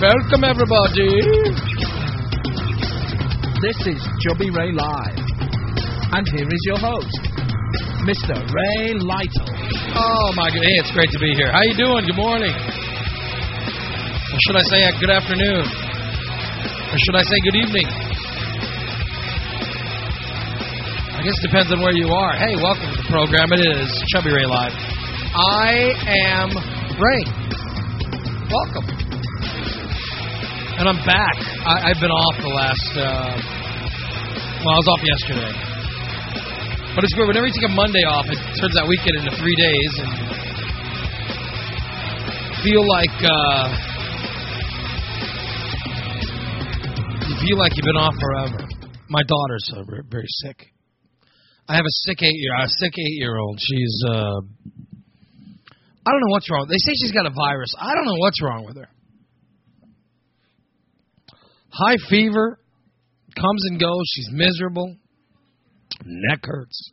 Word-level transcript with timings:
Welcome, 0.00 0.44
everybody. 0.48 1.12
This 3.60 3.76
is 3.84 4.00
Chubby 4.24 4.48
Ray 4.48 4.72
Live. 4.72 5.20
And 6.16 6.26
here 6.26 6.48
is 6.48 6.62
your 6.64 6.78
host, 6.78 7.20
Mr. 8.08 8.32
Ray 8.32 8.94
Lytle. 8.96 9.44
Oh 9.92 10.32
my 10.34 10.48
god, 10.48 10.64
hey, 10.64 10.80
it's 10.80 10.90
great 10.92 11.10
to 11.10 11.18
be 11.18 11.34
here. 11.34 11.52
How 11.52 11.60
you 11.60 11.76
doing? 11.76 12.06
Good 12.06 12.16
morning. 12.16 12.48
Or 12.48 14.38
should 14.48 14.56
I 14.56 14.62
say 14.72 14.84
uh, 14.88 14.98
good 15.00 15.10
afternoon? 15.10 15.68
Or 15.68 16.96
should 17.04 17.16
I 17.16 17.22
say 17.22 17.36
good 17.44 17.56
evening? 17.60 17.86
I 21.12 21.20
guess 21.28 21.36
it 21.36 21.42
depends 21.52 21.72
on 21.72 21.82
where 21.82 21.92
you 21.92 22.08
are. 22.08 22.32
Hey, 22.36 22.56
welcome 22.56 22.88
to 22.88 23.02
the 23.02 23.08
program. 23.12 23.52
It 23.52 23.60
is 23.76 23.92
Chubby 24.08 24.30
Ray 24.32 24.46
Live. 24.46 24.72
I 25.36 25.92
am 26.08 26.48
Ray. 26.96 27.22
Welcome. 28.48 28.99
And 30.80 30.88
I'm 30.88 31.04
back. 31.04 31.36
I, 31.68 31.92
I've 31.92 32.00
been 32.00 32.08
off 32.08 32.36
the 32.40 32.48
last. 32.56 32.92
Uh, 32.96 33.36
well, 34.64 34.72
I 34.72 34.78
was 34.80 34.88
off 34.88 35.04
yesterday. 35.04 35.52
But 36.96 37.04
it's 37.04 37.12
weird. 37.20 37.28
Whenever 37.28 37.44
you 37.44 37.52
take 37.52 37.68
a 37.68 37.76
Monday 37.76 38.00
off, 38.08 38.24
it 38.24 38.40
turns 38.56 38.72
that 38.80 38.88
weekend 38.88 39.20
into 39.20 39.28
three 39.36 39.52
days, 39.60 39.92
and 40.00 40.08
feel 42.64 42.80
like 42.80 43.12
uh, 43.12 43.68
you 47.28 47.36
feel 47.44 47.60
like 47.60 47.76
you've 47.76 47.84
been 47.84 48.00
off 48.00 48.16
forever. 48.16 48.64
My 49.12 49.20
daughter's 49.28 49.68
uh, 49.76 49.84
very, 49.84 50.08
very 50.08 50.32
sick. 50.48 50.72
I 51.68 51.76
have 51.76 51.84
a 51.84 51.94
sick 52.08 52.24
eight 52.24 52.40
year, 52.40 52.56
a 52.56 52.64
sick 52.80 52.96
eight 52.96 53.20
year 53.20 53.36
old. 53.36 53.60
She's, 53.60 53.96
uh, 54.08 54.40
I 54.48 56.08
don't 56.08 56.24
know 56.24 56.32
what's 56.32 56.48
wrong. 56.50 56.64
They 56.72 56.80
say 56.80 56.96
she's 57.04 57.12
got 57.12 57.28
a 57.28 57.34
virus. 57.36 57.68
I 57.76 57.92
don't 57.92 58.06
know 58.08 58.16
what's 58.16 58.40
wrong 58.40 58.64
with 58.64 58.80
her. 58.80 58.88
High 61.80 61.96
fever, 62.08 62.58
comes 63.34 63.64
and 63.70 63.80
goes. 63.80 64.04
She's 64.14 64.28
miserable. 64.32 64.96
Neck 66.04 66.40
hurts. 66.44 66.92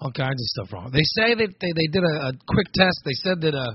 All 0.00 0.12
kinds 0.12 0.40
of 0.40 0.46
stuff 0.54 0.72
wrong. 0.72 0.90
They 0.92 1.02
say 1.02 1.34
that 1.34 1.50
they, 1.60 1.72
they 1.74 1.88
did 1.90 2.04
a, 2.04 2.28
a 2.28 2.32
quick 2.46 2.68
test. 2.74 3.02
They 3.04 3.18
said 3.24 3.40
that 3.42 3.54
uh, 3.54 3.74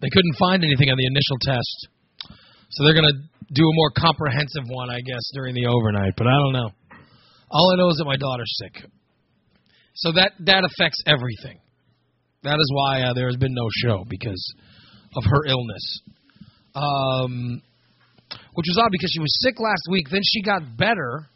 they 0.00 0.08
couldn't 0.12 0.36
find 0.38 0.62
anything 0.62 0.90
on 0.90 0.98
the 0.98 1.06
initial 1.06 1.38
test. 1.40 1.88
So 2.70 2.84
they're 2.84 2.94
going 2.94 3.08
to 3.08 3.20
do 3.52 3.64
a 3.64 3.74
more 3.74 3.90
comprehensive 3.96 4.64
one, 4.68 4.90
I 4.90 5.00
guess, 5.00 5.24
during 5.32 5.54
the 5.54 5.66
overnight. 5.66 6.14
But 6.16 6.26
I 6.26 6.36
don't 6.36 6.52
know. 6.52 6.70
All 7.50 7.72
I 7.72 7.76
know 7.76 7.88
is 7.90 7.96
that 7.96 8.04
my 8.04 8.16
daughter's 8.16 8.52
sick. 8.60 8.90
So 9.94 10.12
that 10.12 10.32
that 10.40 10.64
affects 10.64 11.00
everything. 11.06 11.60
That 12.42 12.58
is 12.58 12.70
why 12.74 13.02
uh, 13.02 13.14
there 13.14 13.26
has 13.28 13.36
been 13.36 13.54
no 13.54 13.68
show 13.82 14.04
because 14.08 14.54
of 15.16 15.24
her 15.24 15.46
illness. 15.46 16.00
Um, 16.74 17.62
which 18.54 18.66
was 18.68 18.78
odd 18.80 18.90
because 18.90 19.10
she 19.12 19.20
was 19.20 19.34
sick 19.42 19.58
last 19.60 19.82
week. 19.90 20.06
Then 20.10 20.22
she 20.24 20.42
got 20.42 20.76
better, 20.76 21.26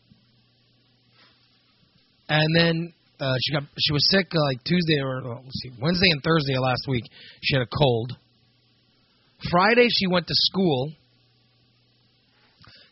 and 2.28 2.48
then 2.56 2.92
uh, 3.20 3.34
she 3.42 3.53
got 3.53 3.64
she 3.78 3.92
was 3.92 4.06
sick 4.11 4.27
uh, 4.34 4.41
like 4.45 4.62
Tuesday 4.64 5.00
or 5.03 5.22
let's 5.22 5.61
see, 5.62 5.70
Wednesday 5.80 6.11
and 6.11 6.22
Thursday 6.22 6.58
last 6.58 6.83
week. 6.89 7.05
She 7.42 7.55
had 7.55 7.62
a 7.62 7.70
cold. 7.70 8.12
Friday 9.50 9.89
she 9.91 10.06
went 10.06 10.27
to 10.27 10.34
school. 10.34 10.92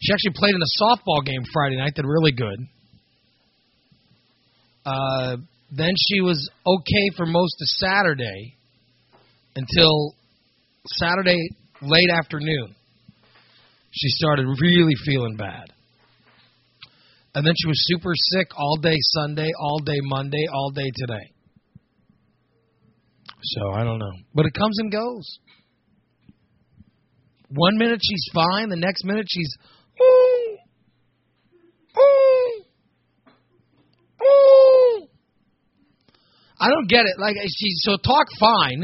She 0.00 0.12
actually 0.12 0.34
played 0.34 0.54
in 0.54 0.60
a 0.60 0.82
softball 0.82 1.24
game 1.24 1.42
Friday 1.52 1.76
night. 1.76 1.94
Did 1.94 2.04
really 2.04 2.32
good. 2.32 2.58
Uh, 4.84 5.36
then 5.70 5.92
she 6.08 6.20
was 6.20 6.48
okay 6.64 7.10
for 7.16 7.26
most 7.26 7.56
of 7.60 7.66
Saturday 7.66 8.56
until 9.56 10.14
Saturday 10.86 11.50
late 11.82 12.10
afternoon. 12.10 12.74
She 13.96 14.08
started 14.10 14.46
really 14.60 14.94
feeling 15.06 15.36
bad. 15.36 15.72
And 17.34 17.46
then 17.46 17.54
she 17.56 17.68
was 17.68 17.78
super 17.86 18.12
sick 18.14 18.48
all 18.56 18.76
day 18.76 18.96
Sunday, 19.14 19.50
all 19.58 19.78
day 19.78 19.98
Monday, 20.02 20.44
all 20.52 20.70
day 20.70 20.90
today. 20.94 21.32
So 23.42 23.70
I 23.72 23.84
don't 23.84 23.98
know. 23.98 24.12
But 24.34 24.46
it 24.46 24.54
comes 24.54 24.78
and 24.78 24.92
goes. 24.92 25.38
One 27.48 27.78
minute 27.78 28.00
she's 28.02 28.24
fine, 28.34 28.68
the 28.68 28.76
next 28.76 29.04
minute 29.04 29.26
she's 29.28 29.56
ooh, 30.02 30.56
ooh, 31.98 32.64
ooh. 34.22 35.08
I 36.58 36.68
don't 36.68 36.88
get 36.88 37.06
it. 37.06 37.18
Like 37.18 37.36
she 37.44 37.68
so 37.76 37.96
talk 37.96 38.26
fine. 38.38 38.82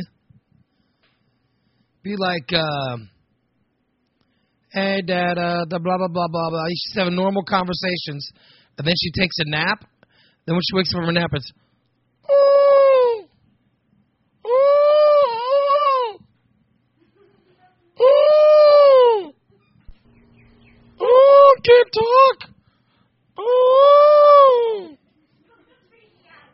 Be 2.03 2.17
like 2.17 2.53
um 2.55 3.11
hey 4.73 5.03
dad, 5.07 5.39
uh, 5.39 5.65
the 5.69 5.79
blah 5.79 5.99
blah 5.99 6.09
blah 6.09 6.29
blah 6.29 6.51
blah. 6.51 6.65
She's 6.69 6.97
having 6.97 7.15
normal 7.15 7.45
conversations, 7.45 8.33
and 8.79 8.87
then 8.87 8.95
she 9.01 9.11
takes 9.13 9.37
a 9.41 9.45
nap. 9.51 9.85
Then 10.47 10.55
when 10.55 10.63
she 10.69 10.77
wakes 10.77 10.91
up 10.95 10.99
from 10.99 11.07
her 11.07 11.13
nap, 11.13 11.31
it's 11.33 11.53
ooh, 12.31 13.29
ooh, 14.47 15.23
ooh, 18.01 19.33
ooh, 21.03 21.55
can't 21.63 21.93
talk. 21.93 22.51
Ooh. 23.41 24.97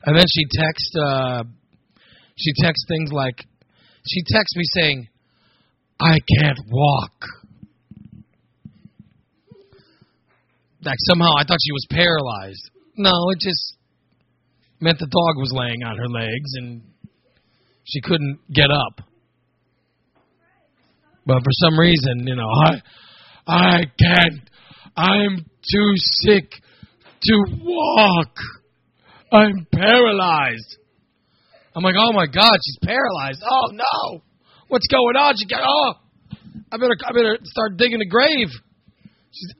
And 0.05 0.17
then 0.17 0.27
she 0.28 0.45
texts. 0.51 0.95
Uh, 0.97 1.45
she 2.37 2.53
texts 2.62 2.84
things 2.89 3.11
like, 3.12 3.45
she 4.07 4.23
texts 4.28 4.57
me 4.57 4.62
saying, 4.75 5.09
"I 6.01 6.19
can't 6.39 6.59
walk." 6.71 7.38
Somehow 11.09 11.32
I 11.37 11.44
thought 11.44 11.59
she 11.65 11.72
was 11.72 11.87
paralyzed. 11.91 12.71
No, 12.97 13.12
it 13.31 13.41
just 13.41 13.76
meant 14.81 14.99
the 14.99 15.06
dog 15.06 15.37
was 15.37 15.53
laying 15.53 15.82
on 15.84 15.97
her 15.97 16.09
legs 16.09 16.50
and 16.54 16.82
she 17.84 18.00
couldn't 18.00 18.41
get 18.53 18.71
up. 18.71 19.04
But 21.27 21.38
for 21.43 21.53
some 21.53 21.78
reason, 21.78 22.27
you 22.27 22.37
know, 22.37 22.48
I 22.48 22.82
I 23.47 23.77
can't 23.98 24.48
I'm 24.97 25.38
too 25.38 25.93
sick 26.25 26.50
to 27.22 27.44
walk. 27.62 28.34
I'm 29.31 29.66
paralyzed. 29.72 30.77
I'm 31.77 31.82
like, 31.82 31.94
oh 31.98 32.12
my 32.12 32.27
God, 32.27 32.56
she's 32.65 32.78
paralyzed. 32.82 33.43
Oh 33.48 33.71
no, 33.72 34.22
what's 34.69 34.87
going 34.88 35.16
on? 35.16 35.34
She 35.37 35.47
got 35.47 35.62
oh, 35.65 35.93
I 36.72 36.77
better 36.77 36.97
I 37.06 37.12
better 37.12 37.38
start 37.44 37.77
digging 37.77 38.00
a 38.00 38.09
grave. 38.09 38.48
She's 39.32 39.54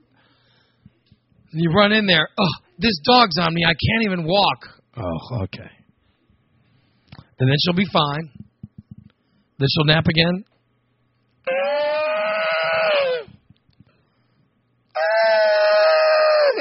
you 1.51 1.71
run 1.71 1.91
in 1.91 2.05
there. 2.05 2.27
Oh, 2.37 2.53
this 2.77 2.99
dog's 3.03 3.37
on 3.39 3.53
me. 3.53 3.63
I 3.65 3.73
can't 3.73 4.05
even 4.05 4.25
walk. 4.25 4.67
Oh, 4.97 5.43
okay. 5.43 5.69
And 7.39 7.49
then 7.49 7.55
she'll 7.63 7.75
be 7.75 7.87
fine. 7.91 8.29
Then 9.57 9.67
she'll 9.73 9.85
nap 9.85 10.05
again. 10.07 10.43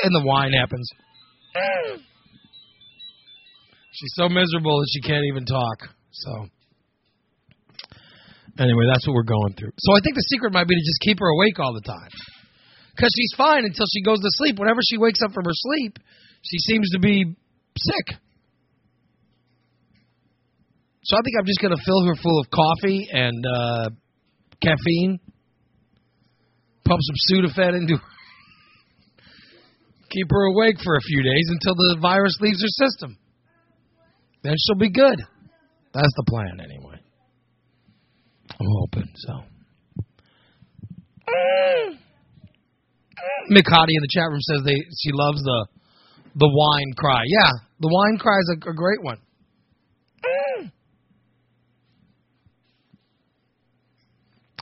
And 0.04 0.14
the 0.14 0.22
whine 0.24 0.52
happens. 0.52 0.88
She's 3.92 4.12
so 4.14 4.28
miserable 4.28 4.78
that 4.78 4.88
she 4.94 5.00
can't 5.00 5.24
even 5.24 5.44
talk. 5.44 5.88
So, 6.12 6.46
anyway, 8.58 8.86
that's 8.92 9.06
what 9.06 9.14
we're 9.14 9.24
going 9.24 9.54
through. 9.58 9.72
So, 9.76 9.92
I 9.96 10.00
think 10.04 10.14
the 10.14 10.22
secret 10.28 10.52
might 10.52 10.68
be 10.68 10.76
to 10.76 10.80
just 10.86 11.00
keep 11.00 11.18
her 11.18 11.26
awake 11.26 11.58
all 11.58 11.74
the 11.74 11.82
time 11.82 12.10
because 12.98 13.14
she's 13.14 13.32
fine 13.36 13.64
until 13.64 13.86
she 13.94 14.02
goes 14.02 14.18
to 14.18 14.26
sleep. 14.42 14.58
Whenever 14.58 14.80
she 14.82 14.98
wakes 14.98 15.20
up 15.24 15.30
from 15.30 15.44
her 15.44 15.54
sleep, 15.54 16.00
she 16.42 16.58
seems 16.58 16.90
to 16.90 16.98
be 16.98 17.24
sick. 17.78 18.18
So 21.04 21.16
I 21.16 21.20
think 21.22 21.36
I'm 21.38 21.46
just 21.46 21.60
going 21.62 21.76
to 21.76 21.82
fill 21.86 22.04
her 22.06 22.16
full 22.20 22.40
of 22.40 22.50
coffee 22.50 23.08
and 23.12 23.44
uh, 23.46 23.90
caffeine, 24.60 25.20
pump 26.84 27.00
some 27.00 27.14
Sudafed 27.30 27.76
into 27.76 27.96
her, 27.96 28.02
keep 30.10 30.26
her 30.28 30.46
awake 30.46 30.76
for 30.82 30.96
a 30.96 31.00
few 31.00 31.22
days 31.22 31.50
until 31.50 31.74
the 31.76 31.98
virus 32.02 32.36
leaves 32.40 32.60
her 32.60 32.86
system. 32.88 33.16
Then 34.42 34.54
she'll 34.66 34.78
be 34.78 34.90
good. 34.90 35.22
That's 35.94 36.14
the 36.16 36.24
plan, 36.26 36.60
anyway. 36.60 36.98
I'm 38.50 38.66
hoping 38.80 39.08
so. 39.14 39.44
Mick 43.50 43.66
Hottie 43.66 43.96
in 43.96 44.02
the 44.02 44.08
chat 44.10 44.28
room 44.30 44.40
says 44.40 44.62
they 44.64 44.76
she 45.02 45.10
loves 45.12 45.42
the 45.42 45.66
the 46.36 46.48
whine 46.48 46.92
cry. 46.96 47.22
Yeah, 47.26 47.50
the 47.80 47.88
wine 47.88 48.18
cry 48.18 48.38
is 48.38 48.56
a, 48.56 48.70
a 48.70 48.74
great 48.74 49.02
one. 49.02 49.18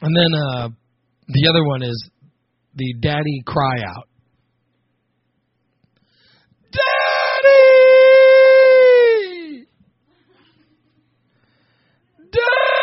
And 0.03 0.15
then 0.15 0.35
uh, 0.35 0.69
the 1.29 1.49
other 1.49 1.65
one 1.65 1.83
is 1.83 2.11
the 2.75 2.95
daddy 3.01 3.43
cry 3.47 3.81
out. 3.83 4.09
Daddy! 6.71 7.57
Daddy! 12.31 12.77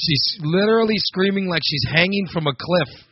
She's 0.00 0.38
literally 0.42 0.96
screaming 0.96 1.48
like 1.48 1.62
she's 1.64 1.84
hanging 1.92 2.26
from 2.32 2.46
a 2.46 2.52
cliff. 2.52 3.04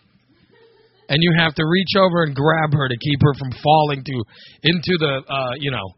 And 1.11 1.23
you 1.23 1.32
have 1.38 1.55
to 1.55 1.64
reach 1.67 1.96
over 1.96 2.25
and 2.25 2.35
grab 2.35 2.73
her 2.73 2.88
to 2.88 2.96
keep 2.96 3.20
her 3.23 3.35
from 3.38 3.52
falling 3.62 4.05
to 4.05 4.25
into 4.62 4.99
the 4.99 5.23
uh, 5.29 5.55
you 5.58 5.70
know. 5.70 5.94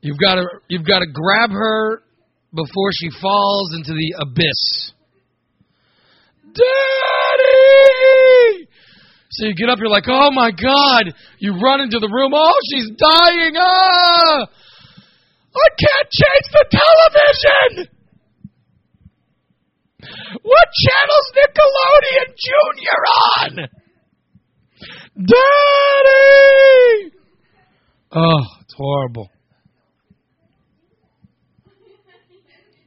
You've 0.00 0.18
got 0.18 0.36
to 0.36 0.46
you've 0.68 0.86
got 0.86 1.00
to 1.00 1.06
grab 1.12 1.50
her 1.50 2.02
before 2.54 2.90
she 2.98 3.10
falls 3.20 3.74
into 3.74 3.92
the 3.92 4.14
abyss. 4.20 4.92
Daddy! 6.54 7.50
So 9.30 9.46
you 9.46 9.54
get 9.54 9.68
up, 9.68 9.78
you're 9.78 9.88
like, 9.88 10.08
oh 10.08 10.30
my 10.32 10.50
God. 10.50 11.14
You 11.38 11.60
run 11.62 11.80
into 11.80 11.98
the 12.00 12.08
room, 12.08 12.32
oh, 12.34 12.58
she's 12.72 12.90
dying. 12.90 13.54
Ah! 13.56 14.46
I 15.52 15.68
can't 15.78 16.10
change 16.10 16.46
the 16.52 16.64
television! 16.70 17.99
What 20.42 20.68
channel's 20.84 21.28
Nickelodeon 21.36 22.28
Junior 22.46 23.00
on? 23.26 23.52
Daddy! 25.26 27.16
Oh, 28.12 28.44
it's 28.62 28.74
horrible. 28.76 29.28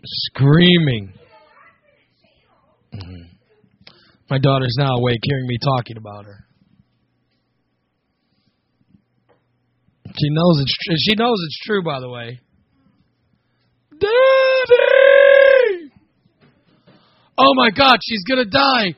Screaming. 0.06 1.14
Mhm. 2.94 3.30
My 4.30 4.38
daughter's 4.38 4.76
now 4.78 4.96
awake, 4.98 5.20
hearing 5.24 5.48
me 5.48 5.58
talking 5.64 5.98
about 5.98 6.26
her. 6.26 6.46
She 10.08 10.30
knows 10.30 10.60
it's 10.62 10.74
tr- 10.86 10.96
she 10.98 11.16
knows 11.16 11.38
it's 11.46 11.60
true. 11.66 11.82
By 11.84 12.00
the 12.00 12.10
way, 12.10 12.40
Daddy! 14.00 14.93
Oh 17.44 17.54
my 17.56 17.70
God, 17.76 17.98
she's 18.02 18.24
gonna 18.24 18.46
die! 18.46 18.96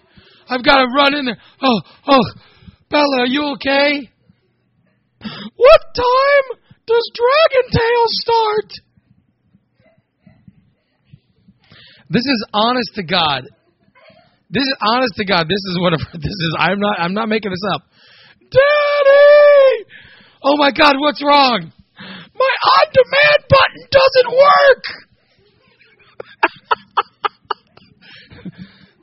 I've 0.48 0.64
got 0.64 0.78
to 0.78 0.86
run 0.96 1.16
in 1.16 1.26
there. 1.26 1.38
Oh, 1.62 1.82
oh, 2.08 2.24
Bella, 2.90 3.22
are 3.22 3.26
you 3.26 3.54
okay? 3.54 4.10
What 5.56 5.82
time 5.96 6.60
does 6.86 7.12
Dragon 7.16 7.72
Tales 7.72 8.14
start? 8.22 8.70
This 12.10 12.22
is 12.22 12.46
honest 12.54 12.94
to 12.96 13.04
God. 13.04 13.50
This 14.52 14.62
is 14.62 14.76
honest 14.82 15.16
to 15.16 15.26
God. 15.26 15.48
This 15.50 15.58
is 15.58 15.80
of 15.82 16.00
this 16.22 16.30
is. 16.30 16.56
I'm 16.60 16.80
not. 16.80 17.00
I'm 17.00 17.14
not 17.16 17.28
making 17.28 17.50
this 17.50 17.64
up. 17.74 17.82
Daddy! 18.52 19.86
Oh 20.44 20.58
my 20.58 20.72
God, 20.72 20.94
what's 21.00 21.24
wrong? 21.24 21.72
My 21.98 22.54
on-demand 22.78 23.46
button 23.50 23.88
doesn't 23.90 24.30
work. 24.38 24.84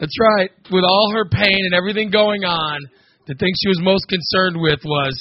That's 0.02 0.18
right. 0.18 0.50
With 0.72 0.82
all 0.82 1.14
her 1.14 1.30
pain 1.30 1.62
and 1.62 1.78
everything 1.78 2.10
going 2.10 2.42
on, 2.42 2.80
the 3.28 3.38
thing 3.38 3.54
she 3.54 3.68
was 3.70 3.78
most 3.78 4.10
concerned 4.10 4.58
with 4.58 4.82
was 4.82 5.14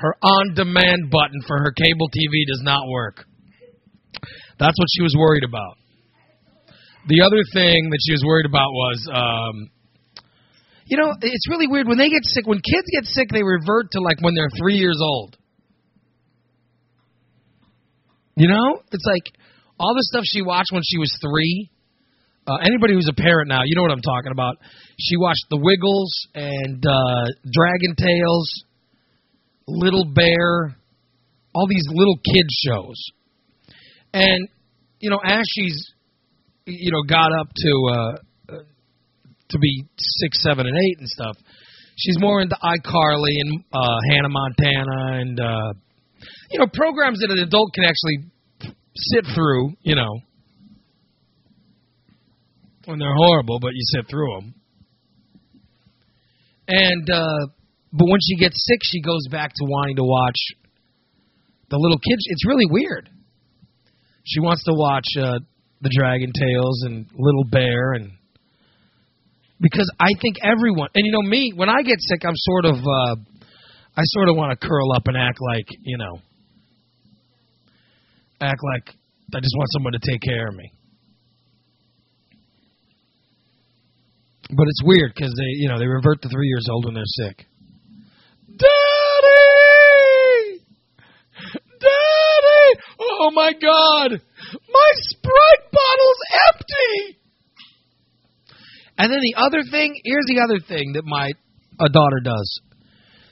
her 0.00 0.16
on-demand 0.22 1.12
button 1.12 1.44
for 1.46 1.58
her 1.60 1.70
cable 1.76 2.08
TV 2.08 2.48
does 2.48 2.64
not 2.64 2.88
work. 2.88 3.26
That's 4.58 4.72
what 4.72 4.88
she 4.96 5.02
was 5.02 5.14
worried 5.20 5.44
about. 5.44 5.76
The 7.08 7.20
other 7.20 7.44
thing 7.52 7.92
that 7.92 8.00
she 8.00 8.16
was 8.16 8.24
worried 8.24 8.46
about 8.46 8.72
was, 8.72 8.98
um, 9.12 9.68
you 10.86 10.96
know, 10.96 11.12
it's 11.20 11.50
really 11.50 11.68
weird 11.68 11.86
when 11.86 11.98
they 11.98 12.08
get 12.08 12.24
sick. 12.24 12.46
When 12.46 12.64
kids 12.64 12.88
get 12.96 13.04
sick, 13.04 13.28
they 13.28 13.42
revert 13.42 13.90
to 13.92 14.00
like 14.00 14.22
when 14.22 14.34
they're 14.34 14.48
three 14.56 14.80
years 14.80 14.98
old. 14.98 15.36
You 18.34 18.48
know, 18.48 18.80
it's 18.92 19.04
like 19.04 19.28
all 19.78 19.92
the 19.92 20.04
stuff 20.08 20.24
she 20.24 20.40
watched 20.40 20.72
when 20.72 20.82
she 20.88 20.96
was 20.96 21.12
three. 21.20 21.68
Uh, 22.46 22.58
anybody 22.62 22.94
who's 22.94 23.08
a 23.10 23.20
parent 23.20 23.48
now, 23.48 23.62
you 23.64 23.74
know 23.74 23.82
what 23.82 23.90
I'm 23.90 24.02
talking 24.02 24.30
about. 24.30 24.56
She 25.00 25.16
watched 25.16 25.46
The 25.50 25.58
Wiggles 25.60 26.12
and 26.34 26.84
uh, 26.86 27.24
Dragon 27.50 27.96
Tales, 27.98 28.64
Little 29.66 30.04
Bear, 30.04 30.76
all 31.54 31.66
these 31.68 31.86
little 31.90 32.16
kid 32.24 32.46
shows. 32.64 32.96
And 34.12 34.48
you 35.00 35.10
know, 35.10 35.18
as 35.24 35.44
she's 35.54 35.92
you 36.66 36.92
know 36.92 37.02
got 37.02 37.32
up 37.32 37.48
to 37.54 37.72
uh, 37.90 38.54
uh, 38.54 38.62
to 39.50 39.58
be 39.58 39.84
six, 39.98 40.42
seven, 40.42 40.66
and 40.66 40.76
eight 40.76 40.98
and 41.00 41.08
stuff, 41.08 41.36
she's 41.96 42.16
more 42.20 42.40
into 42.40 42.56
iCarly 42.62 43.34
and 43.40 43.64
uh, 43.72 43.96
Hannah 44.10 44.28
Montana 44.28 45.20
and 45.20 45.40
uh, 45.40 45.72
you 46.50 46.58
know 46.60 46.66
programs 46.72 47.20
that 47.20 47.30
an 47.30 47.38
adult 47.38 47.72
can 47.74 47.84
actually 47.84 48.30
sit 48.94 49.24
through. 49.34 49.72
You 49.82 49.96
know, 49.96 50.20
when 52.86 52.98
they're 52.98 53.14
horrible, 53.14 53.58
but 53.60 53.72
you 53.74 53.82
sit 53.84 54.08
through 54.08 54.34
them. 54.34 54.54
And 56.68 57.10
uh, 57.10 57.46
but 57.92 58.06
when 58.08 58.20
she 58.20 58.36
gets 58.36 58.56
sick, 58.66 58.80
she 58.82 59.00
goes 59.00 59.26
back 59.30 59.50
to 59.50 59.64
wanting 59.64 59.96
to 59.96 60.02
watch 60.02 60.36
the 61.70 61.76
little 61.76 61.98
kids. 61.98 62.22
It's 62.26 62.46
really 62.46 62.66
weird. 62.68 63.08
She 64.24 64.40
wants 64.40 64.64
to 64.64 64.72
watch 64.74 65.06
uh, 65.20 65.38
the 65.82 65.90
Dragon 65.94 66.32
Tales 66.32 66.82
and 66.86 67.06
Little 67.16 67.44
Bear 67.50 67.92
and 67.92 68.12
because 69.60 69.90
I 69.98 70.12
think 70.20 70.36
everyone 70.42 70.88
and 70.94 71.06
you 71.06 71.12
know 71.12 71.22
me 71.22 71.52
when 71.54 71.68
I 71.68 71.82
get 71.82 71.96
sick 71.98 72.20
I'm 72.24 72.34
sort 72.34 72.64
of 72.66 72.76
uh 72.76 73.16
I 73.96 74.02
sort 74.04 74.28
of 74.28 74.36
want 74.36 74.58
to 74.58 74.66
curl 74.66 74.92
up 74.92 75.02
and 75.06 75.16
act 75.16 75.38
like 75.40 75.66
you 75.82 75.96
know 75.96 76.18
act 78.40 78.60
like 78.74 78.94
I 79.34 79.40
just 79.40 79.54
want 79.56 79.68
someone 79.72 79.92
to 79.92 79.98
take 79.98 80.20
care 80.20 80.48
of 80.48 80.54
me. 80.54 80.70
But 84.50 84.68
it's 84.68 84.82
weird 84.84 85.12
because 85.14 85.32
they 85.36 85.60
you 85.62 85.68
know 85.68 85.78
they 85.78 85.86
revert 85.86 86.22
to 86.22 86.28
three 86.28 86.48
years 86.48 86.66
old 86.70 86.84
when 86.84 86.94
they're 86.94 87.04
sick. 87.06 87.46
Daddy, 88.48 88.70
Daddy, 91.80 92.80
oh 93.00 93.30
my 93.32 93.52
God, 93.52 94.12
my 94.12 94.90
Sprite 94.94 95.70
bottle's 95.72 96.22
empty. 96.48 97.18
And 98.98 99.12
then 99.12 99.20
the 99.20 99.34
other 99.36 99.62
thing, 99.70 100.00
here's 100.04 100.24
the 100.26 100.40
other 100.40 100.58
thing 100.66 100.92
that 100.94 101.04
my 101.04 101.32
a 101.78 101.88
daughter 101.88 102.20
does. 102.22 102.60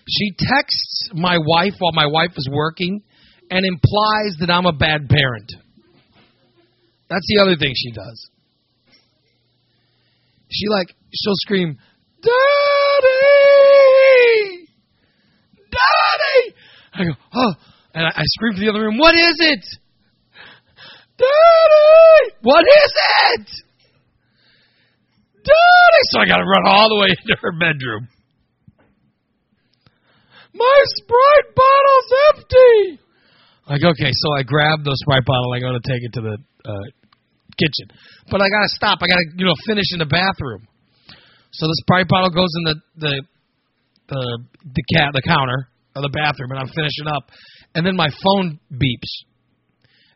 She 0.08 0.32
texts 0.36 1.10
my 1.14 1.38
wife 1.38 1.74
while 1.78 1.92
my 1.92 2.06
wife 2.06 2.32
is 2.36 2.48
working 2.52 3.02
and 3.50 3.64
implies 3.64 4.36
that 4.40 4.50
I'm 4.50 4.66
a 4.66 4.72
bad 4.72 5.08
parent. 5.08 5.50
That's 7.08 7.26
the 7.28 7.42
other 7.42 7.56
thing 7.56 7.72
she 7.74 7.92
does. 7.92 8.30
She 10.54 10.68
like 10.68 10.94
she'll 11.12 11.34
scream, 11.34 11.78
"Daddy! 12.22 12.32
Daddy!" 15.70 16.54
I 16.94 17.04
go, 17.04 17.10
"Oh!" 17.34 17.52
And 17.94 18.06
I, 18.06 18.10
I 18.10 18.22
scream 18.24 18.54
to 18.54 18.60
the 18.60 18.68
other 18.70 18.80
room, 18.80 18.98
"What 18.98 19.14
is 19.14 19.34
it?" 19.38 19.64
Daddy! 21.18 22.34
What 22.42 22.64
is 22.66 22.92
it? 23.30 23.46
Daddy! 25.44 26.02
So 26.10 26.20
I 26.20 26.26
got 26.26 26.38
to 26.38 26.44
run 26.44 26.66
all 26.66 26.88
the 26.88 26.96
way 27.00 27.08
into 27.10 27.36
her 27.40 27.52
bedroom. 27.52 28.08
My 30.54 30.82
Sprite 30.96 31.54
bottle's 31.54 32.10
empty. 32.34 33.00
Like, 33.68 33.82
okay, 33.82 34.10
so 34.12 34.32
I 34.38 34.42
grab 34.42 34.84
the 34.84 34.96
Sprite 35.02 35.24
bottle. 35.24 35.52
I 35.52 35.60
go 35.60 35.72
to 35.72 35.80
take 35.82 36.02
it 36.02 36.12
to 36.14 36.20
the 36.20 36.36
uh, 36.64 36.84
kitchen, 37.58 37.96
but 38.30 38.40
I 38.40 38.48
gotta 38.48 38.68
stop. 38.68 38.98
I 39.02 39.06
gotta, 39.06 39.26
you 39.36 39.44
know, 39.44 39.54
finish 39.66 39.92
in 39.92 39.98
the 39.98 40.06
bathroom. 40.06 40.66
So 41.52 41.66
the 41.66 41.76
Sprite 41.86 42.08
bottle 42.08 42.30
goes 42.30 42.50
in 42.56 42.64
the 42.64 42.76
the 42.96 43.22
the 44.08 44.38
the 44.74 44.84
cat 44.94 45.10
the 45.12 45.22
counter 45.22 45.68
of 45.94 46.02
the 46.02 46.10
bathroom, 46.10 46.50
and 46.50 46.58
I'm 46.60 46.72
finishing 46.74 47.06
up, 47.06 47.30
and 47.74 47.86
then 47.86 47.96
my 47.96 48.08
phone 48.10 48.58
beeps, 48.72 49.12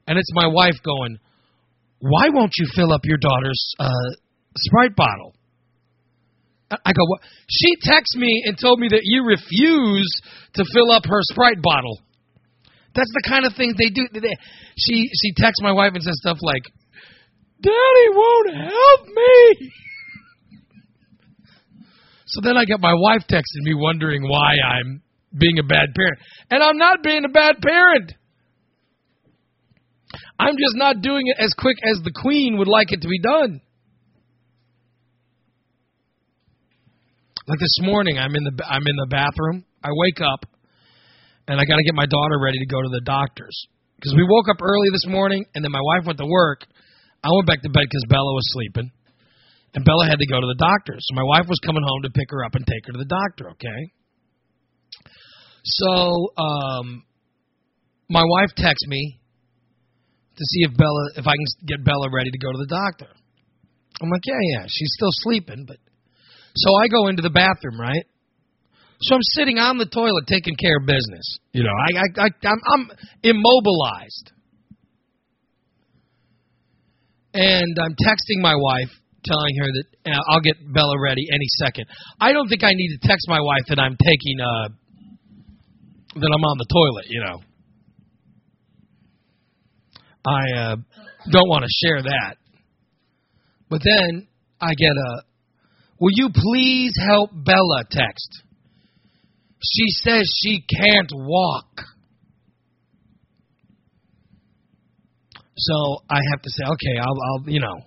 and 0.07 0.19
it's 0.19 0.31
my 0.35 0.47
wife 0.47 0.75
going, 0.85 1.19
"Why 2.01 2.29
won't 2.31 2.53
you 2.59 2.67
fill 2.75 2.93
up 2.93 3.03
your 3.05 3.19
daughter's 3.19 3.75
uh, 3.79 4.11
Sprite 4.57 4.97
bottle?" 4.97 5.35
I- 6.71 6.93
go, 6.93 7.05
what? 7.07 7.21
She 7.49 7.69
texted 7.89 8.21
me 8.21 8.43
and 8.45 8.59
told 8.59 8.79
me 8.79 8.89
that 8.89 9.01
you 9.05 9.25
refuse 9.25 10.11
to 10.55 10.65
fill 10.75 10.91
up 10.91 11.05
her 11.07 11.21
Sprite 11.23 11.63
bottle. 11.63 11.99
That's 12.95 13.11
the 13.15 13.29
kind 13.29 13.47
of 13.47 13.55
things 13.55 13.75
they 13.79 13.91
do. 13.91 14.07
She 14.77 15.09
she 15.09 15.33
texts 15.37 15.63
my 15.63 15.73
wife 15.73 15.93
and 15.95 16.03
says 16.03 16.19
stuff 16.21 16.39
like, 16.43 16.63
"Daddy 17.63 18.09
won't 18.11 18.55
help 18.55 19.07
me." 19.07 19.73
So 22.27 22.41
then 22.43 22.57
I 22.57 22.65
get 22.65 22.81
my 22.81 22.95
wife 22.95 23.23
texting 23.29 23.63
me 23.63 23.75
wondering 23.75 24.23
why 24.29 24.57
I'm 24.61 25.03
being 25.37 25.59
a 25.59 25.63
bad 25.63 25.95
parent, 25.95 26.19
and 26.51 26.63
I'm 26.63 26.77
not 26.77 27.03
being 27.03 27.25
a 27.25 27.29
bad 27.29 27.57
parent. 27.61 28.13
I'm 30.39 30.55
just 30.55 30.77
not 30.77 31.03
doing 31.03 31.27
it 31.27 31.37
as 31.43 31.53
quick 31.59 31.77
as 31.83 32.01
the 32.05 32.13
queen 32.15 32.59
would 32.59 32.69
like 32.69 32.93
it 32.93 33.01
to 33.03 33.09
be 33.09 33.19
done. 33.21 33.61
Like 37.49 37.59
this 37.59 37.79
morning, 37.81 38.19
I'm 38.19 38.35
in 38.37 38.45
the 38.45 38.65
I'm 38.65 38.87
in 38.87 38.97
the 38.97 39.09
bathroom. 39.11 39.65
I 39.83 39.89
wake 39.91 40.21
up, 40.21 40.45
and 41.49 41.59
I 41.59 41.65
got 41.65 41.77
to 41.77 41.85
get 41.85 41.95
my 41.95 42.07
daughter 42.07 42.39
ready 42.39 42.59
to 42.59 42.67
go 42.67 42.83
to 42.83 42.89
the 42.93 43.01
doctor's 43.01 43.57
because 43.97 44.15
we 44.15 44.23
woke 44.29 44.49
up 44.51 44.61
early 44.63 44.91
this 44.93 45.07
morning, 45.07 45.45
and 45.55 45.65
then 45.65 45.73
my 45.73 45.81
wife 45.81 46.07
went 46.07 46.19
to 46.19 46.27
work. 46.27 46.61
I 47.25 47.29
went 47.35 47.47
back 47.47 47.63
to 47.63 47.71
bed 47.71 47.87
because 47.91 48.07
Bella 48.09 48.33
was 48.33 48.47
sleeping, 48.55 48.91
And 49.75 49.85
Bella 49.85 50.07
had 50.07 50.19
to 50.19 50.27
go 50.27 50.41
to 50.41 50.47
the 50.47 50.59
doctor. 50.59 50.95
So 50.99 51.15
my 51.15 51.27
wife 51.27 51.47
was 51.49 51.59
coming 51.65 51.83
home 51.83 52.03
to 52.03 52.11
pick 52.11 52.31
her 52.31 52.45
up 52.45 52.55
and 52.55 52.65
take 52.67 52.87
her 52.87 52.93
to 52.93 52.99
the 52.99 53.11
doctor, 53.11 53.51
okay? 53.53 53.81
So 55.65 56.33
um 56.39 57.05
my 58.09 58.25
wife 58.25 58.55
texts 58.57 58.87
me 58.89 59.21
to 60.37 60.45
see 60.45 60.61
if 60.71 60.77
Bella 60.77 61.03
if 61.17 61.27
I 61.27 61.35
can 61.35 61.47
get 61.67 61.85
Bella 61.85 62.09
ready 62.15 62.31
to 62.31 62.39
go 62.39 62.53
to 62.53 62.59
the 62.59 62.71
doctor. 62.71 63.11
I'm 64.01 64.11
like, 64.11 64.23
yeah, 64.25 64.39
yeah, 64.55 64.65
she's 64.69 64.93
still 64.95 65.11
sleeping, 65.27 65.65
but 65.67 65.77
so 66.55 66.71
I 66.83 66.89
go 66.89 67.09
into 67.09 67.23
the 67.23 67.31
bathroom, 67.31 67.81
right? 67.81 68.07
So 69.03 69.15
I'm 69.15 69.23
sitting 69.35 69.59
on 69.59 69.79
the 69.79 69.87
toilet 69.87 70.27
taking 70.27 70.57
care 70.57 70.77
of 70.81 70.87
business. 70.87 71.39
You 71.53 71.63
know, 71.63 71.71
I, 71.71 71.99
I, 71.99 72.27
I 72.27 72.49
I'm, 72.49 72.61
I'm 72.67 72.91
immobilized, 73.23 74.33
and 77.35 77.79
I'm 77.81 77.93
texting 77.93 78.41
my 78.41 78.55
wife, 78.57 78.91
telling 79.25 79.55
her 79.61 79.69
that 79.73 80.13
uh, 80.13 80.23
I'll 80.31 80.41
get 80.41 80.57
Bella 80.73 80.99
ready 81.01 81.27
any 81.33 81.47
second. 81.59 81.87
I 82.21 82.33
don't 82.33 82.49
think 82.49 82.65
I 82.65 82.73
need 82.73 82.99
to 83.01 83.09
text 83.09 83.27
my 83.29 83.41
wife 83.41 83.65
that 83.69 83.79
I'm 83.79 83.97
taking 83.97 84.41
uh 84.41 84.69
that 86.15 86.31
I'm 86.35 86.45
on 86.45 86.59
the 86.59 86.67
toilet. 86.73 87.07
You 87.09 87.25
know, 87.25 87.41
I 90.25 90.59
uh, 90.59 90.77
don't 91.31 91.49
want 91.49 91.65
to 91.65 91.87
share 91.87 92.03
that. 92.03 92.37
But 93.71 93.83
then 93.85 94.27
I 94.61 94.75
get 94.75 94.93
a, 94.93 95.23
will 96.01 96.13
you 96.13 96.31
please 96.33 96.93
help 97.07 97.31
Bella 97.33 97.85
text? 97.91 98.43
She 99.63 99.87
says 100.03 100.23
she 100.43 100.65
can't 100.85 101.11
walk. 101.15 101.67
So 105.59 105.99
I 106.09 106.19
have 106.31 106.43
to 106.43 106.51
say, 106.51 106.65
okay, 106.65 107.01
I'll, 107.01 107.19
I'll 107.19 107.51
you 107.51 107.61
know, 107.61 107.83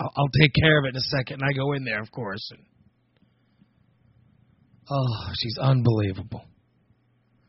I'll, 0.00 0.12
I'll 0.16 0.34
take 0.40 0.52
care 0.54 0.78
of 0.78 0.84
it 0.84 0.88
in 0.90 0.96
a 0.96 1.08
second. 1.18 1.42
And 1.42 1.50
I 1.50 1.52
go 1.52 1.72
in 1.72 1.84
there, 1.84 2.00
of 2.00 2.10
course. 2.12 2.50
And, 2.52 2.62
oh, 4.90 5.32
she's 5.38 5.58
unbelievable. 5.60 6.44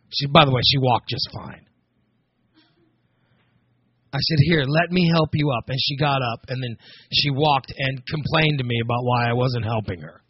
She, 0.10 0.26
by 0.28 0.46
the 0.46 0.52
way, 0.52 0.62
she 0.66 0.80
walked 0.80 1.10
just 1.10 1.30
fine. 1.34 1.68
I 4.14 4.20
said, 4.20 4.38
Here, 4.50 4.64
let 4.66 4.90
me 4.90 5.10
help 5.14 5.30
you 5.34 5.52
up. 5.52 5.66
And 5.68 5.78
she 5.80 5.98
got 5.98 6.22
up, 6.34 6.46
and 6.48 6.64
then 6.64 6.76
she 7.12 7.30
walked 7.30 7.72
and 7.78 8.02
complained 8.08 8.58
to 8.60 8.64
me 8.64 8.80
about 8.82 9.04
why 9.04 9.30
I 9.30 9.34
wasn't 9.34 9.66
helping 9.66 10.02
her. 10.02 10.22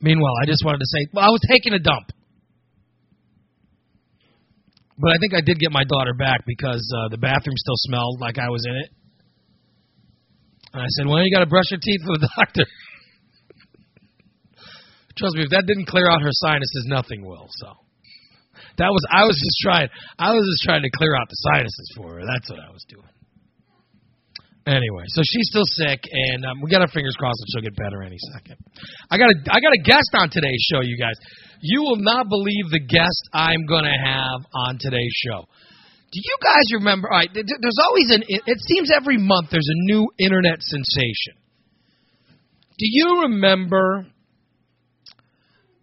Meanwhile, 0.00 0.34
I 0.42 0.46
just 0.46 0.64
wanted 0.64 0.78
to 0.78 0.86
say, 0.86 1.08
Well, 1.12 1.24
I 1.24 1.28
was 1.28 1.40
taking 1.50 1.74
a 1.74 1.78
dump. 1.78 2.08
But 4.98 5.12
I 5.12 5.18
think 5.20 5.34
I 5.34 5.40
did 5.40 5.58
get 5.58 5.72
my 5.72 5.84
daughter 5.84 6.14
back 6.14 6.44
because 6.46 6.82
uh, 6.96 7.08
the 7.08 7.18
bathroom 7.18 7.56
still 7.56 7.76
smelled 7.88 8.20
like 8.20 8.38
I 8.38 8.48
was 8.48 8.64
in 8.66 8.76
it. 8.76 8.90
And 10.72 10.82
I 10.82 10.88
said, 10.96 11.06
Well, 11.06 11.22
you 11.24 11.32
got 11.34 11.44
to 11.44 11.50
brush 11.50 11.70
your 11.70 11.80
teeth 11.82 12.00
with 12.06 12.20
the 12.20 12.30
doctor. 12.36 12.64
Trust 15.16 15.36
me, 15.36 15.42
if 15.44 15.50
that 15.50 15.64
didn't 15.66 15.86
clear 15.86 16.08
out 16.08 16.22
her 16.22 16.32
sinuses, 16.32 16.84
nothing 16.88 17.24
will. 17.24 17.48
So. 17.50 17.72
That 18.78 18.88
was 18.88 19.04
I 19.12 19.24
was 19.24 19.36
just 19.36 19.58
trying 19.60 19.88
I 20.18 20.32
was 20.32 20.44
just 20.48 20.64
trying 20.64 20.82
to 20.82 20.90
clear 20.96 21.14
out 21.14 21.28
the 21.28 21.36
sinuses 21.52 21.92
for 21.96 22.14
her. 22.16 22.22
That's 22.24 22.48
what 22.48 22.60
I 22.60 22.70
was 22.72 22.84
doing. 22.88 23.08
Anyway, 24.64 25.04
so 25.08 25.22
she's 25.26 25.48
still 25.50 25.66
sick, 25.66 26.06
and 26.06 26.44
um, 26.46 26.62
we 26.62 26.70
got 26.70 26.82
our 26.82 26.88
fingers 26.88 27.16
crossed 27.18 27.34
that 27.34 27.48
she'll 27.50 27.66
get 27.66 27.74
better 27.74 28.02
any 28.02 28.18
second. 28.32 28.56
I 29.10 29.18
got 29.18 29.30
a 29.30 29.36
I 29.50 29.58
got 29.58 29.74
a 29.74 29.82
guest 29.82 30.10
on 30.14 30.30
today's 30.30 30.62
show, 30.70 30.80
you 30.82 30.96
guys. 30.96 31.18
You 31.60 31.82
will 31.82 31.98
not 31.98 32.28
believe 32.28 32.70
the 32.70 32.78
guest 32.86 33.28
I'm 33.32 33.66
going 33.66 33.84
to 33.84 33.98
have 34.06 34.46
on 34.54 34.78
today's 34.78 35.14
show. 35.26 35.46
Do 36.12 36.20
you 36.22 36.36
guys 36.42 36.78
remember? 36.78 37.10
All 37.10 37.18
right, 37.18 37.30
there's 37.34 37.80
always 37.82 38.10
an. 38.10 38.22
It 38.28 38.58
seems 38.68 38.90
every 38.94 39.18
month 39.18 39.48
there's 39.50 39.68
a 39.68 39.78
new 39.90 40.06
internet 40.18 40.62
sensation. 40.62 41.34
Do 42.78 42.86
you 42.86 43.22
remember 43.22 44.06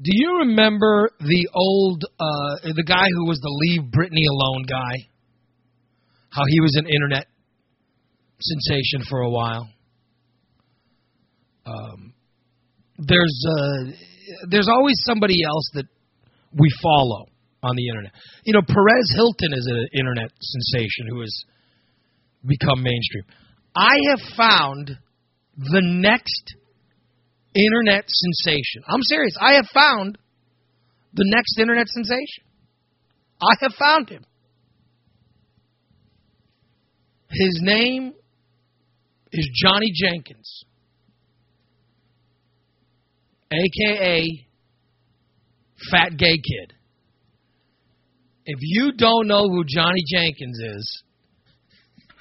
do 0.01 0.11
you 0.13 0.37
remember 0.47 1.09
the 1.19 1.49
old 1.53 2.05
uh, 2.17 2.71
the 2.73 2.85
guy 2.87 3.07
who 3.11 3.27
was 3.27 3.39
the 3.41 3.51
Leave 3.51 3.91
Britney 3.91 4.23
Alone 4.31 4.63
guy? 4.63 5.09
How 6.29 6.43
he 6.47 6.61
was 6.61 6.75
an 6.75 6.87
internet 6.87 7.27
sensation 8.39 9.03
for 9.09 9.21
a 9.21 9.29
while. 9.29 9.69
Um, 11.65 12.13
there's 12.97 13.45
uh, 13.47 13.91
there's 14.49 14.67
always 14.67 14.95
somebody 15.05 15.43
else 15.43 15.69
that 15.75 15.85
we 16.57 16.69
follow 16.81 17.25
on 17.61 17.75
the 17.75 17.87
internet. 17.87 18.11
You 18.43 18.53
know, 18.53 18.61
Perez 18.61 19.13
Hilton 19.15 19.53
is 19.53 19.67
an 19.69 19.87
internet 19.93 20.31
sensation 20.41 21.07
who 21.09 21.21
has 21.21 21.43
become 22.45 22.81
mainstream. 22.81 23.23
I 23.75 23.97
have 24.09 24.19
found 24.35 24.97
the 25.57 25.81
next 25.83 26.55
internet 27.53 28.05
sensation. 28.07 28.83
I'm 28.87 29.03
serious. 29.03 29.35
I 29.39 29.53
have 29.53 29.67
found 29.73 30.17
the 31.13 31.25
next 31.25 31.59
internet 31.59 31.87
sensation. 31.87 32.43
I 33.41 33.55
have 33.61 33.73
found 33.73 34.09
him. 34.09 34.23
His 37.29 37.59
name 37.61 38.13
is 39.31 39.49
Johnny 39.63 39.91
Jenkins, 39.93 40.63
aka 43.51 44.23
Fat 45.91 46.17
Gay 46.17 46.35
Kid. 46.35 46.73
If 48.45 48.57
you 48.61 48.93
don't 48.97 49.27
know 49.27 49.47
who 49.47 49.63
Johnny 49.67 50.03
Jenkins 50.11 50.59
is, 50.59 51.03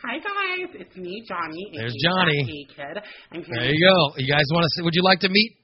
Hi 0.03 0.17
guys, 0.19 0.75
it's 0.79 0.97
me, 0.97 1.25
Johnny. 1.27 1.73
There's 1.75 1.95
Johnny. 2.05 2.67
Kid. 2.75 3.03
I'm 3.33 3.43
here. 3.43 3.55
There 3.59 3.71
you 3.73 3.88
go. 3.88 4.15
You 4.19 4.33
guys 4.33 4.45
want 4.53 4.62
to 4.62 4.69
see? 4.77 4.83
Would 4.85 4.95
you 4.95 5.03
like 5.03 5.21
to 5.21 5.29
meet? 5.29 5.57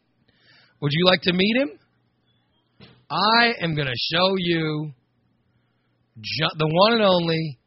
Would 0.81 0.91
you 0.93 1.07
like 1.07 1.21
to 1.23 1.33
meet 1.33 1.57
him? 1.57 1.71
I 3.11 3.53
am 3.61 3.77
going 3.77 3.87
to 3.87 3.95
show 4.13 4.35
you 4.39 4.91
jo- 6.21 6.55
the 6.59 6.67
one 6.67 6.95
and 6.95 7.03
only 7.03 7.59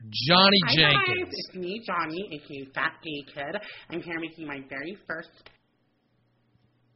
Johnny 0.00 0.58
Hi 0.66 0.74
Jenkins. 0.76 1.24
Guys, 1.24 1.32
it's 1.32 1.54
me, 1.56 1.82
Johnny, 1.86 2.28
aka 2.32 2.72
Fat 2.74 2.92
Gay 3.02 3.32
Kid. 3.34 3.60
I'm 3.90 4.02
here 4.02 4.20
making 4.20 4.46
my 4.46 4.60
very 4.68 4.96
first. 5.06 5.30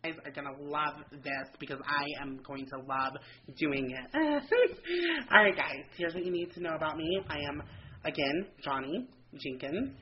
You 0.04 0.12
guys 0.12 0.20
are 0.24 0.30
gonna 0.30 0.56
love 0.60 0.94
this 1.10 1.48
because 1.58 1.78
I 1.86 2.22
am 2.22 2.40
going 2.46 2.66
to 2.66 2.76
love 2.88 3.12
doing 3.58 3.90
it. 3.90 4.14
All 5.32 5.42
right, 5.42 5.56
guys. 5.56 5.84
Here's 5.96 6.14
what 6.14 6.24
you 6.24 6.32
need 6.32 6.52
to 6.54 6.60
know 6.60 6.74
about 6.74 6.96
me. 6.96 7.20
I 7.28 7.38
am 7.48 7.62
Again, 8.04 8.46
Johnny 8.64 9.06
Jenkins, 9.34 9.92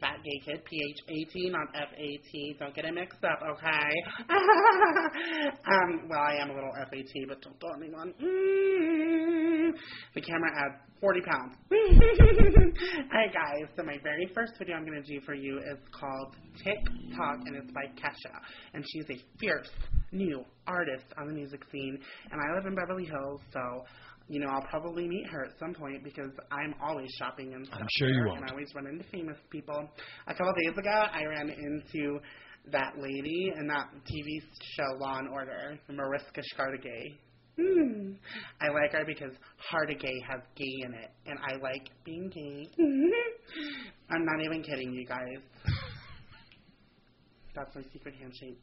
fat 0.00 0.18
gay 0.24 0.40
kid, 0.44 0.64
P 0.64 0.76
H 0.76 1.00
A 1.08 1.24
T, 1.32 1.50
not 1.50 1.68
F 1.74 1.88
A 1.96 2.18
T. 2.30 2.56
Don't 2.58 2.74
get 2.74 2.84
it 2.84 2.94
mixed 2.94 3.24
up, 3.24 3.40
okay? 3.42 3.90
um, 4.30 6.08
well, 6.08 6.20
I 6.20 6.36
am 6.40 6.50
a 6.50 6.54
little 6.54 6.72
F 6.80 6.88
A 6.92 7.02
T, 7.02 7.24
but 7.28 7.40
don't 7.42 7.58
tell 7.60 7.74
anyone. 7.80 8.14
Mm. 8.22 9.72
The 10.14 10.20
camera 10.20 10.50
adds 10.56 10.80
40 11.00 11.20
pounds. 11.20 11.54
Alright, 11.72 13.32
guys, 13.32 13.68
so 13.76 13.82
my 13.84 13.98
very 14.02 14.30
first 14.34 14.52
video 14.58 14.76
I'm 14.76 14.84
going 14.84 15.02
to 15.02 15.06
do 15.06 15.20
for 15.24 15.34
you 15.34 15.58
is 15.58 15.78
called 15.92 16.36
TikTok, 16.64 17.38
and 17.46 17.56
it's 17.56 17.70
by 17.72 17.86
Kesha. 18.00 18.34
And 18.74 18.84
she's 18.92 19.04
a 19.10 19.22
fierce 19.38 19.70
new 20.12 20.44
artist 20.66 21.06
on 21.18 21.28
the 21.28 21.34
music 21.34 21.62
scene, 21.70 21.98
and 22.32 22.40
I 22.40 22.56
live 22.56 22.66
in 22.66 22.74
Beverly 22.74 23.04
Hills, 23.04 23.40
so 23.52 23.60
you 24.28 24.40
know, 24.40 24.48
I'll 24.48 24.66
probably 24.68 25.08
meet 25.08 25.26
her 25.30 25.44
at 25.46 25.58
some 25.58 25.74
point 25.74 26.04
because 26.04 26.30
I'm 26.50 26.74
always 26.82 27.08
shopping 27.18 27.54
and 27.54 27.66
stuff. 27.66 27.80
I'm 27.80 27.88
sure 27.98 28.08
you 28.08 28.14
there, 28.14 28.26
won't. 28.26 28.40
And 28.40 28.48
I 28.48 28.52
always 28.52 28.68
run 28.74 28.86
into 28.86 29.04
famous 29.10 29.36
people. 29.50 29.88
A 30.26 30.34
couple 30.34 30.50
of 30.50 30.56
days 30.56 30.76
ago, 30.76 30.90
I 30.90 31.24
ran 31.24 31.48
into 31.48 32.18
that 32.70 32.92
lady 32.98 33.52
in 33.58 33.66
that 33.68 33.88
TV 34.04 34.42
show 34.76 34.98
Law 35.00 35.18
and 35.18 35.28
Order, 35.28 35.78
Mariska 35.88 36.42
Hargitay. 36.58 37.16
Hmm. 37.58 38.12
I 38.60 38.68
like 38.68 38.92
her 38.92 39.04
because 39.04 39.32
Hargitay 39.72 40.14
has 40.30 40.42
gay 40.54 40.76
in 40.84 40.94
it, 40.94 41.10
and 41.26 41.38
I 41.42 41.56
like 41.60 41.88
being 42.04 42.30
gay. 42.32 42.68
I'm 44.10 44.24
not 44.24 44.44
even 44.44 44.62
kidding, 44.62 44.92
you 44.92 45.04
guys. 45.06 45.74
That's 47.56 47.74
my 47.74 47.82
secret 47.92 48.14
handshake. 48.20 48.60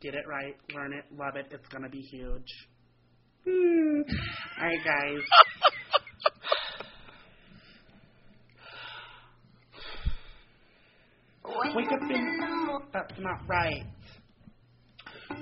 Get 0.00 0.14
it 0.14 0.24
right, 0.28 0.56
learn 0.74 0.92
it, 0.94 1.04
love 1.16 1.36
it. 1.36 1.46
It's 1.52 1.68
gonna 1.68 1.88
be 1.88 2.00
huge. 2.00 2.50
Hmm. 3.46 4.00
All 4.60 4.66
right, 4.66 4.84
guys. 4.84 5.20
Wake 11.74 11.92
up 11.92 12.00
in. 12.10 12.38
That's 12.92 13.18
not 13.18 13.40
right. 13.48 13.84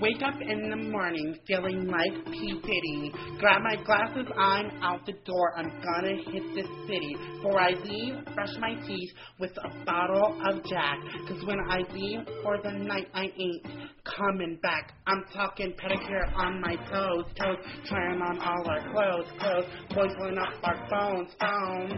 Wake 0.00 0.22
up 0.22 0.40
in 0.40 0.70
the 0.70 0.76
morning 0.90 1.36
feeling 1.46 1.86
like 1.86 2.24
P. 2.26 2.60
Diddy. 2.60 3.12
Grab 3.38 3.62
my 3.62 3.76
glasses, 3.84 4.26
I'm 4.36 4.70
out 4.82 5.04
the 5.06 5.12
door. 5.24 5.56
I'm 5.56 5.70
gonna 5.80 6.16
hit 6.30 6.42
this 6.54 6.66
city. 6.86 7.16
Before 7.36 7.60
I 7.60 7.70
leave, 7.70 8.24
brush 8.34 8.54
my 8.58 8.74
teeth 8.86 9.10
with 9.38 9.52
a 9.58 9.84
bottle 9.84 10.40
of 10.48 10.64
Jack. 10.64 10.98
Cause 11.28 11.44
when 11.46 11.58
I 11.68 11.80
leave 11.92 12.20
for 12.42 12.58
the 12.62 12.72
night, 12.72 13.08
I 13.14 13.26
ain't 13.38 13.66
coming 14.04 14.58
back. 14.62 14.94
I'm 15.06 15.24
talking 15.32 15.72
pedicure 15.72 16.34
on 16.36 16.60
my 16.60 16.76
toes, 16.90 17.24
toes. 17.38 17.58
Trying 17.86 18.20
on 18.20 18.38
all 18.40 18.68
our 18.68 18.92
clothes, 18.92 19.30
clothes. 19.38 19.66
Boys 19.94 20.10
pulling 20.18 20.38
up 20.38 20.54
our 20.64 20.88
phones, 20.90 21.30
phones. 21.38 21.92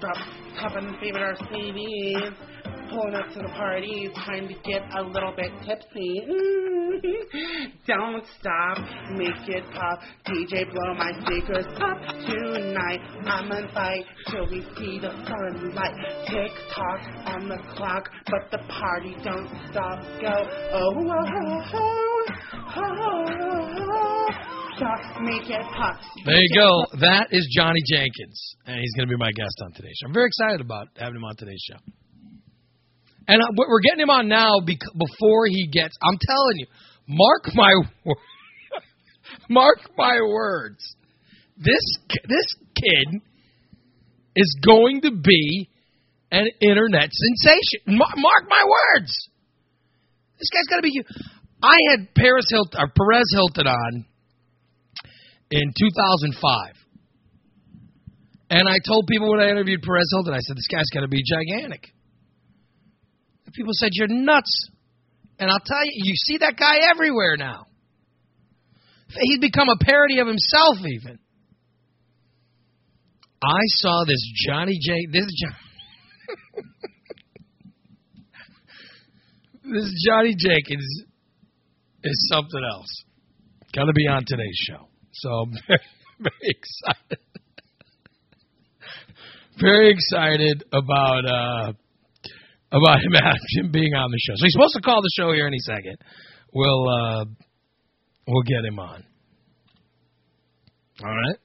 Drop, 0.00 0.16
top 0.60 0.76
and 0.76 0.94
favorite 1.00 1.22
our 1.22 1.36
CDs. 1.48 2.36
Pulling 2.90 3.14
up 3.14 3.28
to 3.34 3.40
the 3.40 3.48
party, 3.56 4.08
time 4.14 4.48
to 4.48 4.54
get 4.64 4.82
a 4.96 5.02
little 5.02 5.32
bit 5.36 5.50
tipsy. 5.64 6.22
Don't 7.86 8.24
stop, 8.38 8.78
make 9.12 9.48
it 9.48 9.64
pop. 9.72 10.00
DJ, 10.26 10.70
blow 10.72 10.94
my 10.94 11.12
speakers 11.24 11.66
up 11.80 11.98
tonight. 12.26 13.00
I'm 13.26 13.50
on 13.52 13.68
fight 13.74 14.04
till 14.30 14.48
we 14.50 14.62
see 14.76 14.98
the 14.98 15.10
sunlight. 15.26 15.94
Tick 16.26 16.52
tock 16.74 17.00
on 17.26 17.48
the 17.48 17.58
clock, 17.76 18.08
but 18.26 18.50
the 18.50 18.58
party 18.68 19.14
don't 19.22 19.48
stop. 19.70 20.00
Go, 20.20 20.34
oh, 20.72 20.92
oh, 20.96 21.24
oh, 21.34 21.74
oh, 21.74 22.26
oh, 22.76 22.92
oh. 23.90 24.56
Stop, 24.76 25.22
make 25.22 25.48
it 25.48 25.62
pop. 25.74 25.96
There 26.24 26.36
you 26.36 26.54
go. 26.54 26.98
That 27.00 27.28
is 27.30 27.48
Johnny 27.56 27.80
Jenkins, 27.90 28.56
and 28.66 28.78
he's 28.78 28.92
going 28.94 29.08
to 29.08 29.12
be 29.14 29.18
my 29.18 29.32
guest 29.32 29.54
on 29.64 29.72
today's 29.72 29.96
show. 30.00 30.08
I'm 30.08 30.14
very 30.14 30.26
excited 30.26 30.60
about 30.60 30.88
having 30.96 31.16
him 31.16 31.24
on 31.24 31.34
today's 31.36 31.64
show. 31.66 31.78
And 33.28 33.42
uh, 33.42 33.46
we're 33.56 33.80
getting 33.80 34.00
him 34.00 34.10
on 34.10 34.28
now 34.28 34.60
before 34.60 35.46
he 35.46 35.68
gets. 35.72 35.96
I'm 36.02 36.18
telling 36.20 36.58
you, 36.58 36.66
mark 37.08 37.42
my 37.54 37.72
mark 39.50 39.78
my 39.96 40.20
words. 40.20 40.96
This 41.56 41.82
this 42.28 42.46
kid 42.74 43.20
is 44.36 44.56
going 44.64 45.00
to 45.02 45.10
be 45.10 45.68
an 46.30 46.46
internet 46.60 47.10
sensation. 47.12 47.98
Mark 47.98 48.44
my 48.48 48.62
words. 48.64 49.12
This 50.38 50.48
guy's 50.52 50.66
going 50.68 50.82
to 50.82 50.88
be. 50.88 51.02
I 51.62 51.76
had 51.90 52.14
Paris 52.14 52.46
Hilton 52.50 52.80
or 52.80 52.88
Perez 52.88 53.30
Hilton 53.32 53.66
on 53.66 54.04
in 55.50 55.72
2005. 55.78 56.74
And 58.50 58.68
I 58.68 58.78
told 58.86 59.06
people 59.08 59.30
when 59.30 59.40
I 59.40 59.48
interviewed 59.48 59.82
Perez 59.82 60.06
Hilton, 60.12 60.34
I 60.34 60.38
said, 60.38 60.56
this 60.56 60.68
guy's 60.70 60.88
going 60.92 61.02
to 61.02 61.08
be 61.08 61.22
gigantic. 61.26 61.90
People 63.56 63.72
said, 63.74 63.90
you're 63.92 64.08
nuts. 64.08 64.68
And 65.38 65.50
I'll 65.50 65.64
tell 65.64 65.84
you, 65.84 65.92
you 65.94 66.14
see 66.14 66.38
that 66.38 66.56
guy 66.58 66.76
everywhere 66.90 67.36
now. 67.38 67.66
He's 69.08 69.38
become 69.40 69.68
a 69.68 69.82
parody 69.82 70.18
of 70.18 70.26
himself, 70.26 70.76
even. 70.78 71.18
I 73.42 73.60
saw 73.66 74.04
this 74.06 74.20
Johnny 74.46 74.78
J. 74.80 75.06
This 75.12 75.26
John, 75.40 75.54
this 79.72 80.04
Johnny 80.06 80.34
Jenkins 80.38 81.04
is 82.02 82.28
something 82.30 82.62
else. 82.72 83.04
Going 83.74 83.86
to 83.88 83.92
be 83.94 84.08
on 84.08 84.24
today's 84.26 84.58
show. 84.68 84.88
So 85.12 85.28
I'm 85.30 85.52
very, 85.68 85.80
very 86.18 86.32
excited. 86.42 87.18
very 89.60 89.90
excited 89.92 90.64
about 90.72 91.24
uh, 91.26 91.72
about 92.72 92.98
him, 92.98 93.12
him 93.64 93.72
being 93.72 93.94
on 93.94 94.10
the 94.10 94.18
show. 94.18 94.34
So 94.36 94.44
he's 94.44 94.52
supposed 94.52 94.74
to 94.74 94.82
call 94.82 95.00
the 95.00 95.10
show 95.16 95.32
here 95.32 95.46
any 95.46 95.58
second. 95.60 95.96
We'll 96.52 96.88
uh, 96.88 97.24
we'll 98.26 98.42
get 98.42 98.64
him 98.64 98.78
on. 98.78 99.04
All 101.04 101.10
right. 101.10 101.36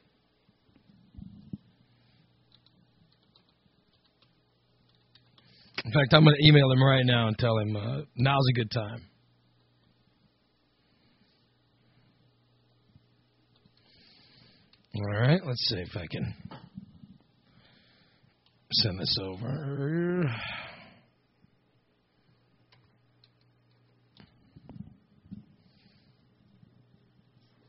In 5.83 5.91
fact, 5.91 6.13
I'm 6.13 6.23
going 6.23 6.35
to 6.39 6.47
email 6.47 6.71
him 6.71 6.83
right 6.83 7.05
now 7.05 7.27
and 7.27 7.37
tell 7.37 7.57
him 7.57 7.75
uh, 7.75 8.01
now's 8.15 8.45
a 8.51 8.53
good 8.53 8.71
time. 8.71 9.01
All 14.93 15.21
right, 15.21 15.39
let's 15.45 15.63
see 15.69 15.77
if 15.77 15.95
I 15.95 16.05
can 16.05 16.33
send 18.71 18.99
this 18.99 19.17
over. 19.21 20.25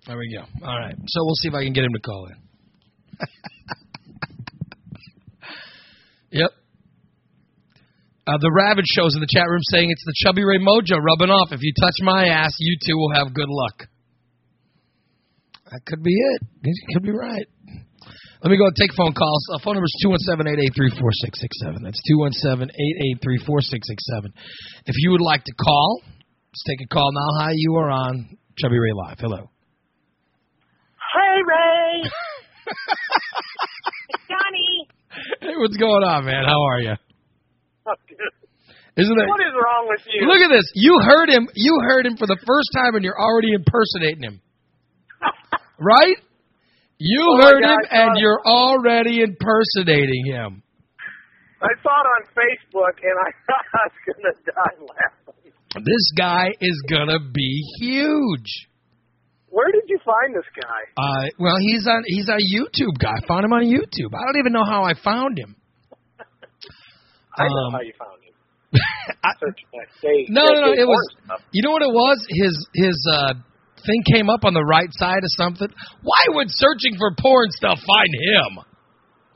There 0.06 0.18
we 0.18 0.34
go. 0.34 0.44
All 0.66 0.78
right, 0.78 0.94
so 1.06 1.20
we'll 1.24 1.36
see 1.36 1.48
if 1.48 1.54
I 1.54 1.62
can 1.62 1.72
get 1.72 1.84
him 1.84 1.92
to 1.92 2.00
call 2.00 2.26
in. 2.26 2.36
yep. 6.42 6.50
Uh, 8.26 8.38
the 8.38 8.50
Ravage 8.50 8.86
shows 8.86 9.14
in 9.14 9.20
the 9.20 9.30
chat 9.30 9.46
room 9.46 9.62
saying 9.70 9.90
it's 9.90 10.04
the 10.04 10.14
Chubby 10.26 10.42
Ray 10.42 10.58
Mojo 10.58 10.98
rubbing 10.98 11.30
off. 11.30 11.52
If 11.52 11.62
you 11.62 11.72
touch 11.78 11.94
my 12.02 12.26
ass, 12.26 12.54
you 12.58 12.78
two 12.86 12.96
will 12.96 13.14
have 13.14 13.34
good 13.34 13.48
luck. 13.48 13.86
That 15.70 15.86
could 15.86 16.02
be 16.02 16.14
it. 16.14 16.42
You 16.62 16.74
could 16.94 17.04
be 17.04 17.12
right. 17.12 17.46
Let 18.42 18.50
me 18.50 18.58
go 18.58 18.66
and 18.66 18.74
take 18.74 18.90
phone 18.98 19.14
calls. 19.14 19.46
Uh, 19.54 19.58
phone 19.62 19.74
number 19.74 19.86
is 19.86 19.94
217-883-4667. 20.02 21.78
That's 21.86 22.02
217-883-4667. 23.22 24.34
If 24.86 24.96
you 24.98 25.12
would 25.12 25.20
like 25.22 25.44
to 25.44 25.52
call, 25.54 26.02
let's 26.02 26.64
take 26.66 26.80
a 26.84 26.88
call 26.92 27.12
now. 27.12 27.28
Hi, 27.38 27.52
you 27.54 27.76
are 27.76 27.88
on 27.88 28.36
Chubby 28.58 28.80
Ray 28.80 28.92
Live. 28.92 29.18
Hello. 29.20 29.51
Hey, 31.32 31.40
Ray. 31.48 32.04
Johnny. 34.28 34.84
Hey, 35.40 35.56
what's 35.56 35.78
going 35.78 36.04
on, 36.04 36.26
man? 36.26 36.44
How 36.44 36.60
are 36.60 36.78
you? 36.80 36.92
Isn't 39.00 39.16
it? 39.18 39.26
What 39.28 39.40
is 39.40 39.54
wrong 39.56 39.86
with 39.88 40.02
you? 40.12 40.26
Look 40.28 40.42
at 40.44 40.50
this. 40.52 40.68
You 40.74 40.98
heard 41.00 41.30
him. 41.30 41.48
You 41.54 41.78
heard 41.88 42.04
him 42.04 42.18
for 42.18 42.26
the 42.26 42.36
first 42.36 42.68
time, 42.76 42.96
and 42.96 43.02
you're 43.04 43.18
already 43.18 43.54
impersonating 43.54 44.22
him. 44.22 44.42
right? 45.80 46.16
You 46.98 47.22
Oh 47.24 47.40
heard 47.42 47.62
God, 47.62 47.80
him, 47.80 47.86
and 47.90 48.18
it. 48.18 48.20
you're 48.20 48.42
already 48.44 49.22
impersonating 49.22 50.26
him. 50.26 50.62
I 51.62 51.68
saw 51.82 51.96
it 51.96 52.06
on 52.12 52.26
Facebook, 52.36 53.00
and 53.00 53.16
I 53.16 53.32
thought 53.48 53.64
I 53.72 53.88
was 53.88 53.96
going 54.04 54.20
to 54.28 54.36
die 54.52 54.76
laughing. 54.84 55.48
This 55.86 56.12
guy 56.18 56.52
is 56.60 56.76
gonna 56.90 57.20
be 57.32 57.62
huge. 57.80 58.68
Where 59.52 59.68
did 59.70 59.84
you 59.86 60.00
find 60.00 60.32
this 60.32 60.48
guy? 60.56 60.80
Uh, 60.96 61.28
well, 61.38 61.56
he's 61.60 61.84
on 61.86 62.02
he's 62.08 62.28
a 62.32 62.40
YouTube 62.40 62.96
guy. 62.98 63.12
I 63.12 63.26
found 63.28 63.44
him 63.44 63.52
on 63.52 63.62
YouTube. 63.68 64.16
I 64.16 64.24
don't 64.24 64.40
even 64.40 64.52
know 64.56 64.64
how 64.64 64.82
I 64.84 64.94
found 64.96 65.38
him. 65.38 65.54
I 67.36 67.44
don't 67.44 67.52
know 67.52 67.66
Um, 67.68 67.72
how 67.76 67.84
you 67.84 67.92
found 68.00 68.16
him. 68.24 68.32
I. 69.22 69.30
They, 70.00 70.24
no, 70.32 70.40
they 70.48 70.54
no, 70.56 70.60
no. 70.66 70.72
It 70.72 70.88
was. 70.88 71.04
stuff. 71.24 71.40
You 71.52 71.62
know 71.62 71.72
what 71.76 71.82
it 71.82 71.92
was? 71.92 72.16
His 72.32 72.54
his 72.72 72.96
uh, 73.12 73.34
thing 73.84 74.00
came 74.16 74.30
up 74.30 74.44
on 74.48 74.54
the 74.54 74.64
right 74.64 74.88
side 74.92 75.20
of 75.20 75.30
something. 75.36 75.68
Why 76.00 76.22
would 76.32 76.48
searching 76.48 76.96
for 76.96 77.12
porn 77.20 77.48
stuff 77.52 77.76
find 77.84 78.08
him? 78.08 78.64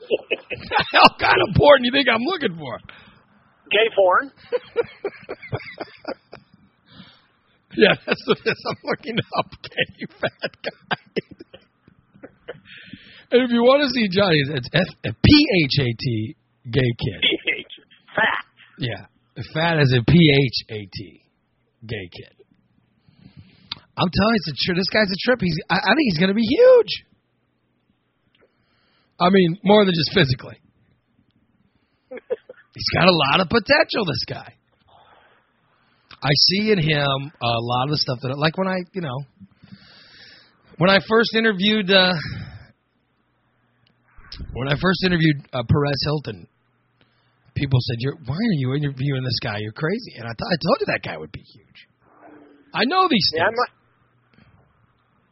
the 0.09 0.85
hell 0.97 1.13
kind 1.19 1.37
of 1.47 1.53
porn 1.55 1.81
do 1.81 1.85
you 1.85 1.91
think 1.93 2.07
I'm 2.09 2.25
looking 2.25 2.57
for? 2.57 2.79
Gay 3.69 3.87
porn. 3.93 4.31
Yeah, 7.77 7.93
that's 8.05 8.23
what 8.25 8.39
it 8.41 8.49
is. 8.49 8.63
I'm 8.69 8.81
looking 8.83 9.17
up 9.37 9.51
gay 9.61 10.05
fat 10.19 10.53
guy. 10.65 10.97
and 13.31 13.41
if 13.45 13.51
you 13.53 13.61
want 13.61 13.85
to 13.85 13.89
see 13.93 14.09
Johnny, 14.09 14.41
it's 14.41 14.69
F 14.73 14.89
uh, 15.05 15.11
P 15.23 15.29
H 15.63 15.77
A 15.85 15.89
T 15.93 16.35
gay 16.73 16.91
kid. 16.97 17.21
PH. 17.21 17.73
Fat. 18.17 18.43
Yeah, 18.79 19.05
fat 19.53 19.77
as 19.77 19.93
a 19.93 20.01
P 20.03 20.17
H 20.17 20.57
A 20.73 20.89
T 20.91 21.21
gay 21.85 22.09
kid. 22.09 22.33
I'm 23.97 24.09
telling 24.09 24.33
you, 24.33 24.41
it's 24.41 24.49
a 24.49 24.57
tri- 24.65 24.77
this 24.77 24.89
guy's 24.89 25.09
a 25.13 25.19
trip. 25.21 25.39
He's 25.41 25.57
I, 25.69 25.77
I 25.77 25.91
think 25.93 26.05
he's 26.09 26.17
going 26.17 26.33
to 26.33 26.37
be 26.37 26.45
huge. 26.49 27.05
I 29.19 29.29
mean, 29.29 29.57
more 29.63 29.85
than 29.85 29.93
just 29.93 30.13
physically. 30.13 30.61
He's 32.77 32.89
got 32.93 33.07
a 33.07 33.17
lot 33.33 33.41
of 33.41 33.49
potential. 33.49 34.05
This 34.05 34.23
guy. 34.29 34.53
I 36.23 36.29
see 36.33 36.71
in 36.71 36.79
him 36.79 37.31
a 37.41 37.55
lot 37.61 37.83
of 37.85 37.91
the 37.91 37.97
stuff 37.97 38.19
that, 38.23 38.37
like 38.37 38.57
when 38.57 38.67
I, 38.67 38.77
you 38.93 39.01
know, 39.01 39.17
when 40.77 40.89
I 40.89 40.99
first 41.07 41.35
interviewed, 41.35 41.91
uh, 41.91 42.13
when 44.53 44.67
I 44.67 44.75
first 44.81 45.03
interviewed 45.05 45.45
uh, 45.53 45.63
Perez 45.69 46.01
Hilton, 46.05 46.47
people 47.55 47.79
said, 47.81 47.97
"You're 47.99 48.15
why 48.25 48.35
are 48.35 48.57
you 48.57 48.73
interviewing 48.73 49.23
this 49.23 49.39
guy? 49.43 49.57
You're 49.59 49.73
crazy." 49.73 50.13
And 50.17 50.25
I 50.25 50.33
thought 50.33 50.49
I 50.51 50.57
told 50.61 50.77
you 50.81 50.85
that 50.87 51.01
guy 51.03 51.17
would 51.17 51.31
be 51.31 51.41
huge. 51.41 51.87
I 52.73 52.83
know 52.85 53.07
these 53.09 53.29
Yeah, 53.35 53.43
I 53.43 53.45
things. 53.47 53.57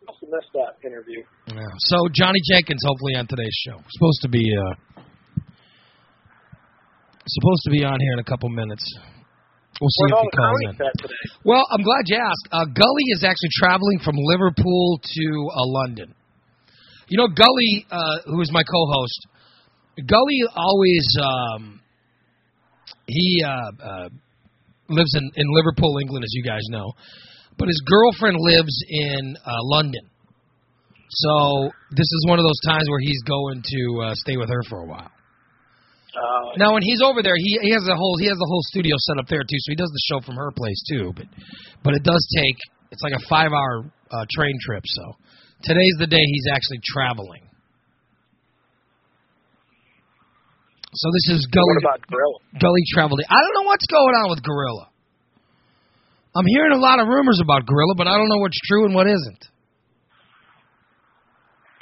must 0.06 0.20
have 0.22 0.30
missed 0.30 0.54
that 0.54 0.88
interview. 0.88 1.22
Yeah. 1.48 1.62
So 1.90 1.98
Johnny 2.14 2.40
Jenkins, 2.52 2.82
hopefully 2.86 3.16
on 3.16 3.28
today's 3.28 3.58
show, 3.66 3.78
supposed 3.90 4.22
to 4.22 4.30
be 4.30 4.46
uh, 4.54 5.02
supposed 7.28 7.62
to 7.66 7.72
be 7.72 7.84
on 7.84 8.00
here 8.00 8.14
in 8.14 8.20
a 8.20 8.24
couple 8.24 8.50
minutes. 8.50 8.86
We'll 9.82 9.90
see 9.92 10.08
Where's 10.08 10.14
if 10.14 10.24
he 10.24 10.30
the 10.32 10.38
calls 10.40 10.62
in. 10.64 10.74
Well, 11.44 11.64
I'm 11.72 11.84
glad 11.84 12.04
you 12.08 12.16
asked. 12.16 12.48
Uh, 12.52 12.66
Gully 12.72 13.06
is 13.12 13.24
actually 13.24 13.52
traveling 13.60 14.00
from 14.00 14.16
Liverpool 14.16 15.00
to 15.04 15.26
uh, 15.52 15.68
London. 15.84 16.16
You 17.08 17.18
know, 17.20 17.28
Gully, 17.28 17.86
uh, 17.92 18.32
who 18.32 18.42
is 18.42 18.52
my 18.52 18.64
co-host, 18.64 19.28
Gully 20.08 20.42
always 20.56 21.06
um, 21.22 21.82
he 23.08 23.44
uh, 23.46 23.50
uh, 23.84 24.10
lives 24.90 25.14
in, 25.16 25.32
in 25.36 25.46
Liverpool, 25.54 26.00
England, 26.00 26.24
as 26.24 26.34
you 26.34 26.44
guys 26.44 26.64
know, 26.70 26.94
but 27.58 27.68
his 27.68 27.82
girlfriend 27.86 28.38
lives 28.40 28.76
in 28.90 29.36
uh, 29.46 29.52
London. 29.64 30.10
So 31.10 31.70
this 31.92 32.08
is 32.08 32.26
one 32.28 32.40
of 32.40 32.46
those 32.46 32.60
times 32.66 32.84
where 32.90 33.00
he's 33.00 33.22
going 33.24 33.62
to 33.64 34.02
uh, 34.04 34.16
stay 34.16 34.38
with 34.38 34.50
her 34.50 34.64
for 34.70 34.80
a 34.80 34.86
while. 34.86 35.12
Uh, 36.16 36.56
Now, 36.56 36.72
when 36.74 36.82
he's 36.82 37.04
over 37.04 37.22
there, 37.22 37.36
he 37.36 37.60
he 37.62 37.72
has 37.76 37.84
a 37.92 37.96
whole 37.96 38.16
he 38.18 38.28
has 38.28 38.38
the 38.40 38.48
whole 38.48 38.64
studio 38.72 38.96
set 38.98 39.20
up 39.20 39.28
there 39.28 39.44
too, 39.44 39.60
so 39.60 39.72
he 39.72 39.76
does 39.76 39.92
the 39.92 40.04
show 40.08 40.20
from 40.24 40.36
her 40.40 40.52
place 40.56 40.80
too. 40.88 41.12
But 41.12 41.28
but 41.84 41.94
it 41.94 42.04
does 42.04 42.24
take 42.40 42.56
it's 42.92 43.04
like 43.04 43.14
a 43.20 43.24
five 43.28 43.52
hour 43.52 43.84
uh, 44.12 44.26
train 44.32 44.56
trip. 44.64 44.84
So 44.88 45.04
today's 45.64 45.96
the 46.00 46.08
day 46.08 46.24
he's 46.24 46.48
actually 46.52 46.80
traveling. 46.88 47.44
So 50.96 51.12
this 51.12 51.36
is 51.36 51.44
what 51.44 51.60
Gully 51.60 51.76
about 51.84 52.00
Gorilla? 52.08 52.40
Gully 52.64 52.84
Travel 52.96 53.20
I 53.20 53.40
don't 53.44 53.56
know 53.60 53.68
what's 53.68 53.86
going 53.92 54.16
on 54.16 54.30
with 54.32 54.40
Gorilla. 54.40 54.88
I'm 56.36 56.48
hearing 56.48 56.72
a 56.72 56.80
lot 56.80 57.00
of 57.00 57.08
rumors 57.08 57.40
about 57.44 57.66
Gorilla, 57.66 57.96
but 57.96 58.08
I 58.08 58.16
don't 58.16 58.28
know 58.28 58.40
what's 58.40 58.60
true 58.68 58.86
and 58.86 58.96
what 58.96 59.08
isn't. 59.08 59.44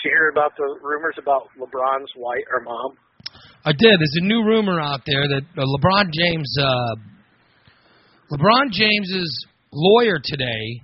Did 0.01 0.09
you 0.09 0.11
hear 0.17 0.29
about 0.29 0.57
the 0.57 0.65
rumors 0.81 1.15
about 1.21 1.49
LeBron's 1.57 2.11
wife 2.17 2.45
or 2.53 2.61
mom? 2.61 2.97
I 3.65 3.71
did. 3.71 3.99
There's 3.99 4.17
a 4.21 4.26
new 4.26 4.43
rumor 4.43 4.80
out 4.80 5.02
there 5.06 5.23
that 5.28 5.43
uh, 5.58 5.63
LeBron 5.63 6.12
James, 6.12 6.54
uh, 6.60 6.95
LeBron 8.32 8.71
James's 8.71 9.45
lawyer 9.71 10.19
today 10.21 10.82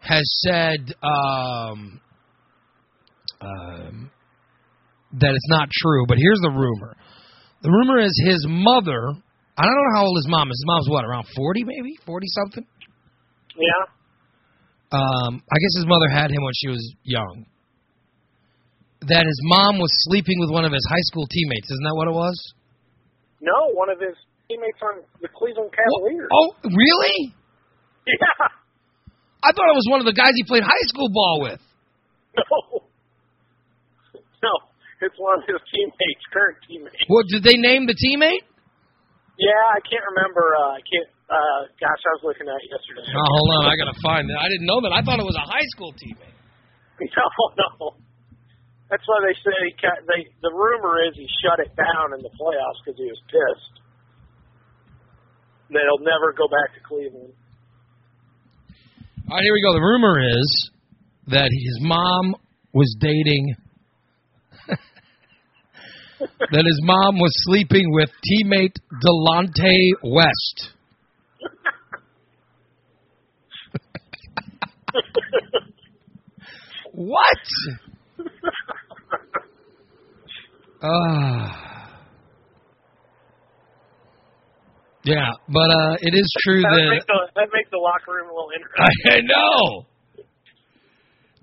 has 0.00 0.22
said 0.46 0.94
um, 1.02 2.00
um, 3.40 4.10
that 5.20 5.34
it's 5.34 5.48
not 5.48 5.68
true. 5.72 6.04
But 6.06 6.18
here's 6.18 6.40
the 6.42 6.50
rumor: 6.50 6.94
the 7.62 7.70
rumor 7.70 7.98
is 8.00 8.14
his 8.24 8.44
mother. 8.48 9.10
I 9.56 9.62
don't 9.64 9.74
know 9.74 9.96
how 9.96 10.04
old 10.04 10.16
his 10.18 10.28
mom 10.28 10.48
is. 10.50 10.54
His 10.54 10.66
mom's 10.66 10.88
what, 10.88 11.04
around 11.04 11.26
forty, 11.34 11.64
maybe 11.64 11.96
forty 12.06 12.26
something. 12.28 12.66
Yeah. 13.56 13.86
Um, 14.92 15.42
I 15.50 15.56
guess 15.58 15.74
his 15.78 15.86
mother 15.86 16.08
had 16.08 16.30
him 16.30 16.42
when 16.42 16.52
she 16.54 16.68
was 16.68 16.94
young. 17.02 17.46
That 19.12 19.24
his 19.28 19.40
mom 19.52 19.76
was 19.78 19.92
sleeping 20.08 20.40
with 20.40 20.48
one 20.48 20.64
of 20.64 20.72
his 20.72 20.84
high 20.88 21.04
school 21.12 21.26
teammates. 21.28 21.68
Isn't 21.68 21.84
that 21.84 21.96
what 21.96 22.08
it 22.08 22.16
was? 22.16 22.36
No, 23.44 23.72
one 23.76 23.92
of 23.92 24.00
his 24.00 24.16
teammates 24.48 24.80
on 24.80 25.04
the 25.20 25.28
Cleveland 25.28 25.68
Cavaliers. 25.76 26.28
Oh, 26.32 26.56
really? 26.64 27.34
Yeah. 28.08 28.48
I 29.44 29.52
thought 29.52 29.68
it 29.68 29.76
was 29.76 29.88
one 29.92 30.00
of 30.00 30.08
the 30.08 30.16
guys 30.16 30.32
he 30.36 30.44
played 30.48 30.64
high 30.64 30.86
school 30.88 31.08
ball 31.12 31.36
with. 31.44 31.60
No. 32.34 32.84
No, 34.44 34.52
it's 35.00 35.16
one 35.16 35.40
of 35.40 35.44
his 35.48 35.56
teammates, 35.72 36.24
current 36.28 36.58
teammates. 36.68 37.00
What 37.08 37.24
did 37.32 37.40
they 37.40 37.56
name 37.56 37.88
the 37.88 37.96
teammate? 37.96 38.44
Yeah, 39.40 39.64
I 39.72 39.80
can't 39.88 40.04
remember. 40.12 40.44
Uh, 40.52 40.76
I 40.76 40.82
can't. 40.84 41.08
Uh, 41.24 41.60
gosh, 41.80 42.02
I 42.04 42.12
was 42.20 42.22
looking 42.28 42.44
at 42.44 42.60
it 42.60 42.68
yesterday. 42.68 43.08
Oh, 43.08 43.24
hold 43.24 43.50
on, 43.56 43.72
I 43.72 43.74
gotta 43.80 43.96
find 44.04 44.28
it. 44.28 44.36
I 44.36 44.52
didn't 44.52 44.68
know 44.68 44.84
that. 44.84 44.92
I 44.92 45.00
thought 45.00 45.16
it 45.16 45.24
was 45.24 45.38
a 45.40 45.46
high 45.48 45.64
school 45.72 45.92
teammate. 45.96 46.36
No, 47.16 47.26
no. 47.56 48.03
That's 48.90 49.02
why 49.06 49.16
they 49.26 49.32
say 49.40 49.52
he 49.64 49.72
ca 49.80 49.88
they. 50.06 50.28
The 50.42 50.52
rumor 50.52 51.02
is 51.08 51.16
he 51.16 51.26
shut 51.42 51.58
it 51.64 51.74
down 51.76 52.12
in 52.14 52.22
the 52.22 52.28
playoffs 52.36 52.84
because 52.84 52.98
he 52.98 53.06
was 53.06 53.20
pissed. 53.26 53.80
That 55.70 55.80
he'll 55.88 56.04
never 56.04 56.32
go 56.36 56.46
back 56.48 56.74
to 56.76 56.80
Cleveland. 56.86 57.32
All 59.30 59.36
right, 59.36 59.42
here 59.42 59.54
we 59.54 59.62
go. 59.62 59.72
The 59.72 59.80
rumor 59.80 60.20
is 60.20 60.70
that 61.28 61.48
his 61.50 61.78
mom 61.80 62.36
was 62.74 62.94
dating. 63.00 63.56
that 64.68 66.64
his 66.66 66.80
mom 66.82 67.18
was 67.18 67.32
sleeping 67.44 67.90
with 67.92 68.10
teammate 68.28 68.76
Delonte 69.02 69.92
West. 70.02 70.72
What? 76.94 77.42
Ah. 80.86 81.88
yeah, 85.04 85.30
but 85.48 85.70
uh, 85.70 85.96
it 86.00 86.12
is 86.12 86.28
true 86.44 86.60
that, 86.60 86.70
that 86.70 86.90
makes 86.90 87.06
the, 87.06 87.20
that 87.36 87.48
makes 87.54 87.70
the 87.70 87.78
locker 87.78 88.12
room 88.12 88.28
a 88.28 88.34
little 88.34 88.50
interesting. 88.52 89.08
I 89.08 89.20
know. 89.24 89.86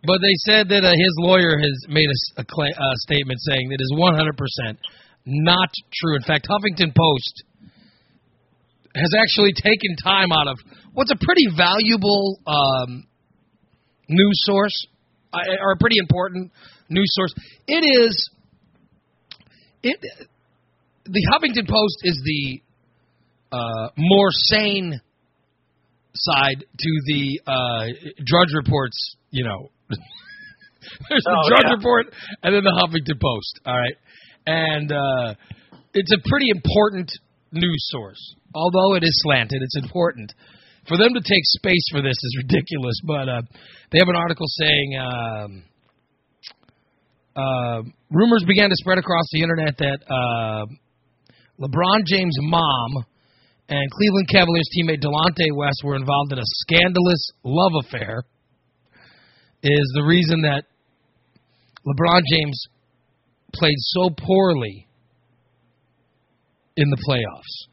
But 0.04 0.18
they 0.22 0.34
said 0.46 0.70
that 0.70 0.84
uh, 0.84 0.94
his 0.94 1.14
lawyer 1.18 1.58
has 1.58 1.86
made 1.88 2.10
a 2.38 2.46
cla- 2.46 2.74
uh, 2.74 2.96
statement 3.06 3.40
saying 3.42 3.70
that 3.70 3.82
is 3.82 3.94
100% 3.98 4.78
not 5.26 5.70
true. 5.94 6.16
In 6.16 6.24
fact, 6.24 6.48
Huffington 6.50 6.94
Post 6.96 7.44
has 8.96 9.14
actually 9.18 9.54
taken 9.54 9.96
time 10.04 10.32
out 10.32 10.48
of 10.48 10.58
what's 10.94 11.12
a 11.12 11.18
pretty 11.22 11.46
valuable 11.56 12.40
um, 12.48 13.06
news 14.10 14.38
source, 14.44 14.88
uh, 15.34 15.38
or 15.62 15.74
a 15.74 15.78
pretty 15.78 15.98
important 16.00 16.52
news 16.92 17.10
source. 17.14 17.34
It 17.68 17.84
is. 18.06 18.30
It. 19.84 20.00
The 21.06 21.28
Huffington 21.34 21.68
Post 21.68 21.98
is 22.04 22.22
the 22.24 22.62
uh, 23.52 23.90
more 23.98 24.30
sane 24.32 25.02
side 26.14 26.60
to 26.60 26.92
the 27.08 27.42
uh, 27.48 27.86
Drudge 28.24 28.54
Report's, 28.54 29.16
you 29.32 29.44
know. 29.44 29.72
There's 31.10 31.24
the 31.24 31.38
Oh, 31.38 31.50
Drudge 31.50 31.66
yeah. 31.66 31.76
Report 31.76 32.06
and 32.44 32.56
then 32.56 32.64
the 32.64 32.76
Huffington 32.78 33.20
Post, 33.20 33.62
all 33.66 33.78
right? 33.78 33.98
And 34.46 34.92
uh, 34.92 35.34
it's 35.94 36.12
a 36.12 36.30
pretty 36.30 36.48
important 36.50 37.12
news 37.52 37.82
source. 37.92 38.36
Although 38.54 38.96
it 38.96 39.04
is 39.04 39.12
slanted, 39.24 39.62
it's 39.62 39.78
important. 39.84 40.34
For 40.88 40.98
them 40.98 41.14
to 41.14 41.22
take 41.22 41.44
space 41.62 41.86
for 41.92 42.02
this 42.02 42.18
is 42.18 42.44
ridiculous, 42.44 42.96
but 43.06 43.30
uh, 43.30 43.42
they 43.92 44.00
have 44.00 44.10
an 44.10 44.16
article 44.16 44.48
saying 44.48 44.98
um, 44.98 45.64
uh, 47.36 47.82
rumors 48.10 48.44
began 48.48 48.70
to 48.70 48.76
spread 48.76 48.98
across 48.98 49.26
the 49.32 49.42
internet 49.42 49.78
that 49.78 50.00
uh, 50.10 50.66
LeBron 51.60 52.06
James' 52.06 52.36
mom 52.42 53.06
and 53.70 53.92
Cleveland 53.92 54.28
Cavaliers 54.30 54.70
teammate 54.76 55.02
Delonte 55.02 55.56
West 55.56 55.82
were 55.84 55.96
involved 55.96 56.34
in 56.34 56.40
a 56.40 56.46
scandalous 56.46 57.32
love 57.44 57.72
affair 57.86 58.24
is 59.64 59.92
the 59.96 60.04
reason 60.04 60.42
that 60.42 60.64
LeBron 61.86 62.22
James 62.34 62.66
played 63.54 63.78
so 63.78 64.10
poorly 64.10 64.88
in 66.76 66.90
the 66.90 66.98
playoffs. 67.08 67.68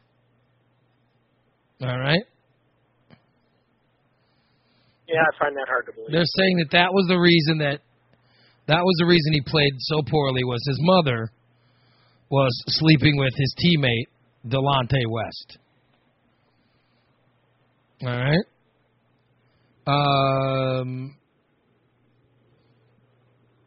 All 1.81 1.99
right? 1.99 2.23
Yeah, 5.07 5.21
I 5.21 5.39
find 5.39 5.55
that 5.55 5.67
hard 5.67 5.85
to 5.87 5.91
believe. 5.93 6.11
They're 6.11 6.23
saying 6.37 6.57
that 6.57 6.71
that 6.71 6.93
was 6.93 7.07
the 7.07 7.17
reason 7.17 7.57
that 7.59 7.81
that 8.69 8.85
was 8.85 8.95
the 8.99 9.07
reason 9.07 9.33
he 9.33 9.41
played 9.41 9.73
so 9.79 10.01
poorly 10.07 10.43
was 10.43 10.61
his 10.67 10.77
mother 10.79 11.31
was 12.29 12.53
sleeping 12.67 13.17
with 13.17 13.33
his 13.35 13.55
teammate 13.57 14.05
Delonte 14.47 15.01
West. 15.09 15.57
All 18.03 18.09
right. 18.09 18.45
Um, 19.87 21.15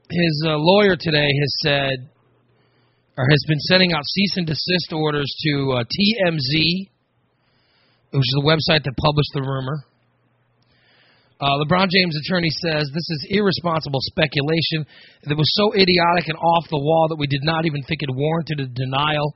his 0.08 0.44
uh, 0.46 0.54
lawyer 0.56 0.94
today 0.98 1.28
has 1.40 1.54
said, 1.62 2.08
or 3.18 3.26
has 3.28 3.44
been 3.48 3.58
sending 3.58 3.92
out 3.92 4.04
cease 4.04 4.36
and 4.36 4.46
desist 4.46 4.92
orders 4.92 5.34
to 5.46 5.72
uh, 5.72 5.82
TMZ, 5.82 6.88
which 8.12 8.20
is 8.20 8.36
the 8.36 8.44
website 8.44 8.84
that 8.84 8.94
published 8.96 9.30
the 9.34 9.42
rumor. 9.42 9.84
Uh, 11.42 11.58
LeBron 11.58 11.88
James' 11.90 12.16
attorney 12.24 12.50
says 12.50 12.88
this 12.94 13.10
is 13.10 13.26
irresponsible 13.30 13.98
speculation 14.02 14.86
that 15.24 15.36
was 15.36 15.50
so 15.56 15.72
idiotic 15.74 16.28
and 16.28 16.38
off 16.38 16.68
the 16.70 16.78
wall 16.78 17.08
that 17.08 17.18
we 17.18 17.26
did 17.26 17.42
not 17.42 17.66
even 17.66 17.82
think 17.82 18.00
it 18.00 18.08
warranted 18.14 18.60
a 18.60 18.66
denial. 18.66 19.34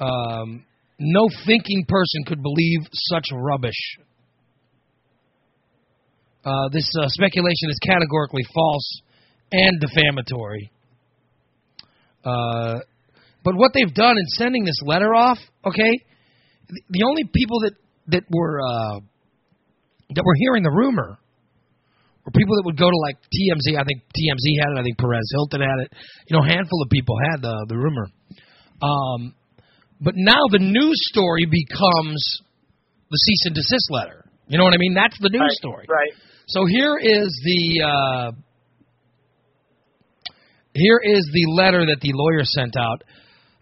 Um, 0.00 0.64
no 0.98 1.28
thinking 1.44 1.84
person 1.86 2.24
could 2.26 2.42
believe 2.42 2.80
such 2.92 3.24
rubbish. 3.30 3.98
Uh, 6.46 6.68
this 6.72 6.88
uh, 6.98 7.08
speculation 7.08 7.68
is 7.68 7.78
categorically 7.84 8.44
false 8.54 9.02
and 9.52 9.78
defamatory. 9.80 10.70
Uh, 12.24 12.78
but 13.44 13.54
what 13.54 13.72
they've 13.74 13.92
done 13.92 14.16
in 14.16 14.26
sending 14.28 14.64
this 14.64 14.80
letter 14.82 15.14
off, 15.14 15.38
okay, 15.66 15.92
the, 16.88 17.04
only 17.04 17.24
people 17.24 17.60
that 17.60 17.72
that 18.06 18.22
were 18.30 18.60
uh, 18.60 19.00
that 20.14 20.24
were 20.24 20.34
hearing 20.38 20.62
the 20.62 20.70
rumor 20.70 21.18
were 22.24 22.32
people 22.32 22.56
that 22.56 22.64
would 22.64 22.78
go 22.78 22.88
to 22.88 22.96
like 23.04 23.16
TMZ. 23.28 23.76
I 23.78 23.84
think 23.84 24.02
TMZ 24.14 24.46
had 24.60 24.72
it. 24.72 24.80
I 24.80 24.82
think 24.82 24.98
Perez 24.98 25.28
Hilton 25.34 25.60
had 25.60 25.78
it. 25.84 25.92
You 26.28 26.36
know, 26.36 26.44
a 26.44 26.48
handful 26.48 26.82
of 26.82 26.88
people 26.90 27.16
had 27.30 27.42
the 27.42 27.66
the 27.68 27.76
rumor. 27.76 28.06
Um, 28.82 29.34
but 30.00 30.14
now 30.16 30.40
the 30.50 30.58
news 30.58 31.00
story 31.12 31.46
becomes 31.46 32.20
the 33.10 33.16
cease 33.16 33.46
and 33.46 33.54
desist 33.54 33.90
letter. 33.90 34.24
You 34.48 34.58
know 34.58 34.64
what 34.64 34.74
I 34.74 34.78
mean? 34.78 34.94
That's 34.94 35.18
the 35.20 35.30
news 35.30 35.40
right, 35.40 35.50
story. 35.52 35.86
Right. 35.88 36.12
So 36.48 36.66
here 36.66 36.98
is 37.00 37.28
the 37.44 37.82
uh, 37.82 38.30
here 40.74 41.00
is 41.02 41.30
the 41.32 41.52
letter 41.52 41.86
that 41.86 42.00
the 42.00 42.12
lawyer 42.12 42.44
sent 42.44 42.76
out. 42.76 43.04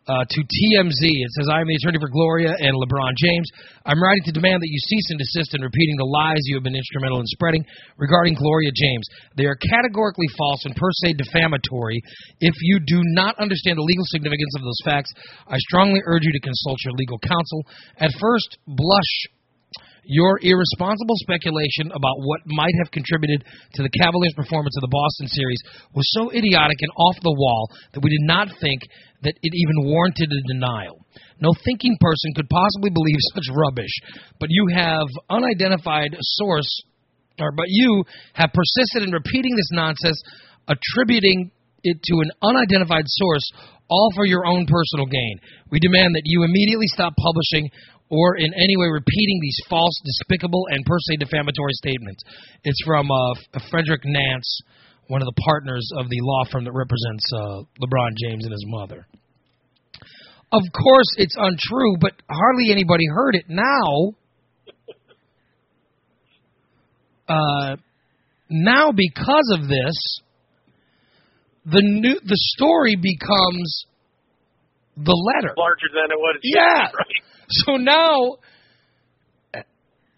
Uh, 0.09 0.25
to 0.27 0.41
TMZ. 0.43 1.03
It 1.03 1.33
says, 1.39 1.47
I 1.53 1.63
am 1.63 1.69
the 1.71 1.79
attorney 1.79 2.03
for 2.03 2.11
Gloria 2.11 2.51
and 2.59 2.75
LeBron 2.75 3.15
James. 3.15 3.47
I'm 3.87 4.03
writing 4.03 4.25
to 4.27 4.35
demand 4.35 4.63
that 4.63 4.71
you 4.71 4.81
cease 4.83 5.09
and 5.15 5.19
desist 5.19 5.55
in 5.55 5.63
repeating 5.63 5.97
the 5.99 6.11
lies 6.11 6.43
you 6.51 6.57
have 6.59 6.67
been 6.67 6.79
instrumental 6.79 7.23
in 7.23 7.27
spreading 7.31 7.63
regarding 7.99 8.35
Gloria 8.35 8.71
James. 8.75 9.07
They 9.37 9.47
are 9.47 9.59
categorically 9.59 10.27
false 10.39 10.65
and 10.67 10.75
per 10.75 10.91
se 11.03 11.15
defamatory. 11.23 12.03
If 12.41 12.55
you 12.63 12.81
do 12.83 13.01
not 13.15 13.39
understand 13.39 13.79
the 13.79 13.87
legal 13.87 14.07
significance 14.11 14.51
of 14.59 14.63
those 14.67 14.83
facts, 14.85 15.11
I 15.47 15.59
strongly 15.71 16.01
urge 16.07 16.27
you 16.27 16.33
to 16.33 16.43
consult 16.43 16.79
your 16.85 16.95
legal 16.99 17.19
counsel. 17.23 17.63
At 17.99 18.11
first 18.19 18.59
blush, 18.67 19.15
your 20.05 20.39
irresponsible 20.43 21.15
speculation 21.23 21.95
about 21.95 22.19
what 22.19 22.41
might 22.47 22.75
have 22.83 22.91
contributed 22.91 23.45
to 23.75 23.83
the 23.83 23.93
Cavaliers' 24.03 24.35
performance 24.35 24.75
of 24.77 24.83
the 24.83 24.91
Boston 24.91 25.29
series 25.29 25.63
was 25.95 26.07
so 26.11 26.31
idiotic 26.35 26.79
and 26.81 26.91
off 26.97 27.17
the 27.23 27.35
wall 27.39 27.71
that 27.95 28.03
we 28.03 28.11
did 28.11 28.27
not 28.27 28.49
think 28.61 28.83
that 29.23 29.35
it 29.43 29.53
even 29.55 29.91
warranted 29.91 30.31
a 30.31 30.53
denial. 30.53 30.99
No 31.41 31.51
thinking 31.65 31.97
person 32.01 32.35
could 32.35 32.49
possibly 32.49 32.91
believe 32.91 33.19
such 33.35 33.51
rubbish, 33.55 33.93
but 34.39 34.51
you 34.51 34.67
have 34.75 35.07
unidentified 35.31 36.15
source, 36.39 36.71
or 37.41 37.53
but 37.53 37.67
you 37.69 38.05
have 38.35 38.51
persisted 38.55 39.03
in 39.03 39.11
repeating 39.11 39.55
this 39.57 39.71
nonsense, 39.73 40.21
attributing 40.69 41.51
it 41.83 41.99
to 42.03 42.15
an 42.21 42.31
unidentified 42.43 43.05
source, 43.07 43.43
all 43.89 44.11
for 44.15 44.25
your 44.25 44.47
own 44.47 44.67
personal 44.67 45.07
gain. 45.07 45.41
We 45.71 45.81
demand 45.81 46.15
that 46.15 46.23
you 46.25 46.45
immediately 46.45 46.87
stop 46.87 47.13
publishing 47.19 47.71
or 48.13 48.37
in 48.37 48.53
any 48.55 48.77
way 48.77 48.87
repeating 48.93 49.39
these 49.41 49.59
false, 49.71 49.97
despicable, 50.05 50.65
and 50.71 50.85
per 50.85 50.99
se 51.09 51.17
defamatory 51.17 51.73
statements. 51.73 52.23
It's 52.63 52.79
from 52.85 53.11
uh, 53.11 53.35
Frederick 53.71 54.03
Nance, 54.05 54.61
one 55.13 55.21
of 55.21 55.27
the 55.27 55.43
partners 55.45 55.87
of 55.99 56.09
the 56.09 56.17
law 56.23 56.43
firm 56.51 56.65
that 56.65 56.73
represents 56.73 57.31
uh, 57.35 57.61
LeBron 57.85 58.13
James 58.17 58.45
and 58.45 58.51
his 58.51 58.65
mother. 58.67 59.07
Of 60.51 60.63
course, 60.73 61.09
it's 61.19 61.37
untrue, 61.39 61.97
but 62.01 62.13
hardly 62.31 62.73
anybody 62.73 63.05
heard 63.13 63.35
it 63.35 63.45
now. 63.47 64.15
Uh, 67.29 67.77
now, 68.49 68.91
because 68.91 69.59
of 69.59 69.69
this, 69.69 70.21
the 71.67 71.83
new 71.83 72.19
the 72.25 72.39
story 72.57 72.97
becomes 72.97 73.85
the 74.97 75.13
letter 75.13 75.55
larger 75.59 75.89
than 75.93 76.11
it 76.11 76.19
was. 76.19 76.41
Yeah. 76.43 76.85
Right. 76.85 77.23
so 77.49 77.77
now, 77.77 78.39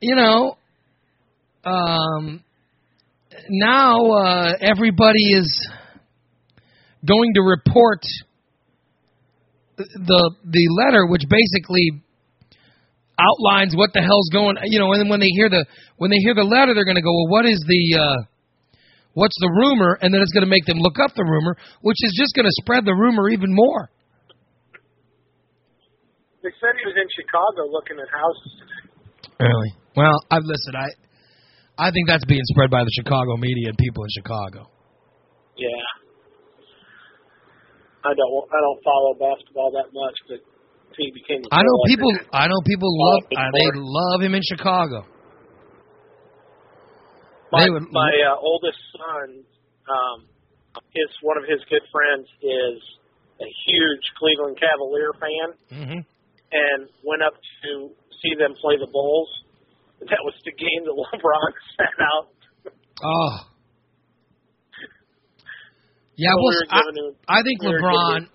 you 0.01 0.15
know, 0.15 0.57
um, 1.65 2.45
now 3.51 3.97
uh, 4.11 4.53
everybody 4.61 5.33
is 5.35 5.49
going 7.07 7.35
to 7.35 7.43
report 7.43 8.01
the 9.77 10.35
the 10.45 10.65
letter, 10.85 11.07
which 11.07 11.23
basically 11.29 12.03
outlines 13.19 13.75
what 13.77 13.93
the 13.93 14.01
hell's 14.01 14.31
going. 14.33 14.57
You 14.65 14.79
know, 14.79 14.93
and 14.93 15.01
then 15.01 15.09
when 15.09 15.21
they 15.21 15.33
hear 15.35 15.49
the 15.49 15.67
when 15.97 16.11
they 16.11 16.19
hear 16.19 16.35
the 16.35 16.45
letter, 16.47 16.75
they're 16.75 16.85
going 16.85 17.01
to 17.01 17.03
go, 17.03 17.13
well, 17.13 17.31
what 17.31 17.47
is 17.47 17.63
the 17.67 17.99
uh, 17.99 18.19
what's 19.15 19.37
the 19.41 19.51
rumor? 19.51 19.99
And 20.01 20.13
then 20.13 20.21
it's 20.21 20.33
going 20.33 20.45
to 20.45 20.51
make 20.51 20.67
them 20.67 20.79
look 20.79 20.99
up 21.03 21.15
the 21.15 21.25
rumor, 21.25 21.57
which 21.83 21.99
is 22.03 22.15
just 22.19 22.35
going 22.35 22.47
to 22.47 22.55
spread 22.63 22.85
the 22.85 22.95
rumor 22.95 23.29
even 23.31 23.55
more. 23.55 23.91
They 26.43 26.53
said 26.61 26.77
he 26.77 26.85
was 26.85 26.97
in 27.01 27.09
Chicago 27.09 27.73
looking 27.73 27.97
at 27.97 28.09
houses. 28.13 28.53
Really? 29.41 29.73
Well, 29.97 30.13
I've 30.31 30.45
listened. 30.45 30.77
I 30.77 30.89
I 31.79 31.91
think 31.91 32.07
that's 32.07 32.25
being 32.25 32.45
spread 32.55 32.71
by 32.71 32.85
the 32.85 32.91
Chicago 32.95 33.37
media 33.37 33.69
and 33.69 33.79
people 33.79 34.05
in 34.05 34.11
Chicago. 34.15 34.71
Yeah. 35.59 35.69
I 38.05 38.13
don't 38.15 38.33
I 38.53 38.59
don't 38.61 38.83
follow 38.85 39.15
basketball 39.17 39.73
that 39.73 39.89
much, 39.91 40.17
but 40.29 40.39
he 40.97 41.11
became. 41.11 41.41
a 41.41 41.55
I 41.55 41.63
know 41.65 41.77
people. 41.87 42.13
I 42.33 42.47
know 42.47 42.61
people 42.67 42.91
love. 42.93 43.23
Uh, 43.33 43.51
they 43.55 43.69
love 43.75 44.21
him 44.21 44.35
in 44.35 44.43
Chicago. 44.45 45.07
My 47.51 47.67
would- 47.71 47.91
my 47.91 48.13
uh, 48.29 48.37
oldest 48.39 48.79
son, 48.93 49.45
um, 49.89 50.27
his 50.93 51.09
one 51.23 51.39
of 51.39 51.45
his 51.49 51.61
good 51.71 51.83
friends 51.91 52.29
is 52.43 52.79
a 53.41 53.49
huge 53.67 54.05
Cleveland 54.19 54.59
Cavalier 54.61 55.13
fan, 55.19 55.49
hmm 55.71 56.01
and 56.55 56.87
went 57.03 57.23
up 57.23 57.35
to 57.35 57.91
see 58.23 58.35
them 58.39 58.55
play 58.61 58.77
the 58.79 58.87
Bulls. 58.87 59.29
That 60.11 60.23
was 60.25 60.35
the 60.45 60.53
game 60.53 60.85
that 60.85 60.93
LeBron 60.93 61.51
sat 61.77 61.97
out. 62.03 62.29
Oh. 63.03 63.35
Yeah, 66.17 66.31
So 66.31 66.43
well, 66.43 66.55
I, 66.71 66.79
him- 66.79 67.17
I 67.29 67.43
think 67.43 67.63
we 67.63 67.69
LeBron. 67.69 68.29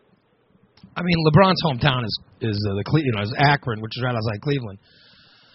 I 0.97 1.01
mean, 1.01 1.15
LeBron's 1.31 1.61
hometown 1.63 2.03
is 2.03 2.19
is 2.41 2.67
uh, 2.69 2.75
the 2.75 2.83
Cle- 2.85 3.03
you 3.03 3.13
know 3.13 3.21
is 3.21 3.33
Akron, 3.37 3.79
which 3.81 3.91
is 3.95 4.03
right 4.03 4.15
outside 4.15 4.41
Cleveland. 4.41 4.79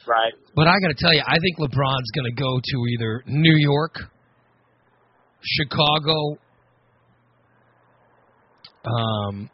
Right. 0.06 0.32
But 0.54 0.68
I 0.68 0.78
got 0.80 0.88
to 0.88 0.98
tell 0.98 1.12
you, 1.12 1.22
I 1.26 1.36
think 1.40 1.58
LeBron's 1.58 2.10
going 2.14 2.28
to 2.34 2.36
go 2.40 2.60
to 2.62 2.76
either 2.92 3.24
New 3.26 3.56
York, 3.58 3.96
Chicago, 5.42 6.38
um, 8.84 9.50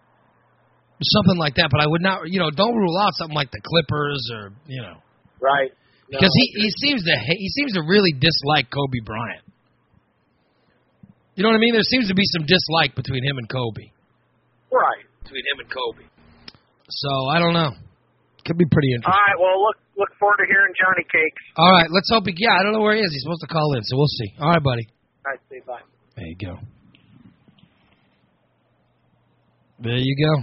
something 1.03 1.38
like 1.38 1.55
that. 1.55 1.68
But 1.70 1.81
I 1.81 1.87
would 1.87 2.03
not, 2.03 2.23
you 2.27 2.40
know, 2.40 2.51
don't 2.51 2.75
rule 2.77 2.99
out 2.99 3.12
something 3.14 3.35
like 3.35 3.51
the 3.51 3.61
Clippers 3.64 4.31
or 4.35 4.53
you 4.66 4.83
know, 4.83 4.96
Right. 5.40 5.73
No, 6.11 6.18
because 6.18 6.35
he 6.35 6.46
he 6.59 6.70
seems 6.83 7.05
to 7.05 7.14
he 7.14 7.49
seems 7.55 7.73
to 7.75 7.83
really 7.87 8.11
dislike 8.18 8.66
Kobe 8.70 8.99
Bryant. 9.05 9.46
You 11.37 11.44
know 11.44 11.51
what 11.51 11.57
I 11.57 11.62
mean? 11.62 11.73
There 11.73 11.87
seems 11.87 12.09
to 12.09 12.14
be 12.14 12.27
some 12.37 12.44
dislike 12.44 12.94
between 12.99 13.23
him 13.23 13.38
and 13.38 13.49
Kobe. 13.49 13.94
Right. 14.75 15.07
Between 15.23 15.44
him 15.46 15.62
and 15.62 15.70
Kobe. 15.70 16.05
So 16.90 17.11
I 17.31 17.38
don't 17.38 17.55
know. 17.55 17.70
Could 18.44 18.59
be 18.59 18.66
pretty 18.66 18.90
interesting. 18.92 19.14
All 19.14 19.25
right. 19.31 19.38
Well, 19.38 19.62
look 19.62 19.79
look 19.96 20.11
forward 20.18 20.38
to 20.42 20.46
hearing 20.51 20.75
Johnny 20.75 21.07
Cakes. 21.07 21.42
All 21.57 21.70
right, 21.70 21.87
let's 21.90 22.11
hope 22.11 22.25
he. 22.27 22.35
Yeah, 22.37 22.59
I 22.59 22.62
don't 22.64 22.73
know 22.73 22.81
where 22.81 22.96
he 22.96 23.03
is. 23.03 23.12
He's 23.12 23.23
supposed 23.23 23.42
to 23.42 23.53
call 23.53 23.75
in, 23.77 23.83
so 23.85 23.96
we'll 23.96 24.11
see. 24.11 24.35
All 24.40 24.51
right, 24.51 24.62
buddy. 24.62 24.88
All 25.25 25.33
right. 25.33 25.40
See. 25.49 25.61
Bye. 25.66 25.81
There 26.16 26.27
you 26.27 26.37
go. 26.37 26.59
There 29.79 29.96
you 29.96 30.16
go. 30.18 30.42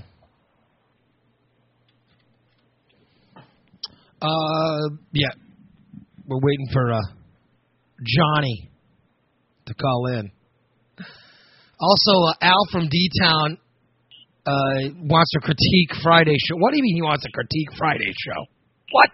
Uh, 4.19 4.95
yeah, 5.11 5.29
we're 6.27 6.39
waiting 6.41 6.67
for 6.71 6.93
uh 6.93 7.01
Johnny 8.03 8.69
to 9.65 9.73
call 9.73 10.07
in. 10.07 10.31
Also, 11.79 12.11
uh, 12.11 12.33
Al 12.41 12.65
from 12.71 12.87
D 12.89 13.09
Town 13.21 13.57
uh, 14.45 14.93
wants 15.01 15.31
to 15.31 15.39
critique 15.39 15.91
Friday 16.03 16.35
show. 16.47 16.55
What 16.57 16.71
do 16.71 16.77
you 16.77 16.83
mean 16.83 16.95
he 16.95 17.01
wants 17.01 17.23
to 17.23 17.31
critique 17.31 17.69
Friday 17.77 18.11
show? 18.25 18.45
What? 18.91 19.11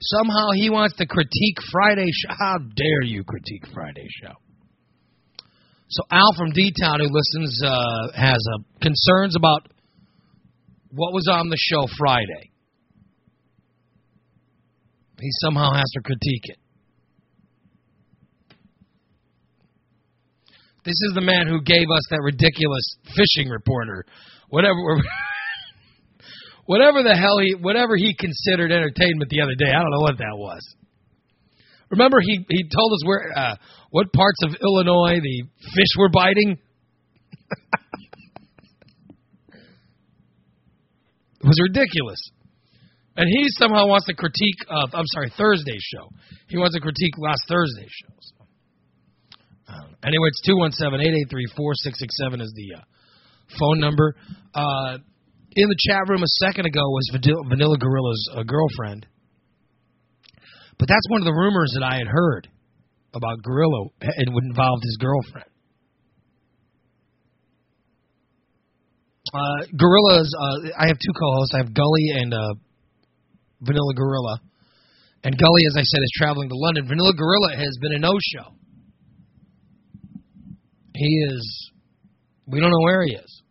Somehow 0.00 0.50
he 0.54 0.68
wants 0.70 0.96
to 0.96 1.06
critique 1.06 1.58
Friday 1.72 2.06
show. 2.12 2.34
How 2.38 2.58
dare 2.58 3.02
you 3.02 3.24
critique 3.24 3.64
Friday 3.72 4.06
show? 4.22 4.34
So 5.88 6.02
Al 6.10 6.32
from 6.36 6.50
D 6.52 6.72
Town, 6.80 7.00
who 7.00 7.08
listens, 7.08 7.62
uh, 7.64 8.12
has 8.16 8.38
uh, 8.54 8.62
concerns 8.80 9.36
about 9.36 9.68
what 10.90 11.12
was 11.12 11.28
on 11.30 11.48
the 11.48 11.58
show 11.58 11.86
Friday. 11.98 12.50
He 15.20 15.30
somehow 15.42 15.72
has 15.72 15.90
to 15.94 16.00
critique 16.00 16.44
it. 16.44 16.58
This 20.84 21.00
is 21.08 21.14
the 21.14 21.22
man 21.22 21.46
who 21.46 21.62
gave 21.62 21.88
us 21.90 22.02
that 22.10 22.20
ridiculous 22.20 22.84
fishing 23.16 23.48
reporter, 23.48 24.04
whatever, 24.50 24.76
whatever 26.66 27.02
the 27.02 27.16
hell 27.16 27.38
he, 27.38 27.54
whatever 27.54 27.96
he 27.96 28.14
considered 28.14 28.70
entertainment 28.70 29.30
the 29.30 29.40
other 29.40 29.54
day. 29.54 29.70
I 29.70 29.80
don't 29.80 29.90
know 29.90 30.02
what 30.04 30.18
that 30.18 30.36
was. 30.36 30.60
Remember, 31.90 32.18
he 32.20 32.44
he 32.48 32.64
told 32.64 32.92
us 32.92 33.06
where, 33.06 33.32
uh, 33.34 33.56
what 33.90 34.12
parts 34.12 34.40
of 34.44 34.56
Illinois 34.60 35.20
the 35.22 35.44
fish 35.74 35.96
were 35.96 36.10
biting. 36.10 36.58
it 41.40 41.46
was 41.46 41.58
ridiculous. 41.68 42.20
And 43.16 43.28
he 43.30 43.46
somehow 43.58 43.86
wants 43.86 44.06
to 44.06 44.14
critique. 44.14 44.58
Uh, 44.68 44.86
I'm 44.92 45.06
sorry, 45.14 45.30
Thursday's 45.38 45.82
show. 45.94 46.10
He 46.48 46.58
wants 46.58 46.74
to 46.74 46.80
critique 46.80 47.14
last 47.18 47.42
Thursday's 47.48 47.90
show. 47.90 48.14
So. 48.18 48.44
Um, 49.68 49.96
anyway, 50.02 50.28
it's 50.28 50.42
two 50.42 50.56
one 50.56 50.72
seven 50.72 51.00
eight 51.00 51.14
eight 51.14 51.30
three 51.30 51.46
four 51.56 51.72
six 51.74 51.98
six 51.98 52.12
seven 52.18 52.40
is 52.40 52.52
the 52.56 52.78
uh, 52.78 52.84
phone 53.58 53.78
number. 53.78 54.16
Uh, 54.54 54.98
in 55.56 55.68
the 55.68 55.76
chat 55.86 56.02
room 56.08 56.22
a 56.22 56.32
second 56.42 56.66
ago 56.66 56.82
was 56.82 57.08
Vanilla, 57.12 57.42
Vanilla 57.48 57.78
Gorilla's 57.78 58.30
uh, 58.34 58.42
girlfriend, 58.42 59.06
but 60.78 60.88
that's 60.88 61.08
one 61.08 61.20
of 61.20 61.24
the 61.24 61.32
rumors 61.32 61.72
that 61.78 61.84
I 61.86 61.96
had 61.96 62.08
heard 62.08 62.48
about 63.14 63.42
Gorilla 63.42 63.86
and 64.00 64.34
would 64.34 64.44
involve 64.44 64.80
his 64.82 64.98
girlfriend. 65.00 65.48
Uh, 69.32 69.66
Gorilla's. 69.78 70.30
Uh, 70.38 70.68
I 70.78 70.86
have 70.88 70.98
two 70.98 71.12
co-hosts. 71.18 71.54
I 71.54 71.58
have 71.58 71.72
Gully 71.72 72.06
and 72.16 72.34
uh, 72.34 72.54
Vanilla 73.64 73.94
Gorilla. 73.94 74.40
And 75.24 75.38
Gully, 75.38 75.62
as 75.66 75.76
I 75.76 75.82
said, 75.82 76.02
is 76.02 76.12
traveling 76.16 76.48
to 76.50 76.54
London. 76.56 76.86
Vanilla 76.86 77.14
Gorilla 77.14 77.56
has 77.56 77.78
been 77.80 77.92
a 77.94 77.98
no-show. 77.98 78.54
He 80.94 81.26
is 81.28 81.70
We 82.46 82.60
don't 82.60 82.70
know 82.70 82.84
where 82.84 83.02
he 83.04 83.14
is. 83.14 83.42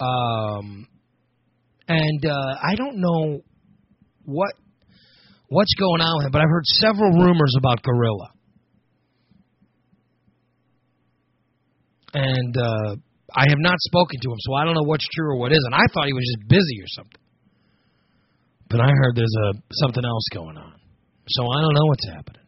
Um, 0.00 0.88
and 1.88 2.24
uh, 2.24 2.54
I 2.62 2.74
don't 2.74 2.96
know 2.96 3.42
what 4.24 4.52
what's 5.48 5.74
going 5.74 6.00
on 6.00 6.18
with 6.18 6.26
him, 6.26 6.32
but 6.32 6.40
I've 6.40 6.48
heard 6.48 6.64
several 6.64 7.10
rumors 7.12 7.54
about 7.58 7.82
Gorilla. 7.82 8.30
And 12.14 12.56
uh, 12.56 12.96
I 13.34 13.46
have 13.48 13.58
not 13.58 13.78
spoken 13.80 14.18
to 14.22 14.28
him, 14.30 14.38
so 14.40 14.54
I 14.54 14.64
don't 14.64 14.74
know 14.74 14.86
what's 14.86 15.06
true 15.14 15.32
or 15.32 15.38
what 15.38 15.52
isn't. 15.52 15.74
I 15.74 15.86
thought 15.92 16.06
he 16.06 16.12
was 16.12 16.24
just 16.24 16.48
busy 16.48 16.78
or 16.82 16.88
something. 16.88 17.22
But 18.68 18.80
I 18.80 18.88
heard 18.88 19.16
there's 19.16 19.36
a 19.46 19.58
something 19.82 20.04
else 20.04 20.26
going 20.32 20.56
on. 20.56 20.74
So 21.28 21.42
I 21.42 21.60
don't 21.62 21.74
know 21.74 21.86
what's 21.86 22.06
happening. 22.06 22.42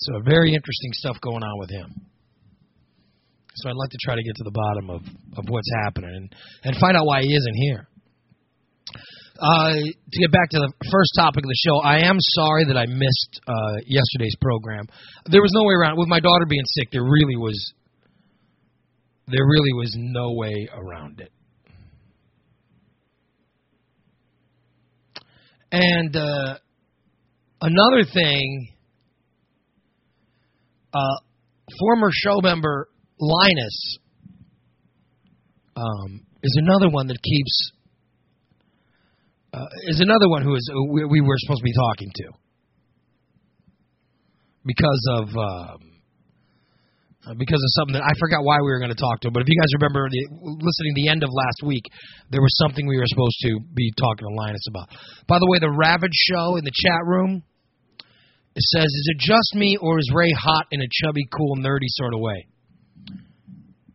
So 0.00 0.20
very 0.24 0.54
interesting 0.54 0.92
stuff 0.94 1.20
going 1.20 1.42
on 1.42 1.58
with 1.58 1.70
him. 1.70 1.90
So 3.54 3.68
I'd 3.68 3.76
like 3.76 3.90
to 3.90 3.98
try 4.02 4.14
to 4.16 4.22
get 4.22 4.34
to 4.36 4.44
the 4.44 4.50
bottom 4.50 4.90
of, 4.90 5.02
of 5.36 5.44
what's 5.48 5.70
happening 5.84 6.10
and, 6.10 6.34
and 6.64 6.76
find 6.80 6.96
out 6.96 7.04
why 7.04 7.20
he 7.22 7.34
isn't 7.34 7.54
here. 7.54 7.86
Uh, 9.38 9.74
to 9.74 10.20
get 10.20 10.30
back 10.30 10.48
to 10.50 10.58
the 10.58 10.72
first 10.90 11.12
topic 11.16 11.44
of 11.44 11.50
the 11.50 11.60
show, 11.66 11.78
I 11.78 12.06
am 12.06 12.16
sorry 12.18 12.64
that 12.66 12.76
I 12.76 12.86
missed 12.86 13.40
uh, 13.46 13.82
yesterday's 13.86 14.36
program. 14.40 14.86
There 15.26 15.42
was 15.42 15.52
no 15.52 15.64
way 15.64 15.74
around. 15.74 15.98
With 15.98 16.08
my 16.08 16.20
daughter 16.20 16.46
being 16.48 16.64
sick, 16.64 16.88
there 16.92 17.02
really 17.02 17.36
was 17.36 17.58
there 19.28 19.44
really 19.46 19.72
was 19.74 19.94
no 19.96 20.32
way 20.32 20.68
around 20.72 21.20
it. 21.20 21.32
And 25.70 26.14
uh, 26.14 26.58
another 27.60 28.04
thing, 28.12 28.68
uh, 30.92 31.16
former 31.78 32.10
show 32.12 32.40
member 32.42 32.88
Linus 33.18 33.98
um, 35.76 36.26
is 36.42 36.58
another 36.60 36.90
one 36.90 37.06
that 37.06 37.22
keeps 37.22 37.72
uh, 39.54 39.66
is 39.86 40.00
another 40.00 40.28
one 40.28 40.42
who 40.42 40.54
is 40.54 40.70
we, 40.90 41.04
we 41.04 41.20
were 41.20 41.36
supposed 41.38 41.60
to 41.60 41.64
be 41.64 41.74
talking 41.74 42.10
to 42.14 42.24
because 44.64 45.08
of 45.10 45.28
um, 45.36 45.91
uh, 47.22 47.34
because 47.38 47.62
of 47.62 47.70
something 47.78 47.94
that 47.94 48.02
I 48.02 48.12
forgot 48.18 48.42
why 48.42 48.58
we 48.58 48.70
were 48.70 48.82
going 48.82 48.94
to 48.94 48.98
talk 48.98 49.20
to. 49.22 49.30
But 49.30 49.42
if 49.42 49.48
you 49.48 49.54
guys 49.54 49.70
remember 49.78 50.08
the, 50.10 50.22
listening 50.42 50.92
the 50.94 51.08
end 51.08 51.22
of 51.22 51.30
last 51.30 51.62
week, 51.62 51.86
there 52.30 52.42
was 52.42 52.50
something 52.58 52.86
we 52.86 52.98
were 52.98 53.06
supposed 53.06 53.38
to 53.46 53.60
be 53.74 53.92
talking 53.94 54.26
to 54.26 54.34
Linus 54.34 54.66
about. 54.68 54.90
By 55.28 55.38
the 55.38 55.46
way, 55.46 55.58
the 55.62 55.70
Ravage 55.70 56.16
show 56.30 56.56
in 56.56 56.64
the 56.64 56.74
chat 56.74 57.02
room 57.06 57.42
it 58.54 58.62
says, 58.62 58.84
"Is 58.84 59.08
it 59.16 59.18
just 59.18 59.54
me 59.54 59.78
or 59.80 59.98
is 59.98 60.10
Ray 60.12 60.30
hot 60.32 60.66
in 60.70 60.82
a 60.82 60.88
chubby, 61.02 61.24
cool, 61.32 61.56
nerdy 61.56 61.88
sort 61.88 62.12
of 62.12 62.20
way?" 62.20 62.46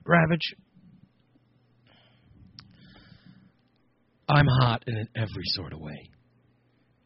Ravage, 0.03 0.55
I'm 4.27 4.47
hot 4.47 4.83
in 4.87 4.97
an 4.97 5.07
every 5.15 5.45
sort 5.45 5.73
of 5.73 5.79
way. 5.79 6.09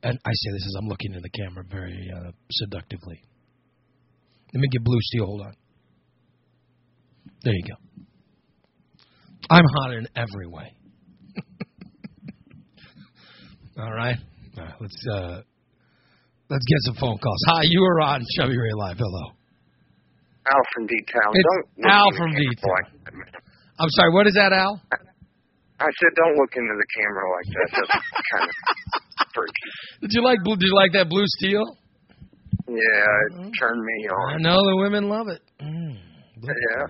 And 0.03 0.17
I 0.25 0.31
say 0.31 0.51
this 0.51 0.65
as 0.65 0.75
I'm 0.79 0.87
looking 0.87 1.13
in 1.13 1.21
the 1.21 1.29
camera 1.29 1.63
very 1.69 2.09
uh, 2.15 2.31
seductively. 2.51 3.21
Let 4.53 4.61
me 4.61 4.67
get 4.69 4.83
Blue 4.83 4.99
Steel. 5.01 5.25
Hold 5.25 5.41
on. 5.41 5.53
There 7.43 7.53
you 7.53 7.63
go. 7.63 7.75
I'm 9.49 9.65
hot 9.77 9.93
in 9.93 10.07
every 10.15 10.47
way. 10.47 10.75
All 13.79 13.91
right. 13.91 14.17
All 14.57 14.63
right. 14.63 14.73
Let's 14.79 15.07
uh, 15.11 15.41
let's 16.49 16.65
get 16.65 16.77
some 16.85 16.95
phone 16.95 17.17
calls. 17.17 17.41
Hi, 17.47 17.61
you 17.63 17.81
are 17.83 18.01
on 18.01 18.23
Chubby 18.37 18.57
Ray 18.57 18.73
Live. 18.75 18.97
Hello. 18.97 19.31
Al 20.51 20.61
from 20.73 20.87
D 20.87 20.93
Town. 21.11 21.33
Al 21.89 22.11
from 22.17 22.31
that, 22.33 23.13
man. 23.13 23.41
I'm 23.79 23.89
sorry. 23.89 24.13
What 24.13 24.27
is 24.27 24.33
that, 24.35 24.53
Al? 24.53 24.81
I 24.91 25.85
said, 25.97 26.13
don't 26.15 26.37
look 26.37 26.53
into 26.55 26.75
the 26.77 26.85
camera 26.93 27.25
like 27.33 27.49
that. 27.57 27.69
That's 27.73 27.89
kind 28.37 28.45
of 28.45 28.53
freaky. 29.33 29.69
Did 30.01 30.11
you 30.13 30.23
like? 30.23 30.37
Did 30.45 30.61
you 30.61 30.75
like 30.75 30.93
that 30.93 31.09
Blue 31.09 31.25
Steel? 31.25 31.77
Yeah, 32.67 32.75
it 32.77 33.51
turned 33.59 33.81
me 33.83 34.07
on. 34.07 34.33
I 34.35 34.37
know 34.37 34.57
the 34.57 34.77
women 34.77 35.09
love 35.09 35.27
it. 35.27 35.41
Mm. 35.59 35.97
Yeah. 36.43 36.85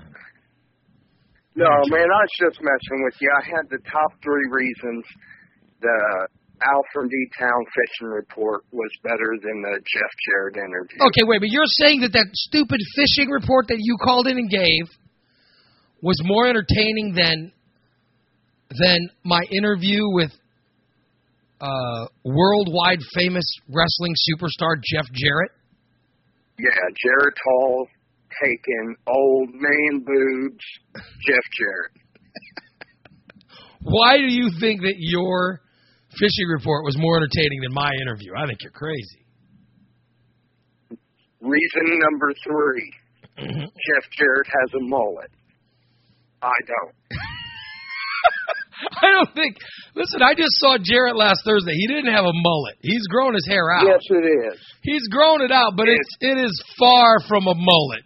No, 1.56 1.68
man, 1.92 2.08
I 2.08 2.22
was 2.24 2.36
just 2.40 2.60
messing 2.64 3.04
with 3.04 3.16
you. 3.20 3.30
I 3.36 3.44
had 3.44 3.68
the 3.70 3.80
top 3.92 4.12
three 4.24 4.48
reasons 4.52 5.04
the 5.82 6.28
Al 6.66 6.82
from 6.94 7.10
D 7.10 7.16
Town 7.38 7.66
fishing 7.76 8.08
report 8.08 8.64
was 8.72 8.90
better 9.04 9.36
than 9.42 9.62
the 9.62 9.76
Jeff 9.82 10.12
Jarrett 10.30 10.58
interview. 10.58 11.02
Okay, 11.12 11.24
wait, 11.26 11.42
but 11.42 11.50
you're 11.50 11.66
saying 11.66 12.02
that 12.02 12.14
that 12.14 12.28
stupid 12.34 12.80
fishing 12.96 13.30
report 13.30 13.68
that 13.68 13.80
you 13.80 13.98
called 14.02 14.28
in 14.28 14.38
and 14.38 14.50
gave 14.50 14.88
was 16.02 16.18
more 16.24 16.48
entertaining 16.48 17.14
than 17.16 17.52
than 18.80 19.10
my 19.26 19.42
interview 19.52 20.02
with 20.14 20.32
uh, 21.60 22.06
worldwide 22.24 23.00
famous 23.14 23.46
wrestling 23.68 24.14
superstar 24.30 24.76
Jeff 24.82 25.06
Jarrett? 25.14 25.52
Yeah, 26.58 26.70
Jarrett 27.04 27.38
Hall 27.44 27.88
taking 28.44 28.96
old 29.08 29.50
man 29.54 30.04
boobs, 30.06 30.66
Jeff 30.96 31.46
Jarrett. 31.58 31.92
Why 33.84 34.18
do 34.18 34.26
you 34.26 34.52
think 34.60 34.82
that 34.82 34.96
your 34.98 35.62
fishing 36.12 36.48
report 36.48 36.86
was 36.86 36.98
more 36.98 37.18
entertaining 37.18 37.62
than 37.64 37.74
my 37.74 37.92
interview? 38.02 38.34
I 38.38 38.46
think 38.46 38.60
you're 38.62 38.72
crazy. 38.72 39.26
Reason 41.42 42.00
number 42.12 42.34
3 42.44 42.94
Mm-hmm. 43.40 43.64
Jeff 43.64 44.06
Jarrett 44.18 44.48
has 44.48 44.70
a 44.76 44.84
mullet. 44.84 45.32
I 46.44 46.54
don't. 46.68 46.96
I 49.02 49.12
don't 49.12 49.34
think. 49.34 49.58
Listen, 49.96 50.22
I 50.22 50.34
just 50.36 50.52
saw 50.60 50.78
Jarrett 50.82 51.16
last 51.16 51.42
Thursday. 51.46 51.74
He 51.74 51.88
didn't 51.88 52.14
have 52.14 52.26
a 52.26 52.34
mullet. 52.34 52.78
He's 52.82 53.08
grown 53.08 53.34
his 53.34 53.48
hair 53.48 53.72
out. 53.72 53.86
Yes, 53.88 54.02
it 54.10 54.26
is. 54.54 54.60
He's 54.84 55.08
grown 55.08 55.42
it 55.42 55.52
out, 55.52 55.74
but 55.76 55.88
it's 55.88 56.18
it 56.20 56.38
is 56.38 56.64
far 56.78 57.20
from 57.28 57.48
a 57.48 57.56
mullet. 57.56 58.04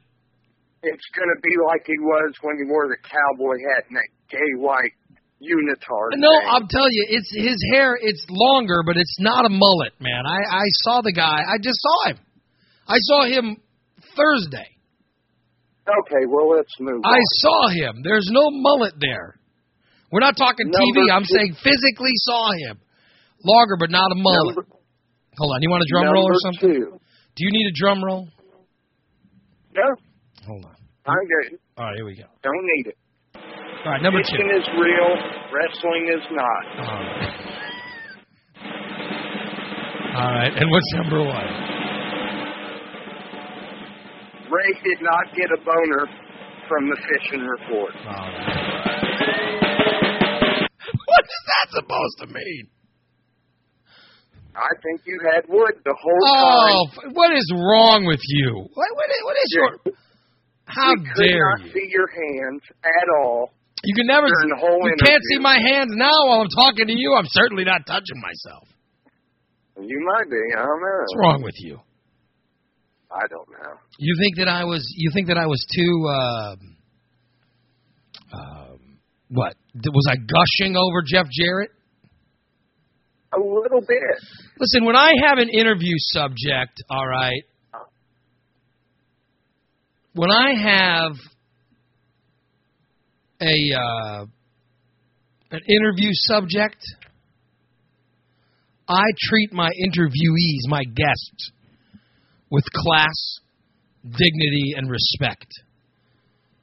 It's 0.86 1.08
going 1.17 1.32
to 1.34 1.39
be 1.41 1.54
like 1.65 1.82
he 1.86 1.98
was 2.00 2.34
when 2.45 2.58
he 2.62 2.65
wore 2.69 2.86
the 2.88 2.98
cowboy 3.02 3.58
hat 3.74 3.89
and 3.89 3.98
that 3.98 4.10
gay 4.30 4.52
white 4.62 4.93
unitard. 5.41 6.13
No, 6.17 6.30
thing. 6.30 6.50
I'm 6.50 6.67
telling 6.69 6.93
you, 6.93 7.06
it's 7.10 7.32
his 7.34 7.58
hair. 7.74 7.98
It's 8.00 8.26
longer, 8.30 8.84
but 8.86 8.95
it's 8.98 9.17
not 9.19 9.45
a 9.45 9.50
mullet, 9.50 9.93
man. 10.00 10.24
I 10.26 10.39
I 10.62 10.65
saw 10.86 11.02
the 11.02 11.12
guy. 11.13 11.41
I 11.41 11.58
just 11.62 11.80
saw 11.82 12.10
him. 12.13 12.17
I 12.88 12.98
saw 13.02 13.26
him 13.26 13.58
Thursday. 14.15 14.69
Okay, 15.86 16.24
well, 16.30 16.50
let's 16.56 16.74
move 16.80 17.02
I 17.06 17.17
on. 17.17 17.26
saw 17.41 17.67
him. 17.69 18.02
There's 18.04 18.28
no 18.32 18.50
mullet 18.52 18.93
there. 19.00 19.36
We're 20.12 20.21
not 20.21 20.38
talking 20.38 20.67
TV. 20.67 20.95
Number 20.95 21.13
I'm 21.13 21.21
two- 21.24 21.34
saying 21.36 21.54
physically 21.63 22.13
saw 22.26 22.52
him. 22.69 22.80
Longer, 23.43 23.78
but 23.80 23.89
not 23.91 24.12
a 24.12 24.15
mullet. 24.15 24.56
Number, 24.56 24.67
Hold 25.38 25.52
on. 25.54 25.62
You 25.62 25.69
want 25.69 25.84
a 25.84 25.89
drum 25.91 26.13
roll 26.13 26.26
or 26.26 26.36
something? 26.45 26.69
Two. 26.74 27.00
Do 27.36 27.39
you 27.43 27.52
need 27.52 27.67
a 27.67 27.76
drum 27.76 28.04
roll? 28.04 28.28
No, 29.76 29.84
Hold 30.48 30.65
on. 30.65 30.74
I'm 31.07 31.25
good. 31.27 31.59
All 31.77 31.85
right, 31.85 31.95
here 31.95 32.05
we 32.05 32.15
go. 32.15 32.23
Don't 32.43 32.65
need 32.75 32.87
it. 32.87 32.97
All 33.85 33.91
right, 33.91 34.01
number 34.01 34.19
two. 34.21 34.25
Fishing 34.31 34.49
is 34.57 34.65
real. 34.79 35.09
Wrestling 35.53 36.09
is 36.09 36.23
not. 36.31 36.65
All 36.81 36.99
right. 36.99 37.33
All 40.15 40.31
right, 40.31 40.53
and 40.55 40.71
what's 40.71 40.93
number 40.95 41.19
one? 41.23 41.49
Ray 44.49 44.71
did 44.83 45.01
not 45.01 45.35
get 45.35 45.49
a 45.51 45.57
boner 45.63 46.07
from 46.67 46.89
the 46.89 46.95
fishing 46.97 47.41
report. 47.45 47.93
Right. 48.05 48.33
what 51.05 51.23
is 51.25 51.41
that 51.45 51.67
supposed 51.71 52.17
to 52.21 52.27
mean? 52.27 52.67
I 54.55 54.71
think 54.81 55.01
you 55.05 55.19
had 55.35 55.43
wood 55.49 55.73
the 55.83 55.93
whole 55.99 56.23
Oh, 56.23 56.87
time. 56.87 57.09
f- 57.09 57.13
what 57.13 57.31
is 57.35 57.51
wrong 57.53 58.05
with 58.07 58.21
you? 58.23 58.65
What, 58.73 58.89
what, 58.95 59.09
is, 59.11 59.21
what 59.25 59.35
is 59.35 59.51
your? 59.53 59.69
How 60.65 60.91
we 60.91 61.06
could 61.06 61.30
dare 61.30 61.58
not 61.58 61.65
you? 61.65 61.71
see 61.71 61.88
your 61.89 62.10
hands 62.10 62.62
at 62.84 63.08
all. 63.21 63.54
You 63.84 63.93
can 63.93 64.08
never. 64.08 64.28
the 64.28 64.58
whole 64.60 64.82
you 64.82 64.95
can't 64.97 65.21
see 65.30 65.39
my 65.39 65.58
hands 65.62 65.91
now 65.93 66.25
while 66.25 66.41
I'm 66.41 66.50
talking 66.50 66.87
to 66.87 66.94
you. 66.94 67.15
I'm 67.17 67.27
certainly 67.29 67.63
not 67.63 67.85
touching 67.85 68.19
myself. 68.19 68.67
You 69.79 70.00
might 70.15 70.29
be. 70.29 70.42
I 70.58 70.62
don't 70.62 70.81
know. 70.81 71.00
What's 71.00 71.15
wrong 71.19 71.42
with 71.44 71.56
you? 71.60 71.79
I 73.12 73.27
don't 73.29 73.48
know. 73.50 73.73
You 74.00 74.15
think 74.19 74.37
that 74.37 74.48
I 74.48 74.63
was? 74.63 74.83
You 74.96 75.12
think 75.13 75.27
that 75.27 75.37
I 75.37 75.46
was 75.46 75.63
too? 75.75 76.08
Um, 76.10 76.77
um, 78.33 78.79
what 79.29 79.56
was 79.75 80.08
I 80.10 80.15
gushing 80.15 80.75
over 80.75 81.04
Jeff 81.06 81.27
Jarrett? 81.31 81.71
A 83.33 83.39
little 83.39 83.81
bit. 83.81 84.17
Listen, 84.60 84.85
when 84.85 84.96
I 84.96 85.12
have 85.27 85.37
an 85.37 85.50
interview 85.50 85.96
subject, 85.98 86.81
all 86.89 87.06
right, 87.06 87.44
when 90.15 90.31
I 90.31 90.53
have 90.55 91.11
a 93.41 93.75
uh, 93.75 94.25
an 95.51 95.59
interview 95.67 96.09
subject, 96.13 96.77
I 98.87 99.03
treat 99.19 99.51
my 99.51 99.69
interviewees, 99.69 100.69
my 100.69 100.83
guests, 100.83 101.51
with 102.49 102.63
class, 102.73 103.39
dignity, 104.03 104.73
and 104.77 104.89
respect. 104.89 105.47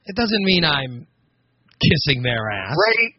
It 0.05 0.15
doesn't 0.15 0.43
mean 0.43 0.65
I'm 0.65 1.07
kissing 1.79 2.23
their 2.23 2.51
ass. 2.51 2.75
Ray, 2.75 3.15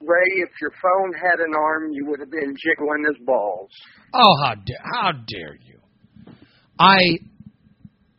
Ray, 0.00 0.42
if 0.42 0.50
your 0.60 0.72
phone 0.82 1.12
had 1.14 1.40
an 1.40 1.54
arm, 1.56 1.90
you 1.92 2.06
would 2.06 2.20
have 2.20 2.30
been 2.30 2.54
jiggling 2.62 3.04
his 3.08 3.26
balls. 3.26 3.70
Oh, 4.12 4.34
how 4.44 4.54
dare 4.56 4.76
how 4.92 5.12
dare 5.12 5.56
you? 5.64 5.80
I 6.78 7.18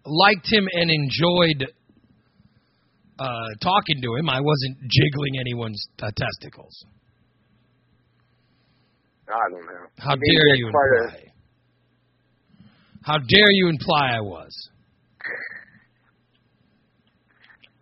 liked 0.06 0.48
him 0.52 0.68
and 0.72 0.90
enjoyed 0.92 1.68
uh, 3.20 3.26
talking 3.62 4.02
to 4.02 4.16
him. 4.16 4.30
I 4.30 4.42
wasn't 4.42 4.78
jiggling 4.90 5.40
anyone's 5.40 5.82
uh, 6.02 6.12
testicles. 6.16 6.86
I 9.28 9.34
don't 9.52 9.66
know. 9.66 9.86
How 9.98 10.12
I 10.12 10.16
mean, 10.16 10.34
dare 10.36 10.56
you 10.56 10.70
quite 10.72 10.84
a- 10.84 11.04
imply? 11.06 11.22
How 13.04 13.18
dare 13.18 13.52
you 13.52 13.70
imply 13.70 14.12
I 14.18 14.22
was? 14.22 14.54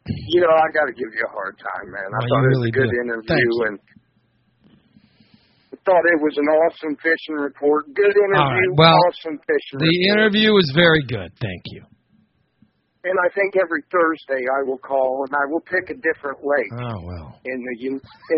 You 0.06 0.42
know, 0.42 0.52
I 0.52 0.68
got 0.76 0.86
to 0.88 0.92
give 0.94 1.08
you 1.16 1.24
a 1.26 1.32
hard 1.32 1.56
time, 1.58 1.88
man. 1.92 2.04
I 2.12 2.20
thought 2.28 2.44
it 2.44 2.48
was 2.52 2.58
really 2.60 2.70
a 2.70 2.72
good 2.76 2.92
do. 2.92 3.02
interview, 3.08 3.52
and 3.72 3.80
I 5.72 5.76
thought 5.88 6.04
it 6.12 6.20
was 6.20 6.36
an 6.38 6.48
awesome 6.48 6.96
fishing 7.00 7.36
report. 7.40 7.86
Good 7.96 8.12
interview, 8.12 8.68
right, 8.68 8.76
well, 8.76 8.98
awesome 9.08 9.40
fishing 9.48 9.80
The 9.80 9.88
report. 9.88 10.20
interview 10.20 10.52
was 10.52 10.72
very 10.76 11.04
good. 11.08 11.32
Thank 11.40 11.64
you. 11.72 11.84
And 13.04 13.20
I 13.20 13.28
think 13.36 13.60
every 13.60 13.84
Thursday 13.92 14.48
I 14.48 14.64
will 14.64 14.80
call 14.80 15.26
and 15.28 15.36
I 15.36 15.44
will 15.52 15.60
pick 15.60 15.92
a 15.92 15.98
different 16.00 16.40
lake 16.40 16.72
Oh 16.80 17.00
well. 17.04 17.40
in 17.44 17.60
the 17.60 17.76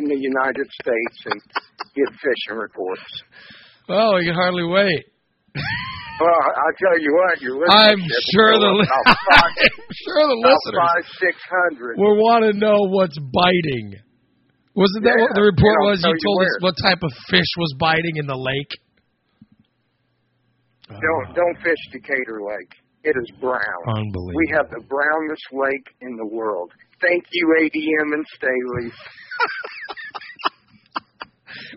in 0.02 0.04
the 0.10 0.18
United 0.18 0.66
States 0.82 1.18
and 1.30 1.38
get 1.94 2.10
fishing 2.18 2.58
reports. 2.58 3.06
Well, 3.88 4.16
we 4.18 4.26
can 4.26 4.34
hardly 4.34 4.66
wait. 4.66 5.06
Well, 5.54 6.32
I 6.50 6.70
tell 6.82 6.98
you 6.98 7.14
what, 7.14 7.42
you're 7.46 7.60
listening. 7.62 7.78
I'm 7.94 8.02
sure 8.34 8.58
the 8.58 8.72
about 8.82 9.06
five, 9.06 9.54
I'm 9.54 9.94
sure 10.02 10.24
the 10.34 10.40
listeners 10.42 10.82
five 10.82 11.06
six 11.22 11.36
hundred. 11.46 11.98
will 12.02 12.18
want 12.18 12.50
to 12.50 12.54
know 12.58 12.90
what's 12.90 13.20
biting. 13.22 14.02
Wasn't 14.74 15.04
that 15.06 15.14
Yeah, 15.14 15.24
what 15.30 15.36
the 15.38 15.46
report 15.46 15.78
was? 15.94 16.02
You 16.02 16.10
you 16.10 16.18
told 16.26 16.42
us 16.42 16.54
what 16.66 16.76
type 16.82 17.04
of 17.06 17.12
fish 17.30 17.48
was 17.62 17.76
biting 17.78 18.18
in 18.18 18.26
the 18.26 18.36
lake. 18.36 18.72
Don't 20.90 20.98
Oh, 20.98 21.34
don't 21.38 21.58
fish 21.62 21.78
Decatur 21.94 22.42
Lake. 22.42 22.74
It 23.06 23.16
is 23.22 23.32
brown. 23.40 23.62
unbelievable. 23.88 24.34
We 24.36 24.52
have 24.58 24.70
the 24.70 24.82
brownest 24.90 25.46
lake 25.54 25.88
in 26.02 26.18
the 26.18 26.26
world. 26.26 26.72
Thank 27.02 27.24
you, 27.32 27.56
ADM 27.62 28.14
and 28.14 28.26
Staley. 28.36 28.92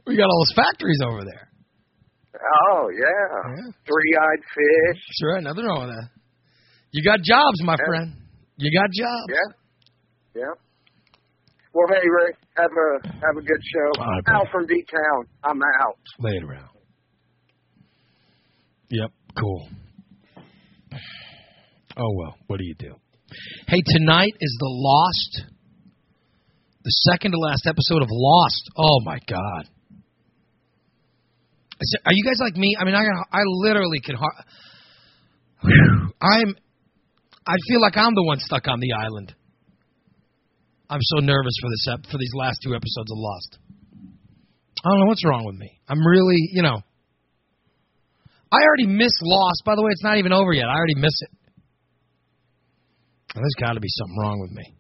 we 0.07 0.17
got 0.17 0.25
all 0.25 0.45
those 0.47 0.57
factories 0.57 0.99
over 1.07 1.25
there. 1.25 1.49
Oh 2.71 2.89
yeah, 2.93 3.53
Yeah. 3.57 3.71
three-eyed 3.85 4.43
fish. 4.55 5.03
Sure. 5.21 5.41
Nothing 5.41 5.65
wrong 5.65 5.87
with 5.87 5.97
that. 5.97 6.09
You 6.93 7.03
got 7.05 7.21
jobs, 7.23 7.63
my 7.63 7.77
Yeah. 7.79 7.87
friend. 7.87 8.13
You 8.57 8.71
got 8.79 8.91
jobs. 8.91 9.29
Yeah, 9.29 10.43
yeah. 10.43 10.53
Well, 11.75 11.87
hey 11.89 12.09
Ray, 12.09 12.33
have 12.57 12.71
a 12.73 13.09
have 13.09 13.37
a 13.37 13.43
good 13.43 13.63
show. 13.73 14.01
Right. 14.03 14.23
Al 14.29 14.47
from 14.51 14.67
D 14.67 14.83
Town. 14.91 15.27
I'm 15.45 15.61
out. 15.81 15.99
Later 16.21 16.55
out. 16.55 16.75
Yep, 18.91 19.11
cool. 19.39 19.69
Oh 21.99 22.13
well, 22.15 22.37
what 22.47 22.59
do 22.59 22.65
you 22.65 22.75
do? 22.79 22.95
Hey, 23.67 23.83
tonight 23.85 24.35
is 24.41 24.57
the 24.61 24.71
Lost, 24.71 25.43
the 26.85 26.91
second 27.11 27.33
to 27.33 27.39
last 27.39 27.67
episode 27.67 28.03
of 28.03 28.09
Lost. 28.11 28.71
Oh 28.79 29.01
my 29.05 29.19
god. 29.29 29.69
Are 32.07 32.13
you 32.13 32.25
guys 32.25 32.39
like 32.41 32.57
me? 32.57 32.77
I 32.79 32.85
mean, 32.85 32.95
I 32.95 33.03
I 33.33 33.43
literally 33.45 33.99
can. 33.99 34.17
I'm. 36.21 36.57
I 37.47 37.55
feel 37.69 37.81
like 37.81 37.97
I'm 37.97 38.15
the 38.15 38.23
one 38.23 38.39
stuck 38.39 38.69
on 38.69 38.79
the 38.79 38.93
island. 38.93 39.35
I'm 40.91 41.01
so 41.03 41.19
nervous 41.19 41.55
for 41.61 41.71
this 41.71 41.87
ep- 41.93 42.13
for 42.13 42.19
these 42.19 42.33
last 42.35 42.59
two 42.63 42.75
episodes 42.75 43.11
of 43.11 43.19
Lost. 43.19 43.59
I 44.85 44.91
don't 44.91 45.01
know 45.01 45.07
what's 45.07 45.25
wrong 45.25 45.45
with 45.45 45.57
me. 45.57 45.81
I'm 45.89 46.07
really, 46.07 46.49
you 46.53 46.63
know. 46.63 46.83
I 48.51 48.57
already 48.57 48.87
miss 48.87 49.13
Lost. 49.21 49.63
By 49.65 49.75
the 49.75 49.83
way, 49.83 49.91
it's 49.91 50.05
not 50.05 50.19
even 50.19 50.33
over 50.33 50.53
yet. 50.53 50.67
I 50.67 50.77
already 50.77 50.95
miss 50.95 51.15
it. 51.21 51.31
There's 53.35 53.55
got 53.61 53.75
to 53.75 53.81
be 53.81 53.89
something 53.89 54.19
wrong 54.21 54.41
with 54.41 54.51
me. 54.51 54.75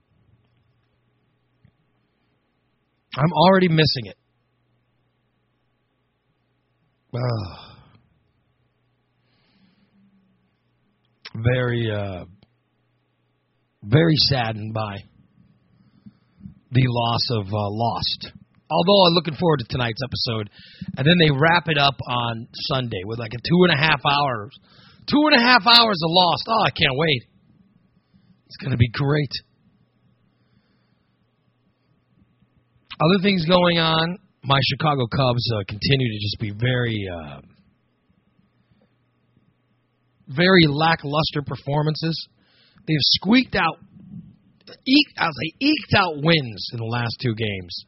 I'm 3.16 3.32
already 3.32 3.68
missing 3.68 4.06
it. 4.06 4.16
Ugh. 7.14 7.58
Very, 11.34 11.90
uh, 11.90 12.24
very 13.82 14.14
saddened 14.16 14.74
by 14.74 14.96
the 16.70 16.84
loss 16.86 17.22
of 17.30 17.46
uh, 17.46 17.70
Lost. 17.70 18.32
Although 18.70 19.06
I'm 19.06 19.14
looking 19.14 19.34
forward 19.34 19.60
to 19.60 19.66
tonight's 19.68 20.00
episode, 20.04 20.50
and 20.96 21.06
then 21.06 21.16
they 21.18 21.30
wrap 21.30 21.68
it 21.68 21.78
up 21.78 21.96
on 22.06 22.48
Sunday 22.52 23.00
with 23.04 23.18
like 23.18 23.32
a 23.32 23.38
two 23.38 23.64
and 23.64 23.72
a 23.72 23.76
half 23.76 24.00
hours, 24.04 24.50
two 25.08 25.22
and 25.30 25.34
a 25.34 25.40
half 25.40 25.62
hours 25.66 26.00
of 26.04 26.10
Lost. 26.10 26.44
Oh, 26.48 26.64
I 26.66 26.70
can't 26.70 26.96
wait! 26.96 27.22
It's 28.48 28.56
going 28.56 28.70
to 28.70 28.78
be 28.78 28.88
great. 28.88 29.30
Other 32.98 33.22
things 33.22 33.44
going 33.44 33.78
on. 33.78 34.18
My 34.42 34.58
Chicago 34.70 35.06
Cubs 35.06 35.52
uh, 35.54 35.64
continue 35.68 36.08
to 36.08 36.18
just 36.18 36.38
be 36.40 36.50
very, 36.50 37.06
uh, 37.12 37.40
very 40.28 40.64
lackluster 40.66 41.42
performances. 41.46 42.28
They've 42.86 42.96
squeaked 43.20 43.54
out, 43.54 43.76
eked, 44.86 45.12
I 45.18 45.26
say 45.26 45.52
eked 45.60 45.94
out 45.94 46.14
wins 46.16 46.70
in 46.72 46.78
the 46.78 46.86
last 46.86 47.18
two 47.20 47.34
games. 47.34 47.84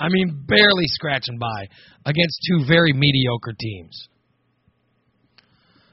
I 0.00 0.08
mean, 0.08 0.44
barely 0.48 0.86
scratching 0.86 1.38
by 1.38 1.68
against 2.06 2.40
two 2.48 2.64
very 2.66 2.94
mediocre 2.94 3.54
teams. 3.58 4.08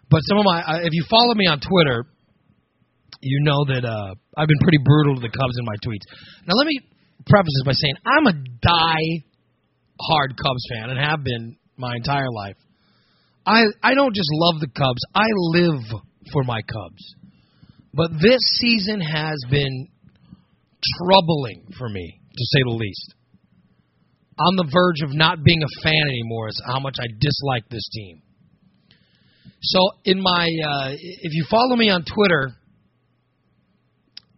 But 0.09 0.21
some 0.21 0.37
of 0.37 0.45
my, 0.45 0.61
uh, 0.61 0.79
if 0.83 0.93
you 0.93 1.03
follow 1.09 1.35
me 1.35 1.47
on 1.47 1.59
Twitter, 1.59 2.05
you 3.21 3.39
know 3.43 3.65
that 3.65 3.85
uh, 3.85 4.15
I've 4.35 4.47
been 4.47 4.61
pretty 4.61 4.79
brutal 4.83 5.15
to 5.15 5.21
the 5.21 5.29
Cubs 5.29 5.57
in 5.57 5.65
my 5.65 5.75
tweets. 5.85 6.05
Now, 6.47 6.55
let 6.55 6.67
me 6.67 6.79
preface 7.25 7.53
this 7.59 7.65
by 7.65 7.73
saying 7.73 7.95
I'm 8.05 8.27
a 8.27 8.33
die 8.33 9.25
hard 9.99 10.35
Cubs 10.35 10.65
fan 10.73 10.89
and 10.89 10.99
have 10.99 11.23
been 11.23 11.55
my 11.77 11.95
entire 11.95 12.31
life. 12.31 12.57
I 13.45 13.63
I 13.81 13.93
don't 13.93 14.15
just 14.15 14.29
love 14.31 14.59
the 14.59 14.67
Cubs. 14.67 15.01
I 15.13 15.27
live 15.29 16.01
for 16.33 16.43
my 16.43 16.61
Cubs. 16.61 17.15
But 17.93 18.11
this 18.21 18.39
season 18.59 19.01
has 19.01 19.37
been 19.49 19.87
troubling 20.97 21.67
for 21.77 21.89
me, 21.89 22.19
to 22.31 22.45
say 22.45 22.59
the 22.63 22.75
least. 22.75 23.15
On 24.39 24.55
the 24.55 24.69
verge 24.71 25.03
of 25.03 25.15
not 25.15 25.43
being 25.43 25.61
a 25.61 25.81
fan 25.83 26.01
anymore 26.07 26.47
is 26.47 26.61
how 26.65 26.79
much 26.79 26.95
I 26.99 27.05
dislike 27.19 27.69
this 27.69 27.87
team. 27.93 28.21
So 29.61 29.89
in 30.05 30.21
my 30.21 30.47
uh, 30.47 30.89
if 30.93 31.33
you 31.33 31.45
follow 31.49 31.75
me 31.75 31.89
on 31.89 32.03
Twitter, 32.03 32.55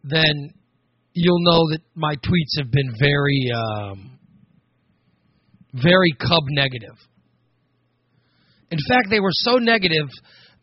then 0.03 0.53
you'll 1.13 1.43
know 1.43 1.71
that 1.71 1.81
my 1.95 2.15
tweets 2.15 2.59
have 2.59 2.71
been 2.71 2.93
very 2.99 3.51
um, 3.55 4.19
very 5.73 6.13
Cub 6.19 6.43
negative. 6.49 6.95
In 8.71 8.79
fact, 8.89 9.07
they 9.09 9.19
were 9.19 9.33
so 9.33 9.57
negative 9.57 10.09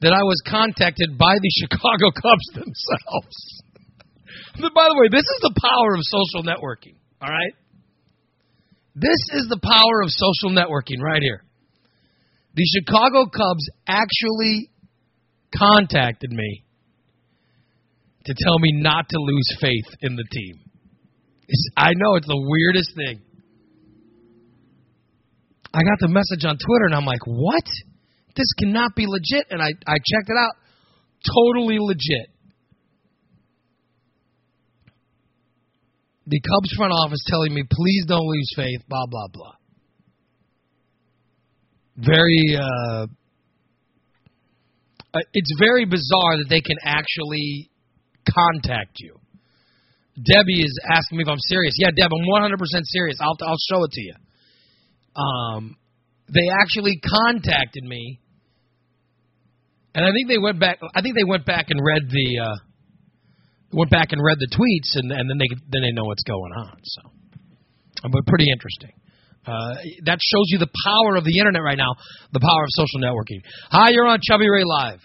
that 0.01 0.13
I 0.13 0.23
was 0.23 0.41
contacted 0.47 1.17
by 1.19 1.35
the 1.41 1.51
Chicago 1.61 2.11
Cubs 2.11 2.47
themselves. 2.55 3.63
By 4.75 4.89
the 4.89 4.97
way, 4.99 5.09
this 5.11 5.25
is 5.25 5.41
the 5.43 5.55
power 5.61 5.95
of 5.95 6.01
social 6.03 6.43
networking, 6.43 6.97
all 7.21 7.29
right? 7.29 7.55
This 8.95 9.19
is 9.33 9.47
the 9.49 9.61
power 9.63 10.03
of 10.03 10.11
social 10.11 10.51
networking 10.51 11.01
right 11.01 11.23
here. 11.23 11.45
The 12.55 12.65
Chicago 12.65 13.27
Cubs 13.27 13.71
actually 13.87 14.71
contacted 15.57 16.31
me 16.31 16.65
to 18.25 18.35
tell 18.39 18.59
me 18.59 18.73
not 18.83 19.09
to 19.09 19.19
lose 19.19 19.57
faith 19.61 19.97
in 20.03 20.17
the 20.17 20.25
team. 20.31 20.57
It's, 21.49 21.71
I 21.77 21.93
know 21.97 22.17
it's 22.17 22.27
the 22.27 22.41
weirdest 22.41 22.95
thing. 22.95 23.23
I 25.73 25.83
got 25.83 25.99
the 26.01 26.09
message 26.09 26.45
on 26.45 26.57
Twitter 26.59 26.87
and 26.87 26.95
I'm 26.95 27.05
like, 27.05 27.25
what? 27.27 27.65
This 28.37 28.47
cannot 28.59 28.95
be 28.95 29.07
legit. 29.07 29.47
And 29.51 29.63
I, 29.63 29.69
I 29.87 29.97
checked 29.99 30.29
it 30.29 30.37
out. 30.37 30.55
Totally 31.35 31.79
legit. 31.79 32.29
The 36.27 36.41
Cubs 36.41 36.73
front 36.77 36.93
office 36.93 37.21
telling 37.27 37.55
me, 37.55 37.63
please 37.69 38.05
don't 38.07 38.27
lose 38.27 38.53
faith, 38.55 38.83
blah, 38.89 39.07
blah, 39.07 39.27
blah. 39.33 39.55
Very, 41.97 42.57
uh, 42.57 43.07
uh, 45.13 45.19
it's 45.33 45.53
very 45.59 45.85
bizarre 45.87 46.39
that 46.39 46.47
they 46.49 46.61
can 46.61 46.77
actually 46.85 47.70
contact 48.29 48.97
you. 48.99 49.17
Debbie 50.17 50.61
is 50.61 50.79
asking 50.91 51.19
me 51.19 51.23
if 51.23 51.29
I'm 51.29 51.41
serious. 51.49 51.75
Yeah, 51.79 51.91
Deb, 51.97 52.11
I'm 52.13 52.27
100% 52.27 52.57
serious. 52.85 53.19
I'll, 53.21 53.37
I'll 53.47 53.63
show 53.71 53.85
it 53.85 53.91
to 53.93 54.03
you. 54.03 54.15
Um, 55.17 55.77
they 56.29 56.49
actually 56.63 57.01
contacted 57.01 57.85
me, 57.85 58.21
and 59.95 60.05
I 60.05 60.11
think 60.13 60.29
they 60.29 60.39
went 60.39 60.61
back. 60.61 60.79
I 60.95 61.03
think 61.03 61.17
they 61.17 61.27
went 61.27 61.45
back 61.45 61.67
and 61.71 61.81
read 61.83 62.09
the 62.09 62.39
uh, 62.39 62.57
went 63.73 63.91
back 63.91 64.13
and 64.13 64.23
read 64.23 64.39
the 64.39 64.47
tweets, 64.47 64.95
and 64.95 65.11
and 65.11 65.29
then 65.29 65.39
they 65.39 65.49
then 65.71 65.83
they 65.83 65.93
know 65.93 66.05
what's 66.05 66.23
going 66.23 66.53
on. 66.53 66.79
So, 66.85 67.03
but 68.13 68.27
pretty 68.27 68.47
interesting. 68.53 68.93
Uh, 69.47 69.75
that 70.05 70.19
shows 70.21 70.47
you 70.49 70.59
the 70.59 70.71
power 70.85 71.17
of 71.17 71.25
the 71.25 71.39
internet 71.39 71.63
right 71.63 71.79
now, 71.79 71.97
the 72.33 72.41
power 72.41 72.63
of 72.63 72.69
social 72.71 73.01
networking. 73.01 73.41
Hi, 73.71 73.91
you're 73.91 74.07
on 74.07 74.21
Chubby 74.23 74.49
Ray 74.49 74.65
Live. 74.65 75.01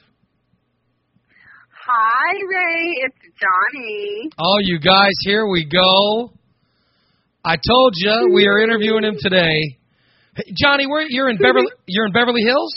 Hi, 1.86 2.34
Ray. 2.34 3.06
It's 3.06 3.22
Johnny. 3.38 4.34
Oh, 4.42 4.58
you 4.66 4.80
guys, 4.80 5.14
here 5.22 5.46
we 5.46 5.70
go. 5.70 6.34
I 7.46 7.62
told 7.62 7.94
you 7.94 8.34
we 8.34 8.48
are 8.48 8.58
interviewing 8.58 9.04
him 9.04 9.18
today. 9.22 9.78
Hey, 10.34 10.50
Johnny, 10.58 10.88
where 10.90 11.06
you're 11.06 11.30
in 11.30 11.38
Beverly? 11.38 11.70
You're 11.86 12.08
in 12.08 12.12
Beverly 12.12 12.42
Hills. 12.42 12.74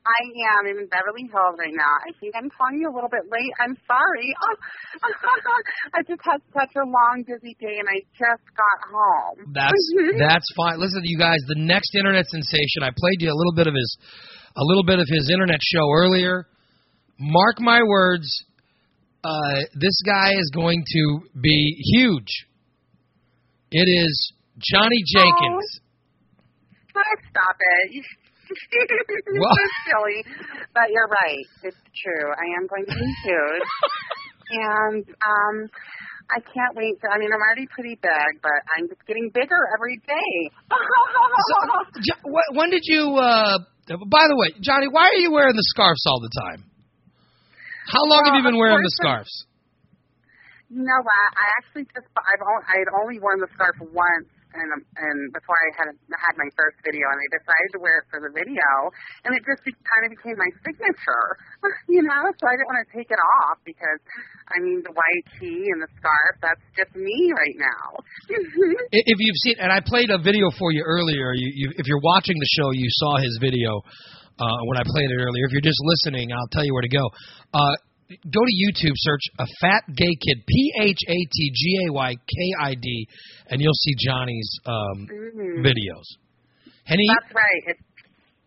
I 0.00 0.16
am 0.24 0.64
I'm 0.64 0.78
in 0.80 0.88
Beverly 0.88 1.28
Hills 1.28 1.60
right 1.60 1.76
now. 1.76 1.92
I 1.92 2.16
think 2.20 2.32
I'm 2.32 2.48
calling 2.56 2.80
you 2.80 2.88
a 2.88 2.94
little 2.96 3.12
bit 3.12 3.28
late. 3.28 3.52
I'm 3.60 3.76
sorry. 3.84 4.32
I 5.92 6.00
just 6.08 6.24
had 6.24 6.40
such 6.56 6.72
a 6.80 6.88
long, 6.88 7.24
busy 7.28 7.52
day, 7.60 7.84
and 7.84 7.88
I 7.88 8.00
just 8.16 8.48
got 8.56 8.78
home. 8.88 9.52
That's 9.52 9.84
that's 10.24 10.48
fine. 10.56 10.80
Listen, 10.80 11.04
you 11.04 11.20
guys, 11.20 11.44
the 11.52 11.60
next 11.60 11.92
internet 11.92 12.24
sensation. 12.32 12.80
I 12.80 12.96
played 12.96 13.20
you 13.20 13.28
a 13.28 13.36
little 13.36 13.52
bit 13.52 13.68
of 13.68 13.76
his, 13.76 13.92
a 14.56 14.64
little 14.64 14.84
bit 14.88 15.00
of 15.00 15.08
his 15.08 15.28
internet 15.28 15.60
show 15.60 15.84
earlier. 15.92 16.48
Mark 17.18 17.60
my 17.60 17.80
words, 17.86 18.28
uh, 19.22 19.60
this 19.74 19.96
guy 20.04 20.32
is 20.32 20.50
going 20.54 20.84
to 20.86 21.20
be 21.40 21.76
huge. 21.94 22.46
It 23.70 23.86
is 23.88 24.32
Johnny 24.58 25.02
Jenkins. 25.14 25.80
Oh, 26.96 27.16
stop 27.30 27.56
it. 27.58 27.94
You're 28.72 29.40
What? 29.40 29.56
so 29.56 29.66
silly. 29.88 30.20
But 30.74 30.92
you're 30.92 31.08
right. 31.08 31.42
It's 31.64 31.76
true. 32.04 32.28
I 32.30 32.46
am 32.60 32.66
going 32.68 32.84
to 32.86 32.92
be 32.94 33.10
huge. 33.24 33.66
and 34.50 35.02
um 35.08 35.56
I 36.30 36.38
can't 36.52 36.76
wait 36.76 37.00
to 37.00 37.08
I 37.10 37.18
mean 37.18 37.32
I'm 37.32 37.40
already 37.40 37.66
pretty 37.74 37.96
big, 37.96 38.30
but 38.42 38.52
I'm 38.76 38.86
just 38.86 39.00
getting 39.08 39.30
bigger 39.32 39.58
every 39.74 39.96
day. 40.06 40.32
So, 40.70 42.20
when 42.52 42.70
did 42.70 42.82
you? 42.84 43.16
Uh, 43.16 43.58
by 44.06 44.28
the 44.28 44.36
way, 44.36 44.52
Johnny, 44.60 44.86
why 44.88 45.08
are 45.08 45.18
you 45.18 45.32
wearing 45.32 45.56
the 45.56 45.66
scarves 45.74 46.04
all 46.06 46.20
the 46.20 46.30
time? 46.46 46.64
How 47.92 48.02
long 48.08 48.24
have 48.24 48.34
you 48.36 48.44
been 48.44 48.56
wearing 48.56 48.80
the 48.80 48.94
scarves? 49.00 49.32
You 50.72 50.80
know 50.80 51.00
what? 51.04 51.28
I 51.36 51.46
actually 51.60 51.84
just 51.92 52.08
I've 52.16 52.42
only, 52.42 52.64
I 52.64 52.76
had 52.80 52.90
only 52.96 53.20
worn 53.20 53.38
the 53.38 53.50
scarf 53.52 53.76
once, 53.84 54.32
and 54.56 54.68
and 54.96 55.18
before 55.36 55.54
I 55.54 55.68
had 55.76 55.88
had 55.92 56.34
my 56.40 56.48
first 56.56 56.80
video, 56.80 57.04
and 57.12 57.20
I 57.20 57.28
decided 57.28 57.70
to 57.76 57.80
wear 57.84 58.00
it 58.00 58.06
for 58.08 58.18
the 58.24 58.32
video, 58.32 58.64
and 59.28 59.36
it 59.36 59.44
just 59.44 59.60
be, 59.62 59.76
kind 59.76 60.08
of 60.08 60.16
became 60.16 60.40
my 60.40 60.50
signature, 60.64 61.26
you 61.92 62.00
know. 62.00 62.24
So 62.40 62.48
I 62.48 62.56
didn't 62.56 62.70
want 62.72 62.80
to 62.80 62.90
take 62.96 63.12
it 63.12 63.20
off 63.44 63.60
because, 63.68 64.00
I 64.48 64.64
mean, 64.64 64.80
the 64.80 64.96
white 64.96 65.26
tee 65.36 65.68
and 65.68 65.84
the 65.84 65.90
scarf 66.00 66.34
that's 66.40 66.64
just 66.74 66.96
me 66.96 67.30
right 67.36 67.58
now. 67.60 67.86
If 69.04 69.18
you've 69.20 69.40
seen, 69.44 69.56
and 69.60 69.68
I 69.68 69.84
played 69.84 70.08
a 70.08 70.18
video 70.18 70.48
for 70.56 70.72
you 70.72 70.80
earlier. 70.80 71.36
You, 71.36 71.50
you, 71.52 71.66
if 71.76 71.86
you're 71.86 72.02
watching 72.02 72.34
the 72.40 72.50
show, 72.56 72.72
you 72.72 72.88
saw 72.88 73.20
his 73.20 73.36
video 73.38 73.84
uh, 74.38 74.58
when 74.66 74.76
I 74.78 74.82
played 74.84 75.10
it 75.10 75.18
earlier. 75.20 75.44
If 75.46 75.52
you're 75.52 75.64
just 75.64 75.80
listening, 75.84 76.32
I'll 76.32 76.50
tell 76.52 76.64
you 76.64 76.72
where 76.74 76.82
to 76.82 76.88
go. 76.88 77.04
Uh, 77.54 77.74
go 78.30 78.42
to 78.44 78.54
YouTube, 78.54 78.94
search 78.96 79.24
a 79.38 79.46
fat 79.60 79.82
gay 79.94 80.14
kid, 80.20 80.44
P 80.46 80.54
H 80.80 80.98
A 81.08 81.16
T 81.16 81.38
G 81.54 81.62
A 81.88 81.92
Y 81.92 82.10
K 82.14 82.36
I 82.60 82.74
D, 82.74 83.06
and 83.50 83.60
you'll 83.60 83.80
see 83.80 83.94
Johnny's 84.06 84.50
um, 84.66 85.06
Mhm. 85.08 85.64
videos. 85.64 86.06
And 86.86 86.98
he, 87.00 87.08
That's 87.08 87.34
right. 87.34 87.62
It's 87.68 87.80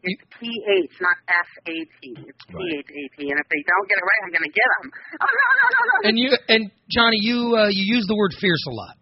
it's 0.03 0.23
P 0.39 0.45
H, 0.85 0.91
not 1.01 1.17
F 1.27 1.49
A 1.67 1.73
T. 1.73 2.15
It's 2.15 2.43
P. 2.45 2.53
H 2.53 2.85
A 2.85 3.03
T. 3.17 3.29
And 3.31 3.37
if 3.39 3.47
they 3.49 3.61
don't 3.65 3.87
get 3.89 3.97
it 3.97 4.05
right, 4.05 4.21
I'm 4.25 4.31
gonna 4.33 4.53
get 4.53 4.69
them. 4.79 4.87
Oh 5.23 5.25
no 5.25 5.47
no 5.57 5.65
no 5.73 5.81
no! 5.81 6.09
and 6.09 6.15
you, 6.19 6.29
and 6.47 6.71
Johnny, 6.91 7.17
you, 7.19 7.57
uh, 7.57 7.67
you 7.73 7.83
use 7.97 8.05
the 8.07 8.15
word 8.15 8.31
fierce 8.39 8.63
a 8.69 8.71
lot. 8.71 8.95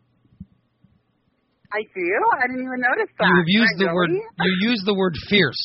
I 1.74 1.84
do. 1.94 2.08
I 2.40 2.48
didn't 2.48 2.64
even 2.64 2.80
notice 2.80 3.12
that. 3.20 3.28
You've 3.28 3.52
used 3.52 3.76
I 3.84 3.86
the 3.86 3.94
word, 3.94 4.10
you 4.10 4.70
use 4.72 4.82
the 4.86 4.96
word 4.96 5.14
fierce. 5.30 5.60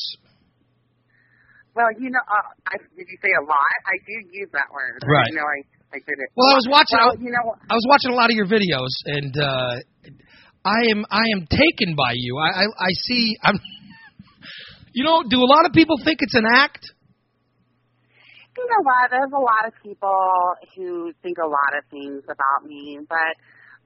Well, 1.75 1.87
you 1.95 2.11
know, 2.11 2.19
uh, 2.19 2.47
I, 2.67 2.75
did 2.97 3.07
you 3.07 3.19
say 3.23 3.31
a 3.39 3.43
lot? 3.47 3.75
I 3.87 3.95
do 4.03 4.15
use 4.31 4.51
that 4.51 4.67
word. 4.73 4.99
Right. 5.07 5.23
I 5.23 5.35
know 5.35 5.47
I, 5.47 5.59
I 5.95 5.99
did 6.03 6.17
it. 6.19 6.29
Well, 6.35 6.51
I 6.51 6.57
was 6.59 6.67
watching. 6.67 6.99
Well, 6.99 7.15
I, 7.15 7.23
you 7.23 7.31
know, 7.31 7.43
I 7.69 7.75
was 7.75 7.87
watching 7.87 8.11
a 8.11 8.17
lot 8.17 8.27
of 8.27 8.35
your 8.35 8.47
videos, 8.47 8.91
and 9.07 9.33
uh, 9.39 9.73
I 10.67 10.79
am 10.91 11.05
I 11.07 11.23
am 11.31 11.47
taken 11.47 11.95
by 11.95 12.13
you. 12.15 12.37
I 12.37 12.63
I, 12.63 12.65
I 12.67 12.91
see. 13.07 13.35
I'm. 13.43 13.59
You 14.93 15.05
know, 15.05 15.23
do 15.23 15.39
a 15.39 15.47
lot 15.47 15.65
of 15.65 15.71
people 15.71 15.95
think 16.03 16.19
it's 16.19 16.35
an 16.35 16.43
act? 16.53 16.83
you 18.57 18.67
know 18.67 18.83
what? 18.83 19.09
There's 19.09 19.31
a 19.33 19.39
lot 19.39 19.63
of 19.65 19.73
people 19.81 20.55
who 20.75 21.13
think 21.23 21.37
a 21.37 21.47
lot 21.47 21.71
of 21.77 21.83
things 21.89 22.23
about 22.25 22.67
me, 22.67 22.99
but 23.07 23.33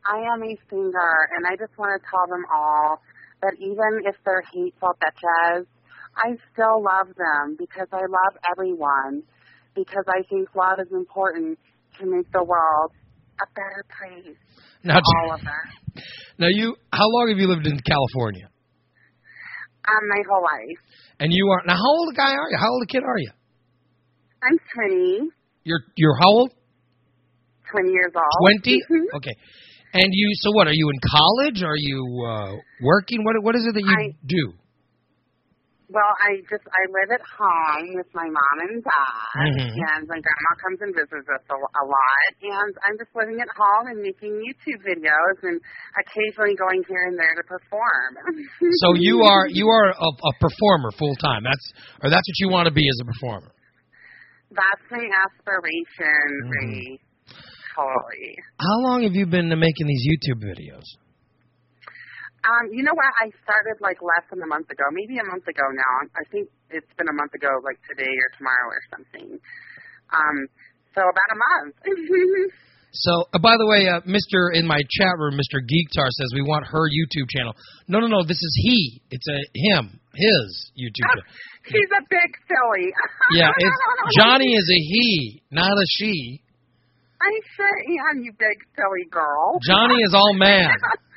I 0.03 0.19
am 0.33 0.43
a 0.43 0.53
singer, 0.69 1.13
and 1.37 1.45
I 1.47 1.55
just 1.55 1.77
want 1.77 1.93
to 1.95 2.01
tell 2.09 2.27
them 2.27 2.43
all 2.53 3.01
that 3.41 3.53
even 3.59 4.03
if 4.05 4.15
they're 4.25 4.43
hateful 4.53 4.97
bitches, 4.99 5.65
I 6.17 6.35
still 6.53 6.81
love 6.83 7.07
them 7.15 7.55
because 7.59 7.87
I 7.91 8.01
love 8.01 8.33
everyone. 8.51 9.23
Because 9.75 10.05
I 10.07 10.23
think 10.29 10.47
love 10.55 10.79
is 10.79 10.91
important 10.91 11.59
to 11.99 12.05
make 12.05 12.31
the 12.31 12.43
world 12.43 12.91
a 13.41 13.47
better 13.53 13.83
place. 13.99 14.37
Now, 14.83 14.99
All 15.03 15.33
of 15.33 15.41
us. 15.41 16.03
now 16.39 16.47
you. 16.49 16.75
How 16.93 17.03
long 17.07 17.27
have 17.29 17.37
you 17.37 17.47
lived 17.47 17.67
in 17.67 17.77
California? 17.85 18.47
Um, 19.87 20.03
my 20.09 20.23
whole 20.29 20.43
life. 20.43 20.79
And 21.19 21.31
you 21.33 21.45
are 21.51 21.61
now. 21.67 21.75
How 21.75 21.91
old 21.91 22.13
a 22.13 22.15
guy 22.15 22.31
are 22.31 22.49
you? 22.49 22.57
How 22.57 22.71
old 22.71 22.83
a 22.83 22.87
kid 22.87 23.03
are 23.03 23.17
you? 23.19 23.31
I'm 24.43 24.57
20, 24.75 25.29
You're 25.63 25.81
you're 25.97 26.15
how 26.21 26.29
old? 26.29 26.51
20 27.71 27.89
years 27.91 28.13
old. 28.15 28.33
Twenty. 28.47 28.79
Mhm. 28.89 29.17
Okay. 29.17 29.35
And 29.93 30.09
you. 30.11 30.29
So 30.41 30.51
what? 30.53 30.67
Are 30.67 30.73
you 30.73 30.89
in 30.89 30.99
college? 31.11 31.63
Are 31.63 31.75
you 31.77 31.99
uh, 32.27 32.53
working? 32.83 33.23
What 33.25 33.43
What 33.43 33.55
is 33.55 33.65
it 33.67 33.73
that 33.73 33.81
you 33.83 33.91
I- 33.91 34.15
do? 34.25 34.53
Well, 35.85 36.13
I 36.17 36.41
just 36.49 36.65
I 36.65 36.81
live 36.89 37.13
at 37.13 37.21
home 37.21 37.93
with 37.93 38.09
my 38.17 38.25
mom 38.25 38.57
and 38.65 38.81
dad, 38.81 39.53
Mhm. 39.53 39.69
and 39.69 40.01
my 40.09 40.17
grandma 40.17 40.51
comes 40.57 40.81
and 40.81 40.91
visits 40.97 41.29
us 41.29 41.45
a, 41.45 41.57
a 41.61 41.83
lot, 41.85 42.31
and 42.41 42.71
I'm 42.89 42.97
just 42.97 43.13
living 43.13 43.37
at 43.37 43.49
home 43.53 43.93
and 43.93 44.01
making 44.01 44.33
YouTube 44.33 44.81
videos 44.81 45.37
and 45.45 45.61
occasionally 46.01 46.57
going 46.57 46.81
here 46.89 47.05
and 47.05 47.17
there 47.19 47.35
to 47.37 47.45
perform. 47.45 48.11
So 48.81 48.93
you 48.97 49.21
are 49.21 49.45
you 49.47 49.69
are 49.69 49.89
a, 49.93 50.09
a 50.09 50.33
performer 50.41 50.89
full 50.97 51.15
time. 51.21 51.43
That's 51.45 51.65
or 52.01 52.09
that's 52.09 52.25
what 52.25 52.37
you 52.41 52.49
want 52.49 52.65
to 52.65 52.73
be 52.73 52.87
as 52.89 52.97
a 53.01 53.05
performer. 53.05 53.51
That's 54.49 54.85
my 54.89 55.05
aspiration, 55.05 56.29
Mhm. 56.49 56.51
Ray. 56.51 56.99
Totally. 57.75 58.35
How 58.59 58.77
long 58.89 59.03
have 59.03 59.13
you 59.13 59.25
been 59.25 59.49
making 59.49 59.85
these 59.87 60.05
YouTube 60.07 60.41
videos? 60.41 60.85
Um, 62.45 62.69
you 62.69 62.85
know 62.85 62.93
what? 62.93 63.09
I 63.17 63.33
started 63.41 63.81
like 63.81 63.97
less 64.05 64.25
than 64.29 64.37
a 64.41 64.49
month 64.49 64.69
ago, 64.69 64.85
maybe 64.93 65.17
a 65.17 65.25
month 65.25 65.49
ago 65.49 65.65
now. 65.65 65.93
I 66.13 66.23
think 66.29 66.45
it's 66.69 66.93
been 66.93 67.09
a 67.09 67.17
month 67.17 67.33
ago, 67.33 67.49
like 67.65 67.81
today 67.89 68.13
or 68.13 68.29
tomorrow 68.37 68.69
or 68.69 68.83
something. 68.93 69.41
Um, 70.13 70.37
so 70.93 71.01
about 71.01 71.29
a 71.33 71.39
month. 71.41 71.75
So, 72.95 73.27
uh, 73.35 73.39
by 73.43 73.59
the 73.59 73.67
way, 73.67 73.91
uh, 73.91 73.99
Mr. 74.07 74.55
in 74.55 74.63
my 74.65 74.79
chat 74.79 75.19
room, 75.19 75.35
Mr. 75.35 75.59
Geektar 75.59 76.07
says 76.15 76.31
we 76.31 76.47
want 76.47 76.63
her 76.71 76.87
YouTube 76.87 77.27
channel. 77.27 77.51
No, 77.89 77.99
no, 77.99 78.07
no. 78.07 78.23
This 78.23 78.39
is 78.39 78.53
he. 78.63 79.01
It's 79.11 79.27
a 79.27 79.39
him. 79.51 79.99
His 80.15 80.71
YouTube 80.79 81.03
channel. 81.03 81.27
She's 81.67 81.91
a 81.91 82.03
big 82.07 82.31
silly. 82.47 82.87
Yeah, 83.35 83.49
it's 83.57 83.75
Johnny 84.17 84.53
is 84.53 84.63
a 84.63 84.79
he, 84.79 85.41
not 85.51 85.71
a 85.71 85.85
she. 85.97 86.39
I 87.19 87.31
sure 87.57 87.67
am, 88.13 88.23
you 88.23 88.31
big 88.31 88.63
silly 88.75 89.09
girl. 89.11 89.59
Johnny 89.67 89.99
is 90.05 90.13
all 90.13 90.33
man. 90.33 90.69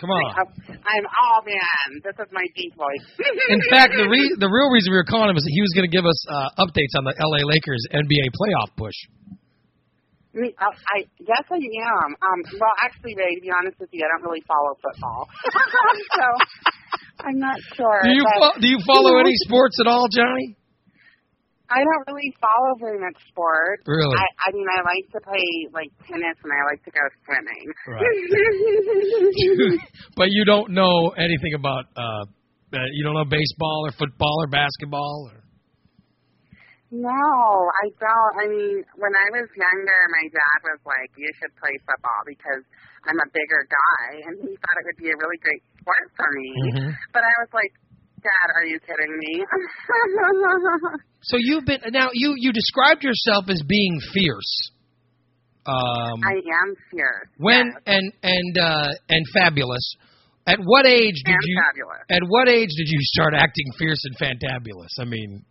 Come 0.00 0.08
on. 0.08 0.32
I'm 0.32 1.04
all 1.04 1.44
man. 1.44 2.00
This 2.00 2.16
is 2.16 2.32
my 2.32 2.48
deep 2.56 2.72
voice. 2.72 3.04
In 3.52 3.60
fact, 3.70 3.92
the 3.92 4.08
re- 4.08 4.32
the 4.40 4.48
real 4.48 4.72
reason 4.72 4.96
we 4.96 4.96
were 4.96 5.04
calling 5.04 5.28
him 5.28 5.36
is 5.36 5.44
that 5.44 5.52
he 5.52 5.60
was 5.60 5.76
going 5.76 5.84
to 5.84 5.92
give 5.92 6.08
us 6.08 6.16
uh, 6.24 6.64
updates 6.64 6.96
on 6.96 7.04
the 7.04 7.12
LA 7.20 7.44
Lakers 7.44 7.84
NBA 7.92 8.32
playoff 8.32 8.72
push. 8.80 8.96
Me, 10.32 10.54
uh, 10.56 10.72
I 10.72 11.04
yes, 11.20 11.44
I 11.52 11.60
am. 11.60 12.16
Um, 12.16 12.40
well, 12.56 12.72
actually, 12.80 13.12
Ray, 13.18 13.34
to 13.34 13.42
be 13.42 13.52
honest 13.52 13.76
with 13.76 13.90
you, 13.92 14.00
I 14.00 14.08
don't 14.14 14.24
really 14.24 14.40
follow 14.48 14.72
football, 14.80 15.28
so 16.16 16.26
I'm 17.26 17.38
not 17.38 17.58
sure. 17.76 18.00
Do 18.06 18.14
you 18.14 18.24
but, 18.24 18.40
fo- 18.40 18.60
do 18.62 18.68
you 18.70 18.78
follow 18.86 19.18
know, 19.18 19.20
any 19.26 19.34
sports 19.44 19.76
at 19.84 19.86
all, 19.90 20.06
Johnny? 20.08 20.56
I 21.70 21.86
don't 21.86 22.02
really 22.10 22.34
follow 22.42 22.74
very 22.82 22.98
much 22.98 23.14
sport. 23.30 23.86
Really? 23.86 24.18
I, 24.18 24.26
I 24.42 24.50
mean, 24.52 24.66
I 24.66 24.82
like 24.82 25.06
to 25.14 25.20
play 25.22 25.46
like 25.72 25.94
tennis 26.02 26.34
and 26.42 26.50
I 26.50 26.66
like 26.66 26.82
to 26.82 26.90
go 26.90 26.98
swimming. 27.22 27.70
but 30.16 30.30
you 30.30 30.44
don't 30.44 30.72
know 30.74 31.10
anything 31.16 31.54
about 31.54 31.84
uh, 31.96 32.24
uh 32.74 32.78
you 32.92 33.04
don't 33.04 33.14
know 33.14 33.24
baseball 33.24 33.86
or 33.86 33.92
football 33.92 34.42
or 34.42 34.48
basketball 34.48 35.30
or 35.30 35.40
no, 36.90 37.14
I 37.14 37.86
don't. 38.02 38.34
I 38.34 38.50
mean, 38.50 38.82
when 38.98 39.14
I 39.14 39.26
was 39.30 39.46
younger, 39.54 40.00
my 40.10 40.26
dad 40.26 40.74
was 40.74 40.82
like, 40.82 41.14
"You 41.14 41.30
should 41.38 41.54
play 41.54 41.70
football 41.86 42.18
because 42.26 42.66
I'm 43.06 43.14
a 43.14 43.30
bigger 43.30 43.62
guy," 43.70 44.26
and 44.26 44.34
he 44.42 44.58
thought 44.58 44.76
it 44.82 44.90
would 44.90 44.98
be 44.98 45.06
a 45.06 45.14
really 45.14 45.38
great 45.38 45.62
sport 45.78 46.10
for 46.18 46.26
me. 46.34 46.50
Mhm. 46.50 46.90
But 47.14 47.22
I 47.22 47.30
was 47.46 47.54
like, 47.54 47.70
"Dad, 48.22 48.48
are 48.56 48.64
you 48.64 48.78
kidding 48.80 49.12
me?" 49.18 49.44
So 51.22 51.36
you've 51.38 51.66
been 51.66 51.80
now 51.92 52.08
you 52.14 52.34
you 52.38 52.52
described 52.52 53.04
yourself 53.04 53.44
as 53.48 53.62
being 53.66 54.00
fierce. 54.14 54.70
Um, 55.66 56.20
I 56.24 56.32
am 56.32 56.74
fierce. 56.90 57.28
when 57.36 57.66
yes, 57.66 57.82
and 57.86 58.12
and 58.22 58.58
uh, 58.58 58.88
and 59.10 59.26
fabulous. 59.34 59.96
At 60.46 60.58
what 60.64 60.86
age 60.86 61.20
did 61.24 61.34
and 61.34 61.44
you? 61.44 61.62
fabulous. 61.68 62.00
At 62.08 62.22
what 62.26 62.48
age 62.48 62.70
did 62.74 62.88
you 62.88 62.98
start 63.02 63.34
acting 63.36 63.66
fierce 63.78 64.02
and 64.04 64.16
fantabulous? 64.16 64.88
I 64.98 65.04
mean, 65.04 65.44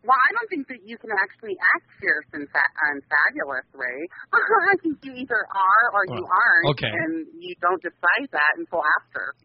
Well, 0.00 0.16
I 0.16 0.30
don't 0.32 0.48
think 0.48 0.64
that 0.72 0.80
you 0.88 0.96
can 0.96 1.12
actually 1.12 1.60
act 1.76 1.84
fierce 2.00 2.24
and, 2.32 2.48
fa- 2.48 2.74
and 2.88 3.04
fabulous, 3.04 3.68
Ray. 3.76 4.00
I 4.72 4.74
think 4.80 4.96
you 5.04 5.12
either 5.12 5.36
are 5.44 5.84
or 5.92 6.02
you 6.08 6.24
Well, 6.24 6.40
aren't, 6.40 6.66
okay. 6.72 6.88
and 6.88 7.28
you 7.36 7.52
don't 7.60 7.82
decide 7.84 8.28
that 8.32 8.52
until 8.56 8.80
after. 8.96 9.36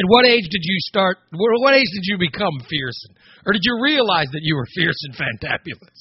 at 0.00 0.06
what 0.08 0.24
age 0.24 0.48
did 0.48 0.64
you 0.64 0.78
start? 0.88 1.20
What 1.36 1.52
what 1.60 1.74
age 1.76 1.90
did 1.92 2.04
you 2.08 2.16
become 2.16 2.64
fierce, 2.64 3.00
or 3.44 3.52
did 3.52 3.60
you 3.60 3.76
realize 3.84 4.32
that 4.32 4.40
you 4.40 4.56
were 4.56 4.66
fierce 4.72 4.96
and 5.04 5.12
fantabulous? 5.20 6.00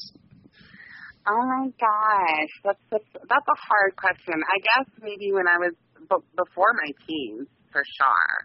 oh 1.28 1.44
my 1.46 1.68
gosh, 1.76 2.54
that's 2.64 2.84
that's 2.90 3.12
that's 3.28 3.50
a 3.52 3.60
hard 3.68 3.96
question. 4.00 4.40
I 4.42 4.58
guess 4.64 4.88
maybe 5.04 5.32
when 5.36 5.46
I 5.52 5.58
was 5.60 5.76
b- 6.00 6.28
before 6.40 6.72
my 6.74 6.90
teens, 7.06 7.48
for 7.72 7.84
sure. 8.00 8.36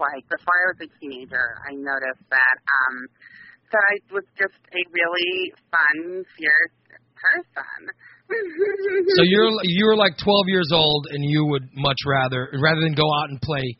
Like 0.00 0.24
before 0.26 0.56
I 0.56 0.64
was 0.74 0.80
a 0.88 0.90
teenager, 0.98 1.60
I 1.68 1.76
noticed 1.76 2.24
that 2.32 2.56
um 2.64 2.96
I 3.74 4.14
was 4.14 4.24
just 4.38 4.58
a 4.72 4.82
really 4.90 5.52
fun, 5.70 6.24
fierce 6.38 6.76
person. 7.14 7.80
So 9.16 9.22
you're 9.22 9.50
you 9.64 9.86
were 9.86 9.96
like 9.96 10.16
12 10.18 10.48
years 10.48 10.70
old, 10.72 11.06
and 11.10 11.22
you 11.22 11.44
would 11.46 11.68
much 11.74 11.98
rather 12.06 12.48
rather 12.62 12.80
than 12.80 12.94
go 12.94 13.04
out 13.04 13.30
and 13.30 13.40
play 13.40 13.76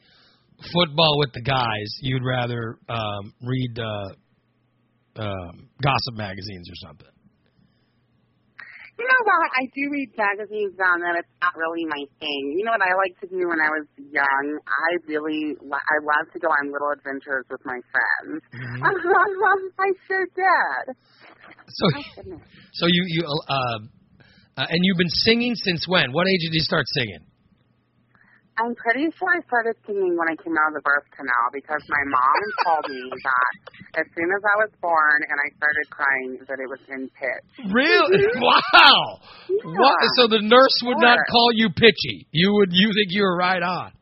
football 0.72 1.18
with 1.18 1.32
the 1.32 1.42
guys, 1.42 1.88
you'd 2.00 2.24
rather 2.24 2.78
um, 2.88 3.32
read 3.42 3.78
uh, 3.78 5.22
um, 5.22 5.68
gossip 5.82 6.14
magazines 6.14 6.68
or 6.68 6.88
something. 6.88 7.13
You 8.94 9.06
know 9.10 9.22
what? 9.26 9.50
I 9.58 9.66
do 9.74 9.90
read 9.90 10.14
magazines 10.14 10.78
now, 10.78 10.94
and 10.94 11.18
it's 11.18 11.34
not 11.42 11.54
really 11.58 11.82
my 11.86 12.02
thing. 12.22 12.54
You 12.54 12.62
know 12.62 12.70
what 12.78 12.86
I 12.86 12.94
like 12.94 13.18
to 13.22 13.26
do 13.26 13.42
when 13.50 13.58
I 13.58 13.66
was 13.74 13.86
young? 13.98 14.46
I 14.62 14.90
really, 15.10 15.58
I 15.58 15.96
love 15.98 16.30
to 16.30 16.38
go 16.38 16.46
on 16.46 16.70
little 16.70 16.94
adventures 16.94 17.42
with 17.50 17.58
my 17.66 17.82
friends. 17.90 18.38
I 18.54 19.90
sure 20.06 20.26
did. 20.30 20.94
So 21.66 21.86
Oh, 21.96 22.38
so 22.72 22.86
you 22.86 23.02
you 23.08 23.22
uh, 23.26 23.78
uh, 24.56 24.66
and 24.68 24.78
you've 24.82 24.98
been 24.98 25.16
singing 25.26 25.54
since 25.54 25.88
when? 25.88 26.12
What 26.12 26.28
age 26.28 26.40
did 26.46 26.54
you 26.54 26.62
start 26.62 26.86
singing? 26.94 27.26
I'm 28.54 28.74
pretty 28.78 29.10
sure 29.18 29.26
I 29.34 29.42
started 29.50 29.74
singing 29.82 30.14
when 30.14 30.30
I 30.30 30.38
came 30.38 30.54
out 30.54 30.70
of 30.70 30.78
the 30.78 30.84
birth 30.86 31.10
canal 31.10 31.46
because 31.50 31.82
my 31.90 32.04
mom 32.06 32.40
told 32.62 32.84
me 32.86 33.02
that 33.10 33.52
as 33.98 34.06
soon 34.14 34.30
as 34.30 34.42
I 34.46 34.54
was 34.62 34.70
born 34.78 35.18
and 35.26 35.36
I 35.42 35.48
started 35.58 35.86
crying 35.90 36.38
that 36.46 36.58
it 36.62 36.68
was 36.70 36.82
in 36.86 37.10
pitch. 37.18 37.48
Really? 37.74 38.22
Wow. 38.44 39.18
Yeah. 39.48 39.74
What? 39.74 39.98
So 40.16 40.28
the 40.28 40.42
nurse 40.42 40.76
would 40.84 40.98
not 40.98 41.18
call 41.30 41.50
you 41.54 41.70
pitchy. 41.70 42.26
You 42.30 42.52
would 42.54 42.70
you 42.72 42.92
think 42.94 43.10
you 43.10 43.22
were 43.22 43.36
right 43.36 43.62
on. 43.62 43.92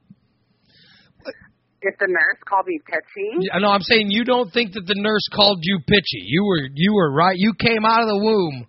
If 1.83 1.99
the 1.99 2.07
nurse 2.07 2.41
called 2.47 2.67
me 2.67 2.79
pitchy, 2.87 3.51
I 3.53 3.59
know. 3.59 3.71
I'm 3.71 3.83
saying 3.83 4.11
you 4.11 4.25
don't 4.25 4.53
think 4.53 4.73
that 4.75 4.87
the 4.87 4.95
nurse 4.97 5.27
called 5.35 5.59
you 5.63 5.81
pitchy. 5.87 6.23
You 6.27 6.45
were 6.45 6.69
you 6.75 6.95
were 6.95 7.13
right. 7.13 7.35
You 7.37 7.53
came 7.59 7.85
out 7.85 8.03
of 8.03 8.09
the 8.09 8.19
womb. 8.19 8.67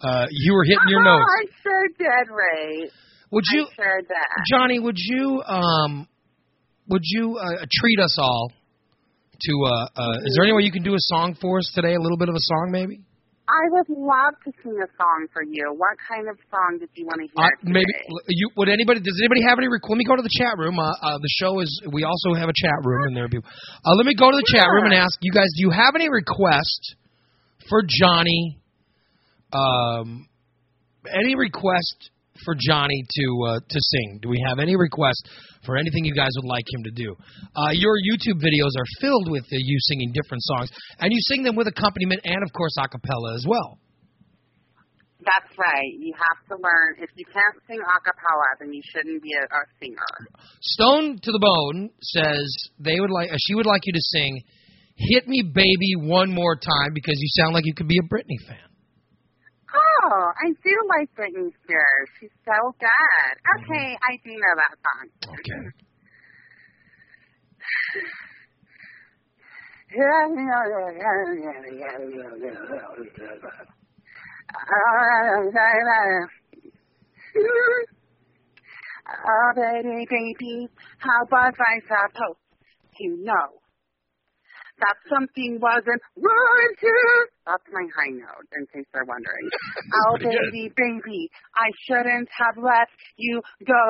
Uh, 0.00 0.26
you 0.30 0.54
were 0.54 0.64
hitting 0.64 0.88
your 0.88 1.00
oh, 1.08 1.18
nose. 1.18 1.26
I 1.26 1.44
sure 1.62 1.88
did, 1.98 2.26
Ray. 2.32 2.90
Would 3.30 3.44
you, 3.52 3.66
I 3.78 4.00
did. 4.00 4.08
Johnny? 4.50 4.78
Would 4.80 4.96
you 4.96 5.42
um, 5.46 6.08
would 6.88 7.02
you 7.04 7.36
uh, 7.36 7.66
treat 7.70 8.00
us 8.00 8.16
all 8.18 8.52
to? 9.40 9.52
Uh, 9.66 10.00
uh, 10.00 10.16
is 10.24 10.34
there 10.36 10.44
any 10.44 10.52
way 10.54 10.62
you 10.62 10.72
can 10.72 10.82
do 10.82 10.94
a 10.94 11.02
song 11.12 11.36
for 11.40 11.58
us 11.58 11.70
today? 11.74 11.94
A 11.94 12.00
little 12.00 12.16
bit 12.16 12.28
of 12.28 12.34
a 12.34 12.40
song, 12.40 12.70
maybe. 12.72 13.00
I 13.48 13.64
would 13.72 13.88
love 13.88 14.36
to 14.44 14.52
sing 14.62 14.76
a 14.76 14.88
song 15.00 15.26
for 15.32 15.42
you. 15.42 15.72
What 15.76 15.96
kind 16.04 16.28
of 16.28 16.36
song 16.52 16.80
did 16.80 16.88
you 16.92 17.06
want 17.06 17.24
to 17.24 17.28
hear? 17.32 17.44
Uh, 17.44 17.48
maybe 17.64 17.92
you 18.28 18.50
would 18.56 18.68
anybody? 18.68 19.00
Does 19.00 19.20
anybody 19.20 19.42
have 19.48 19.58
any? 19.58 19.68
Rec- 19.68 19.88
let 19.88 19.96
me 19.96 20.04
go 20.04 20.16
to 20.16 20.22
the 20.22 20.32
chat 20.32 20.56
room. 20.56 20.78
Uh, 20.78 20.92
uh, 21.00 21.16
the 21.16 21.32
show 21.40 21.60
is. 21.60 21.68
We 21.92 22.04
also 22.04 22.32
have 22.32 22.48
a 22.48 22.56
chat 22.56 22.76
room, 22.84 23.08
and 23.08 23.16
there. 23.16 23.28
Uh, 23.28 23.94
let 23.96 24.04
me 24.04 24.14
go 24.14 24.30
to 24.30 24.36
the 24.36 24.48
chat 24.48 24.68
room 24.68 24.84
and 24.84 24.94
ask 24.94 25.16
you 25.20 25.32
guys. 25.32 25.48
Do 25.56 25.64
you 25.64 25.70
have 25.70 25.94
any 25.96 26.08
request 26.08 26.96
for 27.68 27.82
Johnny? 27.84 28.60
Um, 29.52 30.28
any 31.08 31.36
request 31.36 32.10
for 32.44 32.54
Johnny 32.58 33.04
to 33.08 33.26
uh, 33.46 33.60
to 33.60 33.78
sing? 33.80 34.18
Do 34.22 34.28
we 34.28 34.42
have 34.46 34.58
any 34.58 34.76
request 34.76 35.28
for 35.64 35.76
anything 35.76 36.04
you 36.04 36.14
guys 36.14 36.30
would 36.36 36.48
like 36.48 36.64
him 36.72 36.84
to 36.84 36.90
do? 36.90 37.16
Uh, 37.56 37.70
your 37.72 37.96
YouTube 37.98 38.40
videos 38.40 38.74
are 38.78 38.88
filled 39.00 39.30
with 39.30 39.44
uh, 39.44 39.56
you 39.58 39.78
singing 39.80 40.12
different 40.12 40.42
songs, 40.44 40.70
and 41.00 41.12
you 41.12 41.18
sing 41.28 41.42
them 41.42 41.56
with 41.56 41.66
accompaniment 41.66 42.20
and, 42.24 42.42
of 42.42 42.52
course, 42.52 42.74
a 42.78 42.88
cappella 42.88 43.34
as 43.34 43.44
well. 43.46 43.78
That's 45.20 45.58
right. 45.58 45.92
You 45.98 46.14
have 46.14 46.40
to 46.48 46.54
learn. 46.62 47.02
If 47.02 47.10
you 47.16 47.24
can't 47.26 47.58
sing 47.66 47.80
a 47.80 47.98
cappella, 48.00 48.48
then 48.60 48.72
you 48.72 48.82
shouldn't 48.94 49.22
be 49.22 49.30
a, 49.34 49.44
a 49.44 49.62
singer. 49.82 50.12
Stone 50.62 51.18
to 51.22 51.32
the 51.32 51.42
Bone 51.42 51.90
says 52.00 52.46
they 52.78 53.00
would 53.00 53.10
like 53.10 53.30
uh, 53.30 53.36
she 53.46 53.54
would 53.54 53.66
like 53.66 53.82
you 53.84 53.92
to 53.92 54.00
sing 54.00 54.40
"Hit 54.96 55.26
Me, 55.26 55.42
Baby, 55.42 56.06
One 56.06 56.30
More 56.32 56.56
Time" 56.56 56.94
because 56.94 57.18
you 57.18 57.28
sound 57.42 57.52
like 57.52 57.66
you 57.66 57.74
could 57.74 57.88
be 57.88 57.98
a 57.98 58.06
Britney 58.06 58.38
fan. 58.46 58.67
I 60.12 60.52
do 60.64 60.74
like 60.88 61.14
Britney 61.14 61.52
Spears. 61.64 62.08
She's 62.20 62.30
so 62.44 62.74
good. 62.80 62.88
Mm-hmm. 62.88 63.64
Okay, 63.64 63.96
I 63.96 64.16
do 64.24 64.30
know 64.32 64.54
that 64.56 64.78
song. 64.80 65.08
Okay. 65.38 65.68
Oh, 79.08 79.52
baby, 79.56 80.06
baby, 80.10 80.68
how 80.98 81.24
was 81.30 81.54
I 81.58 81.80
supposed 81.80 82.38
You 83.00 83.24
know 83.24 83.48
that 84.80 84.96
something 85.08 85.58
wasn't 85.60 86.00
right 86.16 86.76
here? 86.80 87.18
That's 87.46 87.64
my 87.72 87.86
high 87.96 88.12
note, 88.12 88.48
in 88.56 88.66
case 88.72 88.86
they're 88.92 89.04
wondering. 89.06 89.46
oh, 90.06 90.18
baby, 90.18 90.72
baby, 90.76 91.30
I 91.56 91.68
shouldn't 91.86 92.28
have 92.38 92.56
let 92.62 92.88
you 93.16 93.40
go. 93.66 93.82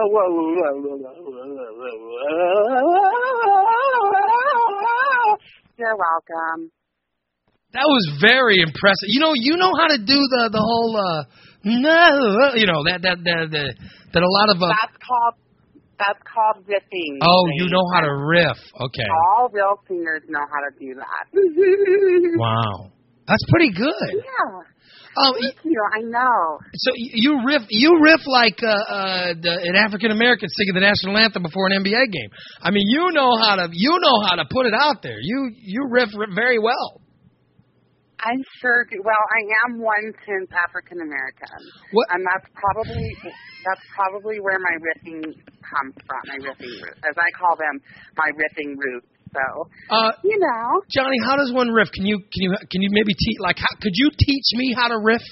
You're 5.79 5.97
welcome. 5.97 6.71
That 7.75 7.85
was 7.85 8.19
very 8.21 8.57
impressive. 8.65 9.09
You 9.09 9.21
know, 9.21 9.33
you 9.35 9.57
know 9.57 9.73
how 9.77 9.89
to 9.89 9.99
do 9.99 10.17
the 10.17 10.49
the 10.51 10.59
whole 10.59 10.97
uh 10.97 11.25
no, 11.65 12.55
you 12.55 12.67
know 12.67 12.85
that 12.85 13.03
that 13.03 13.19
that 13.25 13.51
that, 13.51 13.75
that 14.15 14.23
a 14.23 14.31
lot 14.31 14.49
of 14.49 14.63
uh, 14.63 14.73
That's 14.73 14.97
called 15.05 15.35
that's 15.99 16.23
called 16.23 16.65
riffing. 16.67 17.19
oh, 17.23 17.45
you 17.59 17.69
know 17.71 17.83
how 17.93 18.01
to 18.01 18.13
riff. 18.15 18.59
Okay. 18.81 19.09
All 19.37 19.49
real 19.53 19.77
singers 19.87 20.23
know 20.29 20.41
how 20.47 20.61
to 20.63 20.71
do 20.79 20.95
that. 20.95 21.25
Wow. 22.39 22.93
That's 23.27 23.45
pretty 23.51 23.71
good. 23.73 24.11
Yeah. 24.15 24.63
Um, 25.21 25.35
Thank 25.43 25.57
you. 25.65 25.83
I 25.99 26.01
know. 26.01 26.59
so 26.77 26.91
you 26.95 27.41
riff 27.45 27.63
you 27.69 27.99
riff 28.01 28.21
like 28.27 28.57
uh, 28.63 28.71
uh, 28.71 29.35
the, 29.41 29.53
an 29.69 29.75
African 29.77 30.13
American 30.13 30.49
singing 30.49 30.75
the 30.75 30.81
national 30.81 31.17
anthem 31.19 31.43
before 31.43 31.67
an 31.67 31.83
NBA 31.85 32.13
game. 32.13 32.31
I 32.63 32.71
mean, 32.71 32.85
you 32.87 33.11
know 33.13 33.37
how 33.37 33.57
to 33.57 33.69
you 33.73 33.99
know 34.01 34.17
how 34.29 34.37
to 34.37 34.45
put 34.51 34.65
it 34.67 34.73
out 34.73 35.03
there. 35.03 35.19
You 35.21 35.51
you 35.55 35.89
riff 35.91 36.09
r- 36.17 36.29
very 36.35 36.59
well. 36.59 37.03
I 38.19 38.35
sure 38.61 38.85
do. 38.91 38.99
Well, 39.05 39.25
I 39.31 39.41
am 39.67 39.79
one 39.79 40.11
tenth 40.27 40.51
African 40.51 40.99
American, 40.99 41.59
and 42.11 42.21
that's 42.27 42.51
probably 42.55 43.07
that's 43.63 43.85
probably 43.95 44.41
where 44.43 44.59
my 44.59 44.75
riffing 44.83 45.23
comes 45.63 45.95
from. 46.03 46.23
My 46.27 46.39
riffing 46.43 46.75
roots, 46.83 47.01
as 47.07 47.15
I 47.15 47.29
call 47.39 47.55
them, 47.55 47.79
my 48.19 48.31
riffing 48.35 48.75
roots. 48.75 49.07
So 49.31 49.45
Uh, 49.91 50.11
you 50.25 50.39
know, 50.41 50.83
Johnny, 50.91 51.19
how 51.29 51.37
does 51.37 51.53
one 51.53 51.69
riff? 51.69 51.93
Can 51.93 52.07
you 52.07 52.19
can 52.19 52.41
you 52.43 52.51
can 52.59 52.81
you 52.83 52.91
maybe 52.91 53.15
teach 53.15 53.39
like 53.41 53.59
how 53.59 53.71
could 53.81 53.95
you 53.95 54.11
teach 54.19 54.47
me 54.55 54.75
how 54.75 54.89
to 54.89 54.99
riff? 54.99 55.23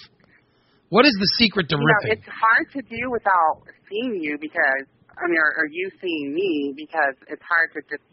What 0.88 1.04
is 1.06 1.16
the 1.18 1.26
secret 1.42 1.68
to 1.70 1.76
you 1.76 1.82
know, 1.82 1.90
riffing? 1.90 2.12
it's 2.20 2.28
hard 2.30 2.70
to 2.76 2.80
do 2.86 3.10
without 3.10 3.66
seeing 3.90 4.22
you 4.22 4.38
because 4.38 4.86
I 5.16 5.26
mean, 5.26 5.40
or, 5.40 5.64
or 5.64 5.66
you 5.72 5.90
seeing 6.00 6.34
me 6.34 6.74
because 6.76 7.16
it's 7.26 7.42
hard 7.42 7.72
to 7.74 7.80
just 7.88 8.04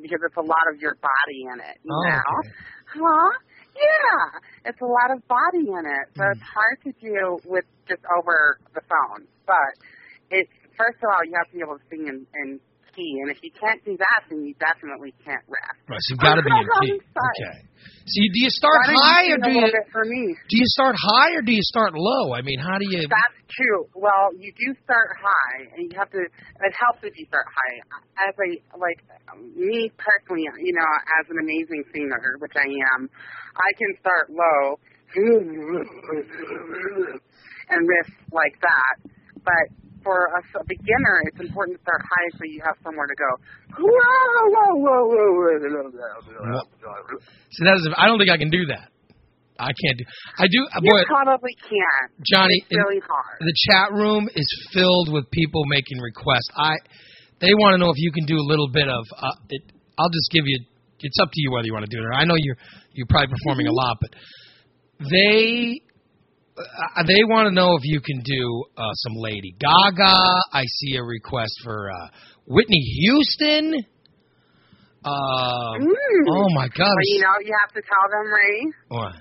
because 0.00 0.18
it's 0.24 0.36
a 0.38 0.46
lot 0.46 0.64
of 0.72 0.80
your 0.80 0.96
body 1.02 1.40
in 1.52 1.60
it. 1.60 1.76
You 1.84 1.92
Oh, 1.92 2.02
know, 2.08 2.24
okay. 2.40 2.50
huh? 2.98 3.30
Yeah, 3.78 4.70
it's 4.70 4.80
a 4.80 4.86
lot 4.90 5.10
of 5.14 5.22
body 5.28 5.66
in 5.70 5.84
it, 5.86 6.06
so 6.16 6.22
Mm. 6.24 6.32
it's 6.32 6.42
hard 6.42 6.78
to 6.84 6.92
do 7.00 7.38
with 7.44 7.64
just 7.88 8.02
over 8.16 8.58
the 8.74 8.80
phone. 8.82 9.26
But 9.46 9.78
it's 10.30 10.50
first 10.76 10.98
of 11.02 11.10
all, 11.14 11.24
you 11.24 11.34
have 11.36 11.46
to 11.48 11.52
be 11.54 11.60
able 11.62 11.78
to 11.78 11.84
sing 11.90 12.08
and, 12.08 12.26
in 12.42 12.60
key, 12.98 13.22
and 13.22 13.30
if 13.30 13.38
you 13.46 13.54
can't 13.54 13.78
do 13.86 13.94
that, 13.94 14.26
then 14.26 14.42
you 14.42 14.58
definitely 14.58 15.14
can't 15.22 15.46
rap. 15.46 15.78
Right, 15.86 16.02
so 16.02 16.10
you've 16.10 16.18
got 16.18 16.34
to 16.34 16.42
be 16.42 16.50
in 16.58 16.66
key. 16.82 16.98
Okay. 16.98 17.68
So 17.78 18.18
you, 18.24 18.32
do 18.34 18.40
you 18.42 18.50
start 18.50 18.90
high 18.90 19.30
or 19.30 19.38
do 19.38 19.54
you 19.54 19.70
for 19.92 20.02
me? 20.04 20.34
do 20.48 20.58
you 20.58 20.66
start 20.66 20.96
high 20.98 21.36
or 21.38 21.42
do 21.42 21.52
you 21.52 21.62
start 21.62 21.94
low? 21.94 22.34
I 22.34 22.42
mean, 22.42 22.58
how 22.58 22.76
do 22.78 22.84
you? 22.88 23.06
That's 23.06 23.38
true. 23.54 23.86
Well, 23.94 24.34
you 24.34 24.50
do 24.50 24.74
start 24.82 25.14
high, 25.14 25.70
and 25.76 25.86
you 25.86 25.94
have 25.98 26.10
to. 26.10 26.26
It 26.26 26.74
helps 26.74 27.06
if 27.06 27.14
you 27.14 27.26
start 27.30 27.46
high. 27.46 27.78
As 28.26 28.34
a 28.34 28.58
like 28.80 28.98
me 29.54 29.92
personally, 29.94 30.50
you 30.58 30.74
know, 30.74 30.90
as 31.20 31.30
an 31.30 31.38
amazing 31.38 31.84
singer, 31.94 32.34
which 32.40 32.56
I 32.56 32.66
am, 32.98 33.08
I 33.54 33.70
can 33.78 33.94
start 34.02 34.26
low, 34.32 34.80
and 37.70 37.86
riff 37.86 38.10
like 38.32 38.58
that. 38.60 38.96
But 39.44 39.70
for 40.02 40.28
a, 40.36 40.40
a 40.60 40.64
beginner, 40.66 41.14
it's 41.26 41.40
important 41.40 41.76
to 41.78 41.82
start 41.82 42.00
high 42.02 42.28
so 42.38 42.44
you 42.44 42.60
have 42.64 42.76
somewhere 42.82 43.06
to 43.06 43.16
go. 43.18 43.30
See, 47.52 47.64
that 47.64 47.76
is. 47.76 47.88
I 47.96 48.06
don't 48.06 48.18
think 48.18 48.30
I 48.30 48.36
can 48.36 48.50
do 48.50 48.66
that. 48.68 48.88
I 49.58 49.74
can't 49.74 49.98
do. 49.98 50.04
I 50.38 50.46
do. 50.46 50.60
uh, 50.70 50.78
You 50.82 50.90
Boy, 50.92 51.02
probably 51.10 51.54
can't. 51.66 52.10
Johnny, 52.22 52.62
It's 52.70 52.78
really 52.78 53.02
hard. 53.02 53.38
the 53.42 53.54
chat 53.70 53.90
room 53.92 54.28
is 54.34 54.46
filled 54.72 55.10
with 55.12 55.28
people 55.30 55.64
making 55.66 55.98
requests. 55.98 56.50
I. 56.56 56.76
They 57.40 57.54
want 57.54 57.74
to 57.74 57.78
know 57.78 57.90
if 57.90 57.98
you 57.98 58.10
can 58.12 58.26
do 58.26 58.34
a 58.38 58.46
little 58.46 58.68
bit 58.70 58.88
of. 58.88 59.02
Uh, 59.16 59.30
it, 59.50 59.62
I'll 59.98 60.10
just 60.10 60.30
give 60.30 60.44
you. 60.46 60.58
It's 61.00 61.18
up 61.22 61.30
to 61.32 61.40
you 61.42 61.50
whether 61.52 61.66
you 61.66 61.72
want 61.72 61.86
to 61.86 61.90
do 61.94 61.98
it. 62.02 62.06
or 62.06 62.12
I 62.14 62.24
know 62.24 62.34
you're 62.36 62.56
you're 62.92 63.06
probably 63.06 63.34
performing 63.34 63.66
a 63.66 63.72
lot, 63.72 63.98
but 64.00 64.10
they 65.10 65.80
uh, 66.58 67.02
they 67.06 67.22
want 67.24 67.46
to 67.48 67.54
know 67.54 67.74
if 67.76 67.82
you 67.84 68.00
can 68.00 68.20
do 68.24 68.64
uh, 68.76 68.92
some 69.06 69.14
Lady 69.16 69.54
Gaga. 69.58 70.14
I 70.52 70.64
see 70.66 70.96
a 70.96 71.02
request 71.02 71.52
for 71.64 71.90
uh, 71.90 72.08
Whitney 72.46 72.80
Houston. 73.02 73.74
Um, 75.04 75.14
Mm. 75.78 76.24
Oh 76.26 76.48
my 76.58 76.66
God! 76.74 76.90
Well, 76.90 77.06
you 77.14 77.22
know, 77.22 77.38
you 77.46 77.54
have 77.62 77.72
to 77.74 77.82
tell 77.86 78.06
them, 78.10 78.26
Ray, 78.34 78.58
What? 78.88 79.14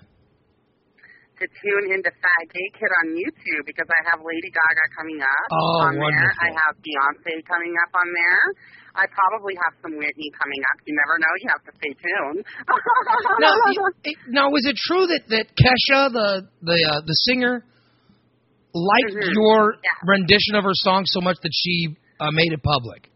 to 1.38 1.46
tune 1.46 1.94
into 1.94 2.10
Fat 2.10 2.44
Gay 2.50 2.70
Kid 2.74 2.90
on 3.06 3.14
YouTube 3.14 3.62
because 3.70 3.86
I 3.86 4.02
have 4.10 4.26
Lady 4.26 4.50
Gaga 4.50 4.86
coming 4.98 5.22
up 5.22 5.48
Oh, 5.54 5.86
on 5.86 5.94
there. 6.02 6.34
I 6.42 6.50
have 6.66 6.74
Beyonce 6.82 7.46
coming 7.46 7.74
up 7.86 7.94
on 7.94 8.10
there. 8.10 8.42
I 8.98 9.06
probably 9.14 9.54
have 9.62 9.74
some 9.86 9.94
Whitney 9.94 10.30
coming 10.42 10.62
up. 10.74 10.78
You 10.90 10.94
never 10.98 11.16
know. 11.22 11.34
You 11.40 11.48
have 11.54 11.64
to 11.70 11.74
stay 11.78 11.94
tuned. 11.94 12.42
Now, 13.40 13.54
now, 14.30 14.46
was 14.50 14.66
it 14.66 14.76
true 14.90 15.06
that 15.06 15.24
that 15.30 15.46
Kesha, 15.54 16.10
the 16.12 16.50
the 16.66 16.78
uh, 16.90 17.02
the 17.06 17.14
singer, 17.30 17.62
liked 18.74 19.14
Mhm. 19.14 19.34
your 19.34 19.78
Yeah. 19.78 20.10
rendition 20.10 20.56
of 20.58 20.64
her 20.66 20.74
song 20.86 21.06
so 21.06 21.22
much 21.22 21.38
that 21.44 21.54
she 21.54 21.96
uh, 22.20 22.32
made 22.32 22.52
it 22.52 22.62
public? 22.64 23.10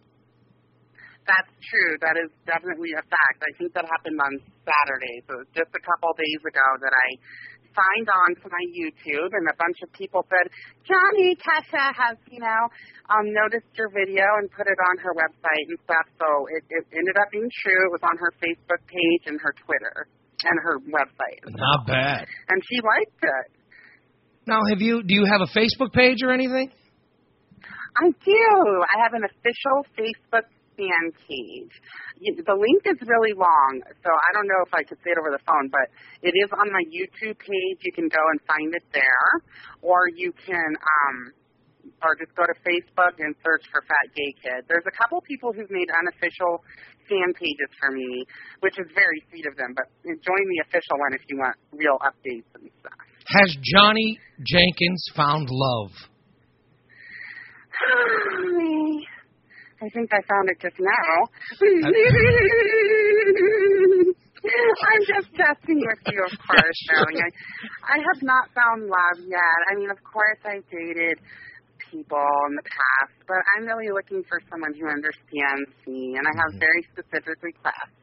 That's 1.26 1.54
true. 1.70 1.94
That 2.02 2.18
is 2.18 2.30
definitely 2.46 2.92
a 2.98 3.04
fact. 3.06 3.40
I 3.46 3.52
think 3.58 3.74
that 3.74 3.86
happened 3.86 4.20
on 4.20 4.34
Saturday. 4.66 5.16
So 5.30 5.38
it 5.38 5.40
was 5.46 5.52
just 5.54 5.72
a 5.74 5.82
couple 5.86 6.14
days 6.18 6.42
ago 6.46 6.68
that 6.82 6.94
I 6.94 7.08
signed 7.74 8.10
on 8.12 8.30
to 8.42 8.46
my 8.52 8.64
YouTube, 8.72 9.32
and 9.32 9.46
a 9.48 9.56
bunch 9.58 9.80
of 9.84 9.90
people 9.94 10.26
said, 10.28 10.52
Johnny 10.84 11.36
Kesha 11.40 11.92
has, 11.96 12.18
you 12.30 12.40
know, 12.40 12.62
um, 13.10 13.32
noticed 13.32 13.72
your 13.76 13.90
video 13.90 14.24
and 14.40 14.52
put 14.52 14.68
it 14.68 14.80
on 14.80 14.96
her 15.04 15.14
website 15.16 15.66
and 15.68 15.80
stuff. 15.84 16.08
So 16.20 16.28
it, 16.52 16.64
it 16.70 16.84
ended 16.96 17.16
up 17.20 17.32
being 17.32 17.50
true. 17.64 17.82
It 17.88 17.94
was 17.96 18.04
on 18.04 18.16
her 18.20 18.32
Facebook 18.40 18.82
page 18.88 19.24
and 19.28 19.40
her 19.42 19.54
Twitter 19.66 20.08
and 20.44 20.58
her 20.64 20.80
website. 20.90 21.42
Not 21.48 21.88
bad. 21.88 22.28
And 22.50 22.62
she 22.70 22.82
liked 22.82 23.22
it. 23.22 23.48
Now, 24.48 24.62
have 24.70 24.82
you 24.82 25.04
do 25.04 25.14
you 25.14 25.26
have 25.26 25.42
a 25.42 25.52
Facebook 25.54 25.94
page 25.94 26.24
or 26.24 26.32
anything? 26.32 26.72
I 27.98 28.10
do. 28.10 28.84
I 28.84 29.04
have 29.04 29.14
an 29.14 29.24
official 29.24 29.86
Facebook 29.94 30.48
fan 30.82 31.14
page. 31.30 31.74
The 32.42 32.58
link 32.58 32.82
is 32.90 32.98
really 33.06 33.38
long, 33.38 33.86
so 34.02 34.10
I 34.10 34.30
don't 34.34 34.50
know 34.50 34.66
if 34.66 34.74
I 34.74 34.82
could 34.82 34.98
say 35.06 35.14
it 35.14 35.22
over 35.22 35.30
the 35.30 35.44
phone, 35.46 35.70
but 35.70 35.94
it 36.26 36.34
is 36.34 36.50
on 36.58 36.74
my 36.74 36.82
YouTube 36.90 37.38
page. 37.38 37.78
You 37.86 37.94
can 37.94 38.10
go 38.10 38.22
and 38.34 38.42
find 38.50 38.74
it 38.74 38.86
there, 38.90 39.30
or 39.86 40.10
you 40.10 40.34
can, 40.34 40.74
um, 40.74 41.18
or 42.02 42.18
just 42.18 42.34
go 42.34 42.50
to 42.50 42.56
Facebook 42.66 43.22
and 43.22 43.38
search 43.46 43.62
for 43.70 43.86
Fat 43.86 44.10
Gay 44.18 44.34
Kid. 44.42 44.66
There's 44.66 44.86
a 44.90 44.96
couple 44.98 45.22
people 45.22 45.54
who've 45.54 45.70
made 45.70 45.90
unofficial 45.94 46.66
fan 47.06 47.34
pages 47.38 47.70
for 47.78 47.94
me, 47.94 48.26
which 48.66 48.78
is 48.82 48.90
very 48.98 49.22
sweet 49.30 49.46
of 49.46 49.54
them. 49.58 49.78
But 49.78 49.86
join 50.06 50.44
the 50.50 50.66
official 50.66 50.98
one 50.98 51.14
if 51.14 51.22
you 51.30 51.38
want 51.38 51.58
real 51.74 52.02
updates 52.02 52.50
and 52.58 52.70
stuff. 52.82 52.98
Has 53.38 53.54
Johnny 53.62 54.18
Jenkins 54.42 55.06
found 55.14 55.50
love? 55.50 55.94
I 59.82 59.90
think 59.90 60.14
I 60.14 60.22
found 60.30 60.50
it 60.50 60.60
just 60.62 60.78
now. 60.80 61.28
I'm 64.42 65.04
just 65.06 65.30
testing 65.38 65.80
with 65.86 66.02
you, 66.14 66.22
of 66.26 66.34
course, 66.48 66.80
darling. 66.90 67.22
I, 67.22 67.30
I 67.94 67.98
have 68.02 68.22
not 68.22 68.50
found 68.58 68.90
love 68.90 69.20
yet. 69.26 69.60
I 69.72 69.76
mean, 69.78 69.90
of 69.90 69.98
course, 70.04 70.40
I've 70.46 70.66
dated 70.70 71.20
people 71.92 72.26
in 72.50 72.56
the 72.58 72.66
past, 72.66 73.14
but 73.28 73.38
I'm 73.58 73.66
really 73.66 73.90
looking 73.94 74.24
for 74.30 74.40
someone 74.50 74.74
who 74.74 74.88
understands 74.90 75.70
me, 75.86 76.16
and 76.18 76.26
I 76.26 76.34
have 76.42 76.58
very 76.60 76.82
specific 76.94 77.42
requests. 77.42 77.94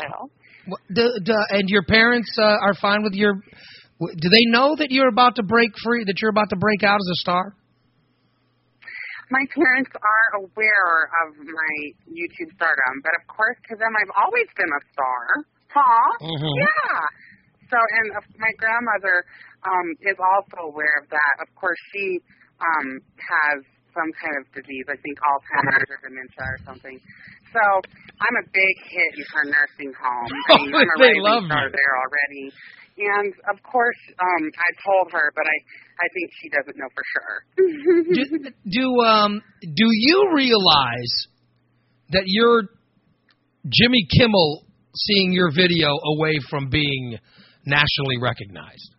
So, 0.00 0.30
What- 0.66 0.80
Do, 0.94 1.12
do, 1.24 1.34
and 1.50 1.68
your 1.68 1.84
parents 1.84 2.30
uh, 2.38 2.56
are 2.64 2.74
fine 2.74 3.02
with 3.02 3.14
your? 3.14 3.34
w- 4.00 4.16
Do 4.16 4.28
they 4.28 4.44
know 4.48 4.76
that 4.76 4.88
you're 4.90 5.08
about 5.08 5.36
to 5.36 5.42
break 5.42 5.70
free? 5.84 6.04
That 6.04 6.20
you're 6.22 6.30
about 6.30 6.48
to 6.50 6.56
break 6.56 6.82
out 6.84 6.96
as 6.96 7.08
a 7.12 7.16
star? 7.20 7.54
My 9.30 9.44
parents 9.54 9.90
are 9.94 10.42
aware 10.42 10.94
of 11.24 11.38
my 11.38 11.74
YouTube 12.10 12.50
stardom, 12.58 12.94
but 13.02 13.14
of 13.14 13.24
course, 13.30 13.56
to 13.70 13.78
them, 13.78 13.94
I've 13.94 14.14
always 14.18 14.50
been 14.58 14.68
a 14.70 14.82
star. 14.92 15.22
Huh? 15.70 16.10
Mhm. 16.26 16.50
Yeah. 16.50 16.98
So, 17.70 17.78
and 17.78 18.06
my 18.42 18.50
grandmother 18.58 19.22
um, 19.62 19.86
is 20.02 20.18
also 20.18 20.74
aware 20.74 20.98
of 20.98 21.06
that. 21.14 21.34
Of 21.46 21.54
course, 21.54 21.78
she 21.94 22.18
um, 22.58 22.98
has 23.22 23.62
some 23.94 24.10
kind 24.18 24.34
of 24.42 24.44
disease, 24.54 24.86
I 24.90 24.98
think 24.98 25.14
Alzheimer's 25.22 25.86
or 25.90 25.98
dementia 26.02 26.42
or 26.46 26.58
something. 26.66 26.98
So, 27.54 27.62
I'm 28.22 28.36
a 28.42 28.46
big 28.50 28.74
hit 28.90 29.10
in 29.14 29.24
her 29.34 29.44
nursing 29.46 29.92
home. 29.94 30.30
I 30.50 30.58
mean, 30.62 30.74
I'm 30.74 30.90
a 30.90 30.98
They 30.98 31.18
love 31.22 31.46
star 31.46 31.70
there 31.70 31.94
already. 32.02 32.50
And 32.98 33.32
of 33.48 33.62
course, 33.62 33.96
um, 34.18 34.50
I 34.54 34.70
told 34.84 35.12
her, 35.12 35.32
but 35.34 35.44
I, 35.46 35.56
I 35.98 36.06
think 36.12 36.30
she 36.42 36.48
doesn't 36.50 36.76
know 36.76 36.90
for 36.94 37.04
sure. 37.12 37.36
do, 38.14 38.50
do 38.68 38.86
um 39.02 39.42
do 39.62 39.86
you 39.88 40.32
realize 40.34 41.14
that 42.10 42.24
you're 42.26 42.64
Jimmy 43.68 44.06
Kimmel 44.18 44.64
seeing 44.94 45.32
your 45.32 45.50
video 45.54 45.88
away 46.16 46.38
from 46.48 46.68
being 46.68 47.18
nationally 47.64 48.18
recognized? 48.20 48.96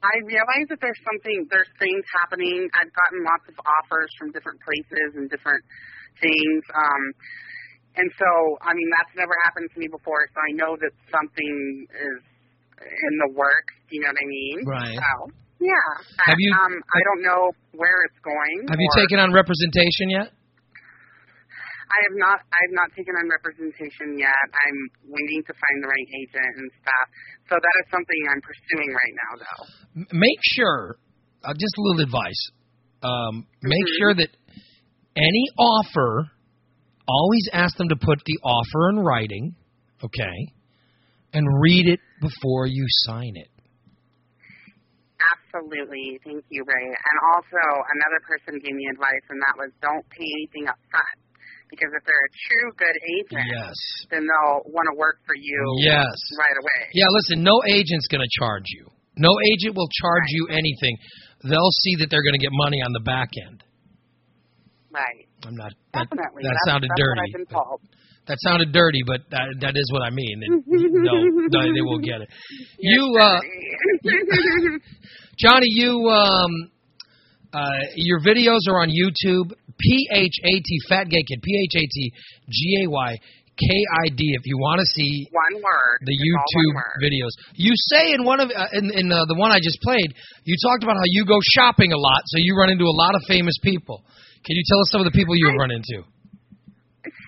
I 0.00 0.16
realize 0.24 0.66
that 0.72 0.80
there's 0.80 1.00
something, 1.04 1.44
there's 1.52 1.68
things 1.76 2.04
happening. 2.16 2.64
I've 2.72 2.88
gotten 2.88 3.20
lots 3.20 3.44
of 3.52 3.56
offers 3.60 4.08
from 4.16 4.32
different 4.32 4.56
places 4.64 5.12
and 5.12 5.28
different 5.28 5.60
things. 6.24 6.62
Um, 6.72 7.04
and 7.96 8.08
so, 8.18 8.30
I 8.62 8.72
mean, 8.74 8.88
that's 8.98 9.14
never 9.16 9.34
happened 9.44 9.68
to 9.74 9.78
me 9.80 9.88
before. 9.90 10.22
So 10.34 10.38
I 10.38 10.52
know 10.54 10.76
that 10.78 10.92
something 11.10 11.54
is 11.90 12.20
in 12.80 13.14
the 13.26 13.30
works. 13.34 13.74
You 13.90 14.00
know 14.06 14.10
what 14.14 14.22
I 14.22 14.28
mean? 14.28 14.58
Right. 14.64 14.96
So, 14.96 15.10
yeah. 15.60 15.90
Have 16.24 16.38
you- 16.38 16.54
Um, 16.54 16.74
I 16.94 17.00
don't 17.02 17.22
know 17.22 17.42
where 17.72 17.98
it's 18.08 18.20
going. 18.24 18.68
Have 18.70 18.80
you 18.80 18.90
taken 18.96 19.18
on 19.18 19.32
representation 19.32 20.10
yet? 20.10 20.32
I 21.90 21.98
have 22.06 22.16
not. 22.22 22.38
I 22.38 22.60
have 22.70 22.74
not 22.78 22.88
taken 22.94 23.14
on 23.18 23.26
representation 23.28 24.14
yet. 24.16 24.46
I'm 24.54 24.78
waiting 25.10 25.42
to 25.42 25.52
find 25.52 25.76
the 25.82 25.88
right 25.90 26.08
agent 26.22 26.54
and 26.62 26.70
stuff. 26.78 27.06
So 27.50 27.54
that 27.58 27.74
is 27.82 27.86
something 27.90 28.20
I'm 28.30 28.40
pursuing 28.46 28.90
right 28.94 29.14
now, 29.26 29.32
though. 29.42 29.62
Make 30.14 30.38
sure, 30.54 30.96
uh, 31.42 31.52
just 31.52 31.74
a 31.76 31.82
little 31.82 32.02
advice. 32.06 32.42
Um, 33.02 33.46
make 33.62 33.82
Mhm. 33.90 33.98
sure 33.98 34.14
that 34.14 34.30
any 35.16 35.46
offer, 35.58 36.30
always 37.10 37.48
ask 37.52 37.76
them 37.76 37.88
to 37.88 37.96
put 37.96 38.18
the 38.24 38.38
offer 38.44 38.90
in 38.90 38.98
writing, 39.00 39.54
okay, 40.02 40.38
and 41.32 41.46
read 41.60 41.86
it 41.88 42.00
before 42.20 42.66
you 42.66 42.84
sign 43.06 43.32
it. 43.36 43.48
Absolutely. 45.20 46.16
Thank 46.24 46.44
you, 46.48 46.64
Ray. 46.64 46.86
And 46.88 47.16
also, 47.34 47.60
another 47.60 48.20
person 48.24 48.56
gave 48.62 48.72
me 48.74 48.86
advice, 48.88 49.24
and 49.28 49.38
that 49.44 49.54
was 49.58 49.70
don't 49.82 50.06
pay 50.10 50.24
anything 50.24 50.68
up 50.70 50.78
front. 50.90 51.18
Because 51.68 51.90
if 51.94 52.02
they're 52.02 52.26
a 52.26 52.34
true 52.50 52.68
good 52.82 52.98
agent, 53.20 53.46
Yes. 53.46 53.74
then 54.10 54.26
they'll 54.26 54.62
want 54.74 54.90
to 54.90 54.96
work 54.98 55.22
for 55.22 55.36
you 55.38 55.58
Yes. 55.86 56.10
right 56.34 56.58
away. 56.58 56.80
Yeah, 56.94 57.06
listen, 57.14 57.44
no 57.46 57.54
agent's 57.70 58.08
going 58.10 58.26
to 58.26 58.32
charge 58.42 58.66
you. 58.74 58.90
No 59.16 59.30
agent 59.54 59.76
will 59.76 59.88
charge 60.02 60.26
Right. 60.26 60.34
you 60.34 60.42
anything. 60.50 60.96
They'll 61.46 61.74
see 61.86 61.94
that 62.02 62.10
they're 62.10 62.24
going 62.26 62.34
to 62.38 62.42
get 62.42 62.50
money 62.52 62.82
on 62.82 62.90
the 62.92 63.00
back 63.06 63.30
end. 63.46 63.62
Right. 64.92 65.26
I'm 65.46 65.54
not. 65.56 65.72
That, 65.94 66.10
Definitely. 66.10 66.42
that 66.42 66.54
that's, 66.54 66.66
sounded 66.70 66.90
that's 66.90 67.00
dirty. 67.00 67.20
What 67.20 67.28
I've 67.28 67.38
been 67.38 67.46
told. 67.54 67.80
That 68.28 68.38
sounded 68.46 68.70
dirty, 68.72 69.00
but 69.06 69.20
that 69.30 69.46
that 69.60 69.74
is 69.76 69.88
what 69.92 70.02
I 70.02 70.10
mean. 70.10 70.42
And 70.44 70.62
no, 70.68 71.14
no, 71.50 71.60
they 71.74 71.80
will 71.82 71.98
get 71.98 72.20
it. 72.20 72.28
You, 72.78 73.16
uh, 73.20 73.38
Johnny, 75.38 75.66
you, 75.68 76.08
um, 76.08 76.50
uh, 77.52 77.66
your 77.96 78.20
videos 78.20 78.60
are 78.68 78.80
on 78.82 78.88
YouTube. 78.90 79.52
P 79.78 80.08
H 80.12 80.36
A 80.44 80.52
T 80.60 80.78
Fat 80.88 81.04
Gay 81.08 81.22
Kid. 81.26 81.40
P 81.42 81.68
H 81.72 81.82
A 81.82 81.84
T 81.86 82.12
G 82.50 82.84
A 82.84 82.90
Y 82.90 83.16
K 83.58 83.66
I 84.04 84.08
D. 84.14 84.20
If 84.38 84.44
you 84.44 84.58
want 84.58 84.78
to 84.80 84.86
see 84.86 85.26
one 85.32 85.62
word. 85.62 85.98
the 86.04 86.12
It's 86.12 86.22
YouTube 86.22 86.74
word. 86.76 87.00
videos. 87.02 87.32
You 87.54 87.72
say 87.74 88.12
in 88.12 88.24
one 88.24 88.40
of 88.40 88.50
uh, 88.54 88.66
in 88.74 88.90
in 88.94 89.10
uh, 89.10 89.24
the 89.26 89.34
one 89.34 89.50
I 89.50 89.58
just 89.62 89.80
played, 89.82 90.12
you 90.44 90.56
talked 90.68 90.84
about 90.84 90.96
how 90.96 91.06
you 91.06 91.24
go 91.24 91.38
shopping 91.42 91.92
a 91.92 91.98
lot, 91.98 92.20
so 92.26 92.36
you 92.38 92.56
run 92.56 92.68
into 92.70 92.84
a 92.84 92.92
lot 92.94 93.14
of 93.14 93.22
famous 93.26 93.54
people. 93.62 94.04
Can 94.44 94.56
you 94.56 94.64
tell 94.66 94.80
us 94.80 94.88
some 94.90 95.00
of 95.04 95.08
the 95.08 95.16
people 95.16 95.36
you 95.36 95.52
run 95.58 95.70
into? 95.70 96.00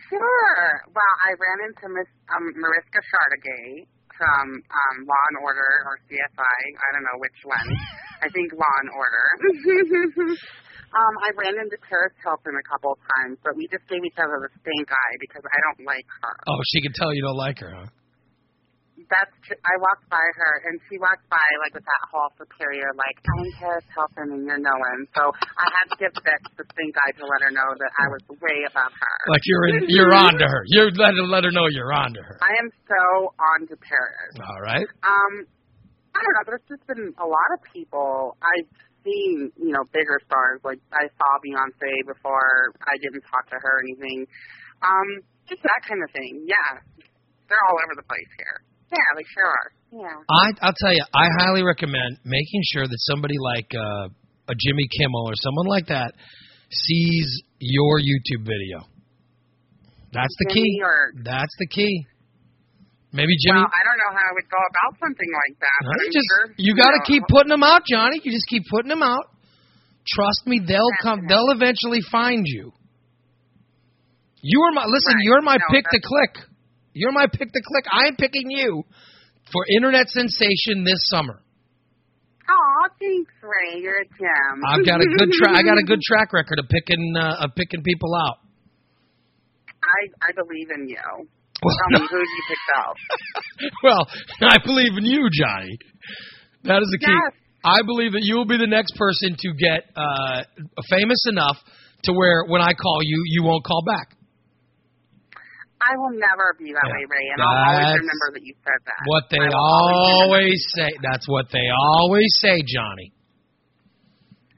Sure. 0.08 0.64
Well, 0.92 1.14
I 1.24 1.32
ran 1.36 1.58
into 1.68 1.86
Miss 1.92 2.08
um, 2.32 2.44
Mariska 2.56 3.00
Hargitay. 3.00 3.88
from 4.12 4.44
um, 4.60 4.96
Law 5.08 5.24
and 5.32 5.38
Order 5.40 5.72
or 5.88 5.96
CSI. 6.08 6.58
I 6.76 6.88
don't 6.92 7.04
know 7.04 7.18
which 7.20 7.40
one. 7.48 7.68
I 8.20 8.28
think 8.28 8.52
Law 8.52 8.76
and 8.84 8.90
Order. 8.92 9.26
um, 11.00 11.14
I 11.24 11.32
ran 11.36 11.56
into 11.64 11.80
Paris 11.88 12.12
Hilton 12.20 12.54
a 12.56 12.64
couple 12.68 12.92
of 12.92 13.00
times, 13.16 13.40
but 13.40 13.56
we 13.56 13.68
just 13.72 13.88
gave 13.88 14.04
each 14.04 14.20
other 14.20 14.36
the 14.40 14.52
stink 14.60 14.88
eye 14.92 15.16
because 15.20 15.44
I 15.44 15.58
don't 15.68 15.88
like 15.88 16.06
her. 16.22 16.36
Oh, 16.48 16.60
she 16.76 16.84
can 16.84 16.92
tell 16.92 17.12
you 17.12 17.24
don't 17.24 17.40
like 17.40 17.58
her, 17.60 17.72
huh? 17.72 17.88
That's 19.08 19.34
tr- 19.46 19.62
I 19.62 19.74
walked 19.80 20.06
by 20.10 20.20
her 20.22 20.52
and 20.68 20.78
she 20.86 20.98
walked 20.98 21.26
by 21.30 21.42
like 21.64 21.74
with 21.74 21.86
that 21.86 22.04
whole 22.10 22.30
superior 22.38 22.90
like 22.94 23.16
I'm 23.24 23.48
Paris 23.58 23.86
Hilton 23.94 24.28
and 24.36 24.42
you're 24.44 24.60
no 24.60 24.74
one. 24.76 25.00
So 25.16 25.32
I 25.34 25.66
had 25.66 25.86
to 25.90 25.96
give 25.98 26.12
Vic 26.22 26.42
the 26.58 26.64
stink 26.74 26.94
eye 26.98 27.14
to 27.18 27.24
let 27.24 27.40
her 27.46 27.52
know 27.54 27.68
that 27.78 27.92
I 27.98 28.06
was 28.12 28.22
way 28.38 28.58
above 28.68 28.92
her. 28.92 29.16
Like 29.30 29.44
you're 29.48 29.66
in, 29.72 29.88
you're 29.88 30.14
on 30.14 30.36
to 30.38 30.46
her. 30.46 30.62
You're 30.68 30.90
let 30.94 31.14
her 31.16 31.26
let 31.26 31.42
her 31.48 31.52
know 31.54 31.66
you're 31.72 31.92
on 31.92 32.12
to 32.14 32.22
her. 32.22 32.36
I 32.42 32.52
am 32.60 32.68
so 32.86 33.32
on 33.38 33.66
to 33.70 33.76
Paris. 33.80 34.34
All 34.42 34.60
right. 34.60 34.86
Um, 35.02 35.32
I 36.12 36.18
don't 36.20 36.34
know. 36.36 36.44
There's 36.46 36.66
just 36.68 36.84
been 36.86 37.16
a 37.16 37.28
lot 37.28 37.50
of 37.56 37.64
people 37.72 38.36
I've 38.44 38.68
seen, 39.02 39.50
you 39.56 39.72
know, 39.72 39.82
bigger 39.92 40.20
stars. 40.28 40.60
Like 40.62 40.80
I 40.92 41.08
saw 41.16 41.30
Beyonce 41.40 42.06
before. 42.06 42.76
I 42.84 43.00
didn't 43.00 43.24
talk 43.26 43.48
to 43.50 43.56
her 43.56 43.72
or 43.78 43.82
anything. 43.82 44.26
Um, 44.82 45.08
just 45.48 45.62
that 45.62 45.82
kind 45.88 46.02
of 46.04 46.10
thing. 46.12 46.46
Yeah, 46.46 46.80
they're 47.48 47.64
all 47.68 47.78
over 47.80 47.94
the 47.96 48.06
place 48.06 48.30
here. 48.38 48.62
Yeah, 48.92 49.08
they 49.16 49.24
sure 49.32 49.48
are. 49.48 49.68
Yeah. 49.92 50.16
I 50.28 50.44
I'll 50.68 50.76
tell 50.76 50.92
you, 50.92 51.04
I 51.14 51.26
highly 51.40 51.62
recommend 51.64 52.18
making 52.24 52.62
sure 52.72 52.84
that 52.86 53.00
somebody 53.08 53.34
like 53.40 53.72
uh, 53.74 54.08
a 54.48 54.54
Jimmy 54.58 54.86
Kimmel 54.98 55.24
or 55.28 55.34
someone 55.36 55.66
like 55.66 55.86
that 55.88 56.12
sees 56.70 57.42
your 57.58 57.98
YouTube 58.00 58.44
video. 58.44 58.84
That's 60.12 60.34
the 60.44 60.52
Jimmy 60.52 60.76
key. 60.76 60.80
or- 60.84 61.12
That's 61.24 61.54
the 61.58 61.66
key. 61.68 62.04
Maybe 63.12 63.32
Jimmy. 63.44 63.60
Well, 63.60 63.68
I 63.68 63.82
don't 63.84 63.98
know 64.00 64.12
how 64.12 64.24
I 64.24 64.32
would 64.36 64.48
go 64.48 64.56
about 64.60 64.92
something 65.00 65.30
like 65.44 65.56
that. 65.60 65.78
No, 65.84 65.88
but 65.92 66.00
you 66.00 66.06
I'm 66.08 66.12
just 66.16 66.28
sure, 66.32 66.44
you 66.56 66.72
got 66.76 66.92
to 66.96 67.00
keep 67.04 67.22
putting 67.28 67.48
them 67.52 67.62
out, 67.62 67.82
Johnny. 67.84 68.20
You 68.24 68.32
just 68.32 68.48
keep 68.48 68.62
putting 68.72 68.88
them 68.88 69.02
out. 69.02 69.24
Trust 70.08 70.44
me, 70.46 70.60
they'll 70.64 70.96
come. 71.02 71.20
They'll 71.28 71.52
eventually 71.52 72.00
find 72.10 72.44
you. 72.44 72.72
You 74.42 74.60
are 74.62 74.72
my 74.72 74.84
listen. 74.86 75.14
Right. 75.14 75.24
You're 75.24 75.42
my 75.42 75.56
No, 75.56 75.64
pick 75.70 75.84
to 75.84 76.00
that's- 76.00 76.08
click. 76.08 76.48
You're 76.94 77.12
my 77.12 77.26
pick 77.26 77.52
to 77.52 77.60
click. 77.64 77.84
I 77.92 78.08
am 78.08 78.16
picking 78.16 78.50
you 78.50 78.84
for 79.52 79.64
internet 79.74 80.08
sensation 80.08 80.84
this 80.84 81.00
summer. 81.08 81.40
Aw, 82.48 82.88
thanks, 83.00 83.32
Ray. 83.42 83.80
You're 83.80 84.00
a 84.02 84.04
gem. 84.04 84.56
I've 84.68 84.84
got 84.84 85.00
a 85.00 85.06
good 85.06 85.30
track. 85.32 85.54
I 85.56 85.62
got 85.62 85.78
a 85.78 85.84
good 85.86 86.00
track 86.06 86.32
record 86.32 86.58
of 86.58 86.68
picking 86.68 87.14
uh, 87.16 87.44
of 87.44 87.54
picking 87.56 87.82
people 87.82 88.14
out. 88.14 88.38
I 89.82 90.28
I 90.28 90.32
believe 90.32 90.68
in 90.74 90.88
you. 90.88 90.96
Well, 91.62 91.76
Tell 91.92 92.00
me 92.00 92.06
who 92.10 92.18
you 92.18 92.42
picked 92.48 92.70
out. 92.76 92.96
well, 93.82 94.08
I 94.50 94.56
believe 94.64 94.92
in 94.98 95.04
you, 95.04 95.28
Johnny. 95.32 95.78
That 96.64 96.82
is 96.82 96.88
the 96.90 96.98
key. 96.98 97.10
Yes. 97.10 97.38
I 97.64 97.78
believe 97.86 98.12
that 98.12 98.22
you 98.22 98.36
will 98.36 98.46
be 98.46 98.58
the 98.58 98.66
next 98.66 98.96
person 98.96 99.36
to 99.38 99.48
get 99.54 99.86
uh, 99.94 100.42
famous 100.90 101.24
enough 101.28 101.56
to 102.04 102.12
where 102.12 102.44
when 102.48 102.60
I 102.60 102.72
call 102.74 102.98
you, 103.02 103.22
you 103.26 103.44
won't 103.44 103.64
call 103.64 103.82
back. 103.86 104.16
I 105.88 105.92
will 105.98 106.14
never 106.14 106.54
be 106.58 106.70
that 106.72 106.86
Yeah. 106.86 106.92
way, 106.94 107.02
Ray, 107.10 107.26
and 107.32 107.38
I'll 107.42 107.74
always 107.74 107.96
remember 107.98 108.28
that 108.38 108.42
you 108.44 108.54
said 108.62 108.80
that. 108.86 109.00
What 109.06 109.24
they 109.30 109.42
always 109.42 110.22
always 110.22 110.60
say. 110.76 110.90
That's 111.02 111.26
what 111.28 111.46
they 111.50 111.66
always 111.74 112.30
say, 112.40 112.62
Johnny. 112.66 113.12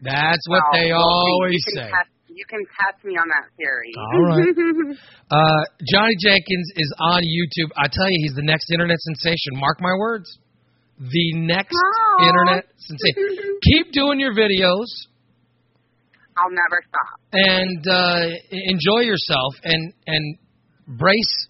That's 0.03 0.45
what 0.49 0.63
Well, 0.71 0.81
they 0.81 0.91
always 0.93 1.65
you 1.65 1.75
say. 1.81 1.89
Test, 1.89 2.11
you 2.29 2.45
can 2.49 2.61
test 2.61 3.05
me 3.05 3.15
on 3.17 3.29
that 3.29 3.49
theory. 3.57 3.93
All 3.97 4.23
right. 4.29 4.97
Uh, 5.31 5.65
Johnny 5.91 6.15
Jenkins 6.21 6.69
is 6.77 6.95
on 7.01 7.23
YouTube. 7.23 7.71
I 7.77 7.89
tell 7.91 8.07
you, 8.09 8.19
he's 8.23 8.35
the 8.37 8.43
next 8.45 8.71
internet 8.71 8.99
sensation. 9.01 9.55
Mark 9.57 9.81
my 9.81 9.91
words. 9.99 10.39
The 11.01 11.33
next 11.35 11.75
Aw. 11.75 12.29
internet 12.29 12.67
sensation. 12.77 13.59
Keep 13.73 13.93
doing 13.93 14.21
your 14.21 14.33
videos 14.35 14.87
I'll 16.37 16.51
never 16.51 16.79
stop. 16.87 17.21
and 17.33 17.89
uh, 17.89 18.27
enjoy 18.51 19.01
yourself 19.01 19.55
and 19.65 19.93
and 20.07 20.37
brace 20.87 21.49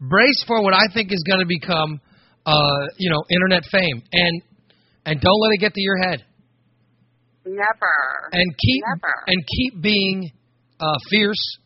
brace 0.00 0.44
for 0.46 0.62
what 0.62 0.74
I 0.74 0.92
think 0.92 1.12
is 1.12 1.22
going 1.28 1.40
to 1.40 1.46
become 1.46 2.00
uh, 2.44 2.86
you 2.98 3.10
know 3.10 3.22
internet 3.30 3.64
fame 3.70 4.02
and 4.12 4.42
and 5.04 5.20
don't 5.20 5.40
let 5.40 5.50
it 5.54 5.60
get 5.60 5.74
to 5.74 5.80
your 5.80 5.96
head 5.98 6.24
Never. 7.44 7.96
and 8.32 8.54
keep 8.58 8.82
Never. 8.88 9.14
and 9.26 9.44
keep 9.46 9.82
being 9.82 10.30
uh, 10.80 10.98
fierce 11.10 11.58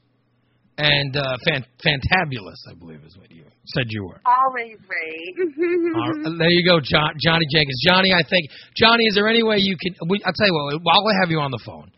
and 0.79 1.17
uh, 1.17 1.37
fan, 1.47 1.65
fantabulous. 1.85 2.57
I 2.71 2.75
believe 2.79 3.01
is 3.05 3.17
what 3.17 3.31
you 3.31 3.45
said 3.67 3.85
you 3.89 4.05
were. 4.05 4.21
Always, 4.25 4.77
right, 4.89 6.39
there 6.39 6.49
you 6.51 6.65
go, 6.65 6.81
John, 6.81 7.13
Johnny 7.21 7.45
Jenkins. 7.53 7.81
Johnny, 7.87 8.13
I 8.13 8.23
think 8.29 8.49
Johnny, 8.77 9.05
is 9.05 9.15
there 9.15 9.29
any 9.29 9.43
way 9.43 9.57
you 9.59 9.77
can? 9.81 9.95
We, 10.09 10.21
I'll 10.25 10.33
tell 10.33 10.47
you 10.47 10.55
what. 10.55 10.81
While 10.83 11.07
I 11.09 11.21
have 11.21 11.31
you 11.31 11.41
on 11.41 11.51
the 11.51 11.61
phone, 11.65 11.91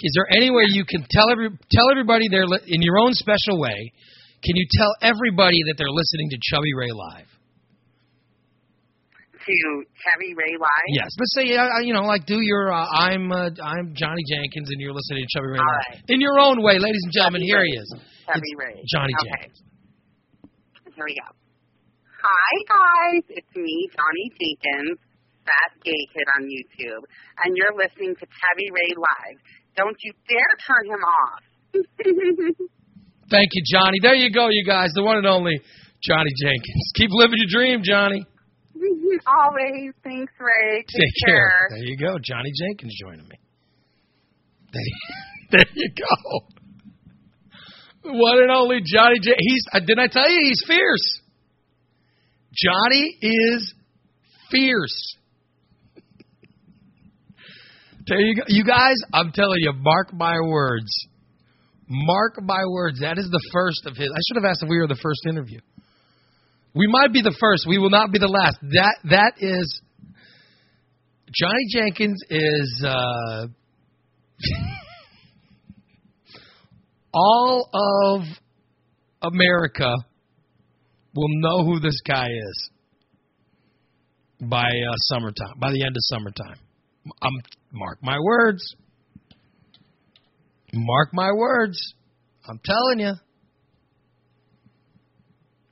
is 0.00 0.12
there 0.14 0.28
any 0.36 0.50
way 0.50 0.64
you 0.68 0.84
can 0.84 1.04
tell 1.10 1.30
every 1.30 1.48
tell 1.70 1.90
everybody 1.90 2.28
they're 2.30 2.44
in 2.66 2.82
your 2.82 2.98
own 2.98 3.12
special 3.14 3.60
way? 3.60 3.92
Can 4.44 4.54
you 4.56 4.66
tell 4.78 4.92
everybody 5.02 5.58
that 5.66 5.74
they're 5.76 5.90
listening 5.90 6.30
to 6.30 6.38
Chubby 6.42 6.72
Ray 6.74 6.92
live? 6.92 7.26
to 9.48 9.80
Chevy 10.04 10.36
Ray 10.36 10.60
Live. 10.60 10.88
Yes, 10.92 11.08
let's 11.16 11.32
say 11.32 11.56
uh, 11.56 11.80
you 11.80 11.94
know, 11.96 12.04
like 12.04 12.26
do 12.26 12.36
your 12.36 12.68
uh, 12.70 12.84
I'm 12.84 13.32
uh, 13.32 13.48
I'm 13.64 13.94
Johnny 13.96 14.20
Jenkins 14.28 14.68
and 14.68 14.76
you're 14.76 14.92
listening 14.92 15.24
to 15.24 15.30
Chubby 15.32 15.48
Ray 15.56 15.58
All 15.58 15.64
live 15.64 16.04
right. 16.04 16.04
in 16.12 16.20
your 16.20 16.36
own 16.38 16.60
way, 16.60 16.76
ladies 16.76 17.00
and 17.04 17.12
gentlemen. 17.16 17.40
Chubby 17.40 17.48
Here 17.48 17.64
Ray. 17.64 17.72
he 17.72 17.76
is, 17.80 17.88
Chubby 18.28 18.52
It's 18.52 18.60
Ray. 18.60 18.76
Johnny 18.92 19.14
okay. 19.16 19.24
Jenkins. 19.48 19.58
Here 21.00 21.04
we 21.08 21.16
go. 21.16 21.28
Hi 21.32 22.52
guys, 22.68 23.24
it's 23.40 23.52
me, 23.56 23.88
Johnny 23.96 24.26
Jenkins, 24.36 25.00
Fat 25.48 25.72
Gay 25.80 26.02
Kid 26.12 26.28
on 26.36 26.44
YouTube, 26.44 27.02
and 27.44 27.56
you're 27.56 27.72
listening 27.72 28.12
to 28.20 28.26
Chubby 28.28 28.68
Ray 28.68 28.92
Live. 29.00 29.38
Don't 29.80 29.96
you 30.04 30.12
dare 30.28 30.54
turn 30.68 30.84
him 30.92 31.00
off. 31.08 31.40
Thank 33.30 33.48
you, 33.52 33.62
Johnny. 33.72 33.98
There 34.00 34.14
you 34.14 34.32
go, 34.32 34.48
you 34.48 34.64
guys, 34.64 34.90
the 34.94 35.02
one 35.02 35.18
and 35.18 35.26
only 35.26 35.60
Johnny 36.02 36.30
Jenkins. 36.42 36.92
Keep 36.94 37.10
living 37.12 37.36
your 37.36 37.50
dream, 37.50 37.82
Johnny. 37.84 38.24
Always. 39.26 39.92
Thanks, 40.02 40.32
Ray. 40.38 40.78
Take, 40.78 40.86
Take 40.86 41.26
care. 41.26 41.68
There 41.70 41.84
you 41.84 41.96
go. 41.98 42.18
Johnny 42.22 42.52
Jenkins 42.54 42.94
joining 43.00 43.26
me. 43.28 43.36
There, 44.72 44.82
there 45.50 45.66
you 45.74 45.90
go. 45.90 46.40
One 48.10 48.38
and 48.38 48.50
only 48.50 48.80
Johnny 48.84 49.18
J. 49.20 49.32
He's. 49.38 49.64
Uh, 49.72 49.80
didn't 49.80 49.98
I 49.98 50.06
tell 50.08 50.30
you 50.30 50.38
he's 50.42 50.62
fierce? 50.66 51.20
Johnny 52.54 53.18
is 53.20 53.74
fierce. 54.50 55.16
There 58.06 58.20
you 58.20 58.36
go. 58.36 58.42
You 58.48 58.64
guys, 58.64 58.96
I'm 59.12 59.32
telling 59.32 59.58
you, 59.60 59.72
mark 59.74 60.14
my 60.14 60.36
words. 60.48 60.90
Mark 61.88 62.34
my 62.42 62.64
words. 62.68 63.00
That 63.00 63.18
is 63.18 63.28
the 63.30 63.42
first 63.52 63.86
of 63.86 63.96
his. 63.96 64.08
I 64.08 64.20
should 64.28 64.42
have 64.42 64.50
asked 64.50 64.62
if 64.62 64.68
we 64.68 64.78
were 64.78 64.86
the 64.86 64.98
first 65.02 65.20
interview. 65.26 65.60
We 66.74 66.86
might 66.86 67.12
be 67.12 67.22
the 67.22 67.34
first. 67.40 67.66
We 67.66 67.78
will 67.78 67.90
not 67.90 68.12
be 68.12 68.18
the 68.18 68.28
last. 68.28 68.58
That 68.60 68.96
that 69.04 69.32
is 69.38 69.80
Johnny 71.32 71.66
Jenkins 71.72 72.22
is 72.30 72.84
uh, 72.86 73.46
all 77.14 77.68
of 77.72 78.22
America 79.22 79.94
will 81.14 81.28
know 81.40 81.64
who 81.64 81.80
this 81.80 82.00
guy 82.06 82.26
is 82.26 82.70
by 84.40 84.68
uh, 84.68 84.94
summertime. 85.08 85.54
By 85.58 85.72
the 85.72 85.82
end 85.84 85.96
of 85.96 86.02
summertime, 86.02 86.58
um, 87.22 87.32
mark 87.72 87.98
my 88.02 88.18
words. 88.20 88.76
Mark 90.86 91.10
my 91.12 91.30
words. 91.32 91.78
I'm 92.46 92.60
telling 92.64 93.00
you. 93.00 93.12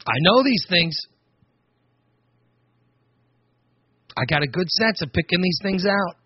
I 0.07 0.17
know 0.21 0.43
these 0.45 0.65
things. 0.69 0.97
I 4.17 4.25
got 4.29 4.43
a 4.43 4.47
good 4.47 4.69
sense 4.71 5.03
of 5.03 5.13
picking 5.13 5.43
these 5.43 5.59
things 5.63 5.85
out. 5.85 6.17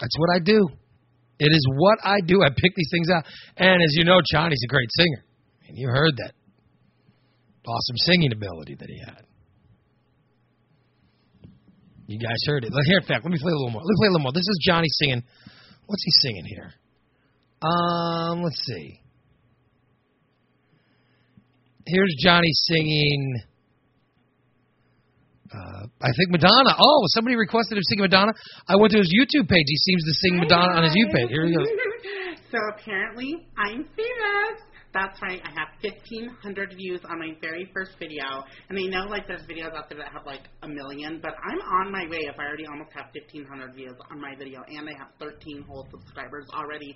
That's 0.00 0.18
what 0.18 0.30
I 0.34 0.38
do. 0.42 0.68
It 1.38 1.50
is 1.50 1.66
what 1.76 1.98
I 2.04 2.16
do. 2.24 2.42
I 2.42 2.48
pick 2.48 2.72
these 2.74 2.88
things 2.90 3.08
out. 3.10 3.24
And 3.56 3.82
as 3.82 3.90
you 3.92 4.04
know, 4.04 4.20
Johnny's 4.32 4.62
a 4.64 4.68
great 4.68 4.88
singer. 4.96 5.24
And 5.68 5.76
you 5.76 5.88
heard 5.88 6.16
that 6.16 6.32
awesome 7.66 7.96
singing 7.96 8.32
ability 8.32 8.76
that 8.78 8.88
he 8.88 8.98
had. 9.04 9.24
You 12.06 12.18
guys 12.18 12.38
heard 12.46 12.64
it. 12.64 12.72
Here, 12.86 12.98
in 12.98 13.06
fact, 13.06 13.24
let 13.24 13.32
me 13.32 13.38
play 13.40 13.52
a 13.52 13.56
little 13.56 13.70
more. 13.70 13.80
Let 13.80 13.88
me 13.88 13.96
play 13.98 14.08
a 14.08 14.10
little 14.10 14.24
more. 14.24 14.32
This 14.32 14.48
is 14.48 14.60
Johnny 14.66 14.88
singing. 14.88 15.22
What's 15.92 16.04
he 16.04 16.10
singing 16.22 16.46
here? 16.46 16.72
Um, 17.60 18.42
let's 18.42 18.58
see. 18.64 18.98
Here's 21.86 22.16
Johnny 22.18 22.48
singing. 22.50 23.36
Uh, 25.52 25.84
I 26.00 26.08
think 26.16 26.30
Madonna. 26.30 26.74
Oh, 26.80 27.02
somebody 27.08 27.36
requested 27.36 27.76
him 27.76 27.82
singing 27.90 28.04
Madonna. 28.04 28.32
I 28.66 28.76
went 28.76 28.92
to 28.92 28.98
his 29.00 29.12
YouTube 29.12 29.50
page. 29.50 29.66
He 29.66 29.76
seems 29.76 30.02
to 30.04 30.14
sing 30.14 30.38
Madonna 30.38 30.76
on 30.76 30.82
his 30.84 30.96
YouTube 30.96 31.12
page. 31.14 31.28
Here 31.28 31.44
we 31.44 31.54
go. 31.54 31.62
So 32.50 32.58
apparently, 32.76 33.48
I'm 33.56 33.84
famous. 33.96 34.60
That's 34.92 35.20
right. 35.22 35.40
I 35.40 35.50
have 35.56 35.72
1,500 35.80 36.74
views 36.76 37.00
on 37.08 37.18
my 37.18 37.32
very 37.40 37.70
first 37.72 37.92
video, 37.98 38.44
and 38.68 38.76
I 38.76 38.84
know 38.92 39.08
like 39.08 39.26
there's 39.26 39.42
videos 39.48 39.72
out 39.72 39.88
there 39.88 39.96
that 39.98 40.12
have 40.12 40.26
like 40.26 40.44
a 40.62 40.68
million, 40.68 41.18
but 41.22 41.32
I'm 41.32 41.60
on 41.80 41.90
my 41.90 42.04
way. 42.10 42.20
If 42.28 42.38
I 42.38 42.44
already 42.44 42.66
almost 42.68 42.92
have 42.92 43.08
1,500 43.16 43.74
views 43.74 43.96
on 44.10 44.20
my 44.20 44.36
video, 44.36 44.60
and 44.68 44.88
I 44.88 44.92
have 45.00 45.08
13 45.18 45.64
whole 45.66 45.88
subscribers 45.90 46.44
already. 46.52 46.94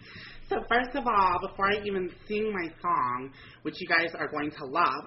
So 0.51 0.61
first 0.69 0.93
of 0.95 1.09
all, 1.09 1.41
before 1.49 1.73
I 1.73 1.81
even 1.89 2.11
sing 2.29 2.53
my 2.53 2.69
song, 2.85 3.33
which 3.63 3.81
you 3.81 3.89
guys 3.89 4.13
are 4.13 4.29
going 4.29 4.51
to 4.51 4.65
love, 4.67 5.03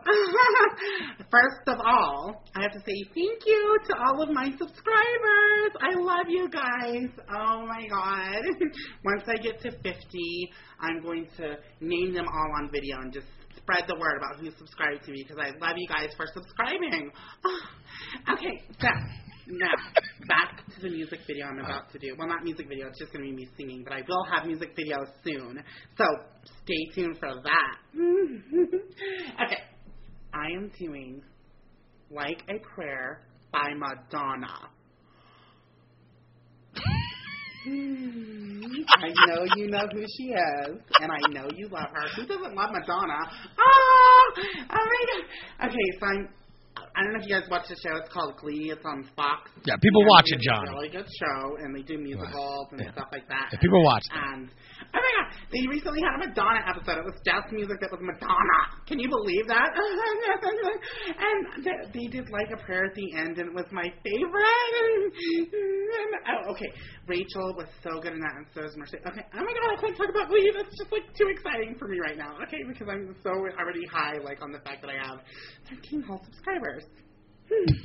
first 1.30 1.66
of 1.68 1.78
all, 1.86 2.44
I 2.56 2.64
have 2.64 2.74
to 2.74 2.82
say 2.82 2.98
thank 3.14 3.46
you 3.46 3.78
to 3.86 3.94
all 4.02 4.24
of 4.24 4.34
my 4.34 4.50
subscribers. 4.58 5.72
I 5.78 5.94
love 5.94 6.26
you 6.28 6.50
guys. 6.50 7.10
Oh 7.38 7.66
my 7.70 7.86
god. 7.86 8.42
Once 9.06 9.24
I 9.28 9.38
get 9.38 9.62
to 9.62 9.72
50, 9.72 9.94
I'm 10.82 11.02
going 11.02 11.28
to 11.38 11.58
name 11.82 12.14
them 12.14 12.26
all 12.28 12.52
on 12.62 12.70
video 12.72 12.98
and 13.00 13.14
just 13.14 13.28
spread 13.58 13.84
the 13.88 13.96
word 13.96 14.18
about 14.18 14.40
who 14.40 14.50
subscribed 14.58 15.06
to 15.06 15.12
me 15.12 15.24
because 15.28 15.38
I 15.42 15.50
love 15.64 15.76
you 15.78 15.88
guys 15.88 16.10
for 16.16 16.26
subscribing. 16.34 17.12
okay, 18.34 18.64
so 18.80 18.88
now 19.48 19.74
back 20.28 20.64
to 20.76 20.82
the 20.82 20.90
music 20.90 21.20
video 21.28 21.48
I'm 21.48 21.60
about 21.60 21.92
to 21.92 22.00
do. 22.00 22.16
Well, 22.18 22.28
not 22.28 22.44
music 22.44 22.68
video, 22.68 22.88
it's 22.88 23.00
just 23.00 23.12
going 23.12 23.26
to 23.26 23.32
be 23.32 23.36
me 23.36 23.50
singing, 23.58 23.84
but 23.84 23.94
I 23.94 24.02
will 24.08 24.26
have 24.32 24.46
music 24.46 24.76
videos 24.78 25.08
soon. 25.24 25.62
So 25.98 26.06
stay 26.64 26.86
tuned 26.96 27.18
for 27.20 27.30
that. 27.44 27.78
okay, 29.46 29.62
I 30.34 30.46
am 30.56 30.72
doing 30.80 31.22
Like 32.12 32.44
a 32.50 32.60
Prayer 32.76 33.22
by 33.52 33.74
Madonna. 33.76 34.70
I 37.66 39.10
know 39.28 39.44
you 39.56 39.68
know 39.70 39.86
who 39.92 40.04
she 40.18 40.32
is, 40.32 40.78
and 41.02 41.12
I 41.12 41.20
know 41.32 41.48
you 41.56 41.68
love 41.70 41.90
her. 41.94 42.08
Who 42.16 42.26
doesn't 42.26 42.56
love 42.56 42.70
Madonna? 42.72 43.20
Oh, 43.60 44.32
my 44.70 44.70
god. 44.70 45.70
Okay, 45.70 45.88
so 46.00 46.06
I'm. 46.06 46.30
I 46.96 47.04
don't 47.04 47.14
know 47.14 47.20
if 47.20 47.28
you 47.28 47.36
guys 47.40 47.48
watch 47.52 47.68
the 47.68 47.76
show. 47.84 47.96
It's 47.98 48.12
called 48.12 48.36
Glee. 48.38 48.72
It's 48.72 48.84
on 48.86 49.04
Fox. 49.16 49.52
Yeah, 49.66 49.76
people 49.82 50.02
And 50.02 50.10
watch 50.10 50.26
it, 50.28 50.40
John. 50.42 50.64
it's 50.64 50.72
a 50.72 50.74
really 50.76 50.90
good 50.90 51.08
show, 51.20 51.56
and 51.60 51.76
they 51.76 51.82
do 51.84 51.98
musicals 51.98 52.68
and 52.72 52.80
Yeah. 52.82 52.92
stuff 52.94 53.08
like 53.12 53.28
that. 53.28 53.50
Yeah, 53.52 53.60
people 53.60 53.84
watch 53.84 54.04
it. 54.08 54.12
And 54.16 54.50
they 55.52 55.66
recently 55.66 56.02
had 56.06 56.22
a 56.22 56.30
Madonna 56.30 56.62
episode. 56.70 57.02
It 57.02 57.06
was 57.10 57.18
just 57.26 57.50
music 57.52 57.82
that 57.82 57.90
was 57.90 58.02
Madonna. 58.06 58.60
Can 58.86 59.00
you 59.02 59.10
believe 59.10 59.48
that? 59.50 59.74
and 61.26 61.66
they, 61.66 61.74
they 61.90 62.08
did 62.08 62.30
like 62.30 62.54
a 62.54 62.60
prayer 62.62 62.86
at 62.86 62.94
the 62.94 63.18
end, 63.18 63.38
and 63.42 63.50
it 63.50 63.56
was 63.56 63.66
my 63.72 63.90
favorite. 64.06 65.10
oh, 66.30 66.52
okay, 66.54 66.70
Rachel 67.08 67.58
was 67.58 67.66
so 67.82 67.98
good 67.98 68.14
in 68.14 68.22
that, 68.22 68.36
and 68.38 68.46
so 68.54 68.62
is 68.62 68.78
Mercy. 68.78 68.98
Okay, 69.02 69.26
oh 69.26 69.42
my 69.42 69.54
god, 69.54 69.74
I 69.74 69.82
can't 69.82 69.98
talk 69.98 70.10
about 70.10 70.30
Glee. 70.34 70.54
That's 70.54 70.78
just 70.78 70.92
like 70.94 71.10
too 71.18 71.30
exciting 71.34 71.76
for 71.82 71.88
me 71.88 71.98
right 71.98 72.18
now. 72.18 72.38
Okay, 72.46 72.62
because 72.68 72.86
I'm 72.86 73.16
so 73.26 73.34
already 73.34 73.86
high, 73.90 74.22
like 74.22 74.42
on 74.42 74.52
the 74.52 74.62
fact 74.62 74.86
that 74.86 74.94
I 74.94 75.02
have 75.02 75.26
13 75.70 76.04
whole 76.06 76.22
subscribers. 76.30 76.86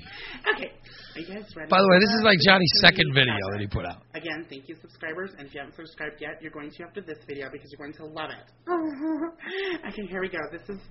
Okay, 0.55 0.71
are 1.17 1.21
you 1.21 1.27
guys 1.27 1.49
ready? 1.57 1.71
By 1.71 1.81
the 1.81 1.89
way, 1.89 1.99
this 2.01 2.11
is 2.11 2.23
like 2.23 2.39
Johnny's 2.45 2.71
second 2.83 3.15
video 3.15 3.33
that 3.53 3.61
he 3.61 3.67
put 3.67 3.87
out. 3.87 4.03
Again, 4.15 4.45
thank 4.51 4.69
you, 4.69 4.77
subscribers. 4.83 5.31
And 5.39 5.47
if 5.47 5.55
you 5.55 5.61
haven't 5.61 5.75
subscribed 5.75 6.21
yet, 6.21 6.43
you're 6.43 6.51
going 6.51 6.71
to 6.71 6.83
after 6.85 7.01
this 7.01 7.17
video 7.27 7.49
because 7.51 7.73
you're 7.73 7.79
going 7.79 7.97
to 7.97 8.05
love 8.05 8.29
it. 8.29 8.45
okay, 9.89 10.07
here 10.07 10.21
we 10.21 10.29
go. 10.29 10.39
This 10.53 10.69
is 10.69 10.83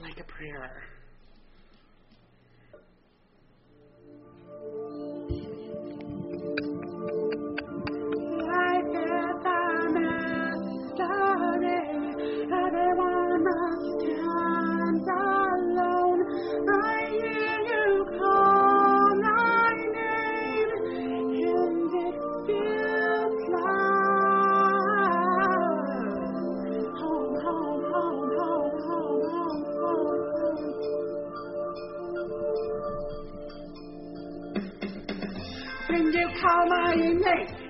like 0.00 0.18
a 0.18 0.24
prayer. 0.24 0.82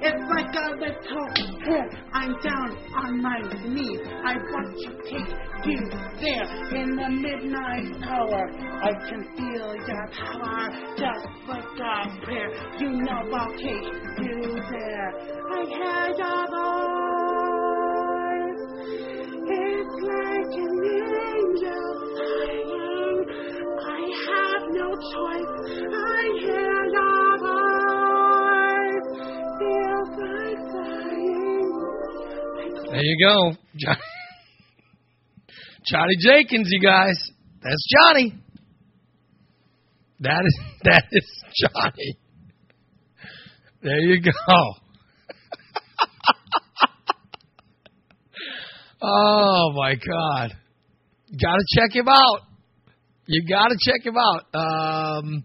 It's 0.04 0.24
like 0.34 0.54
a 0.54 0.68
little 0.82 1.26
hit. 1.62 1.90
I'm 2.12 2.34
down 2.42 2.70
on 2.94 3.22
my 3.22 3.38
knees. 3.64 4.00
I 4.24 4.34
want 4.34 4.74
to 4.82 4.90
take 5.06 5.32
you 5.64 5.80
there 6.20 6.46
in 6.74 6.88
the 6.96 7.08
midnight 7.08 8.02
hour. 8.10 8.42
I 8.82 8.92
can 9.08 9.22
feel 9.36 9.74
your 9.74 10.06
power, 10.10 10.70
just 10.96 11.26
like 11.46 11.78
a 11.78 11.94
prayer. 12.24 12.50
You 12.80 12.90
know 13.02 13.22
I'll 13.32 13.52
take 13.52 13.88
you 14.26 14.38
there. 14.70 15.10
I 15.50 15.60
hear 15.70 16.04
your 16.18 16.42
voice. 16.52 17.82
It's 19.44 19.96
like 20.10 20.54
an 20.66 20.76
angel 21.30 21.88
flying. 22.16 23.20
I 23.86 24.02
have 24.26 24.64
no 24.70 24.88
choice. 25.14 25.52
I 25.94 26.22
hear 26.40 26.61
There 32.92 33.02
you 33.02 33.26
go, 33.26 33.56
Johnny. 35.86 36.14
Jenkins, 36.20 36.68
you 36.70 36.80
guys. 36.82 37.16
That's 37.62 37.86
Johnny. 37.88 38.34
That 40.20 40.42
is 40.44 40.60
that 40.84 41.04
is 41.10 41.24
Johnny. 41.58 42.18
There 43.82 43.98
you 43.98 44.20
go. 44.20 44.30
oh 49.02 49.72
my 49.74 49.94
God! 49.94 50.54
Got 51.42 51.56
to 51.56 51.64
check 51.74 51.94
him 51.96 52.08
out. 52.08 52.40
You 53.24 53.42
got 53.48 53.68
to 53.68 53.78
check 53.80 54.04
him 54.04 54.18
out. 54.18 54.44
Um, 54.52 55.44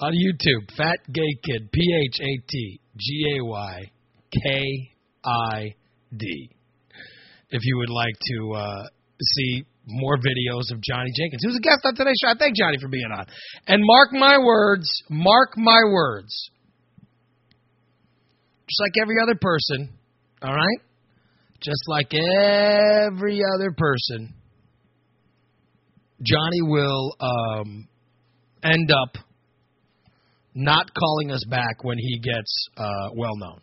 on 0.00 0.12
YouTube, 0.12 0.68
Phat 0.76 0.98
Gay 1.12 1.36
Kid, 1.44 1.70
P 1.70 1.80
H 2.08 2.18
A 2.20 2.38
T 2.50 2.80
G 2.98 3.36
A 3.38 3.44
Y 3.44 3.92
K 4.32 4.90
I 5.24 5.76
D. 6.18 6.50
If 7.50 7.62
you 7.64 7.78
would 7.78 7.90
like 7.90 8.14
to 8.18 8.52
uh, 8.52 8.82
see 9.22 9.64
more 9.86 10.16
videos 10.16 10.72
of 10.72 10.80
Johnny 10.82 11.10
Jenkins, 11.16 11.42
who's 11.44 11.56
a 11.56 11.60
guest 11.60 11.80
on 11.84 11.94
today's 11.94 12.16
show, 12.22 12.30
I 12.30 12.34
thank 12.38 12.56
Johnny 12.56 12.78
for 12.80 12.88
being 12.88 13.10
on. 13.16 13.26
And 13.66 13.82
mark 13.84 14.12
my 14.12 14.38
words, 14.38 14.88
mark 15.10 15.56
my 15.56 15.80
words. 15.84 16.50
Just 18.66 18.80
like 18.80 18.92
every 19.00 19.16
other 19.22 19.38
person, 19.40 19.90
all 20.42 20.54
right? 20.54 20.80
Just 21.60 21.82
like 21.86 22.12
every 22.14 23.40
other 23.54 23.72
person, 23.76 24.34
Johnny 26.22 26.62
will 26.62 27.14
um, 27.20 27.88
end 28.62 28.90
up 28.90 29.22
not 30.54 30.94
calling 30.94 31.30
us 31.30 31.44
back 31.48 31.82
when 31.82 31.98
he 31.98 32.18
gets 32.18 32.68
uh, 32.76 33.10
well 33.14 33.36
known. 33.36 33.60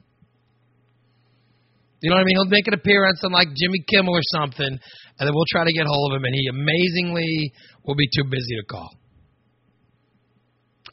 You 2.02 2.10
know 2.10 2.18
what 2.18 2.22
I 2.22 2.26
mean? 2.26 2.36
He'll 2.36 2.49
make 2.49 2.68
an 2.68 2.74
appearance 2.74 3.22
on 3.24 3.32
like 3.32 3.47
Jimmy 3.54 3.86
Kimmel 3.88 4.14
or 4.14 4.26
something, 4.34 4.68
and 4.68 5.24
then 5.28 5.34
we'll 5.34 5.49
try 5.52 5.64
to 5.64 5.74
get 5.74 5.86
hold 5.86 6.14
of 6.14 6.18
him, 6.18 6.26
and 6.26 6.34
he 6.34 6.49
amazingly 6.49 7.54
will 7.86 7.95
be 7.95 8.10
too 8.10 8.24
busy 8.30 8.56
to 8.58 8.66
call. 8.66 8.89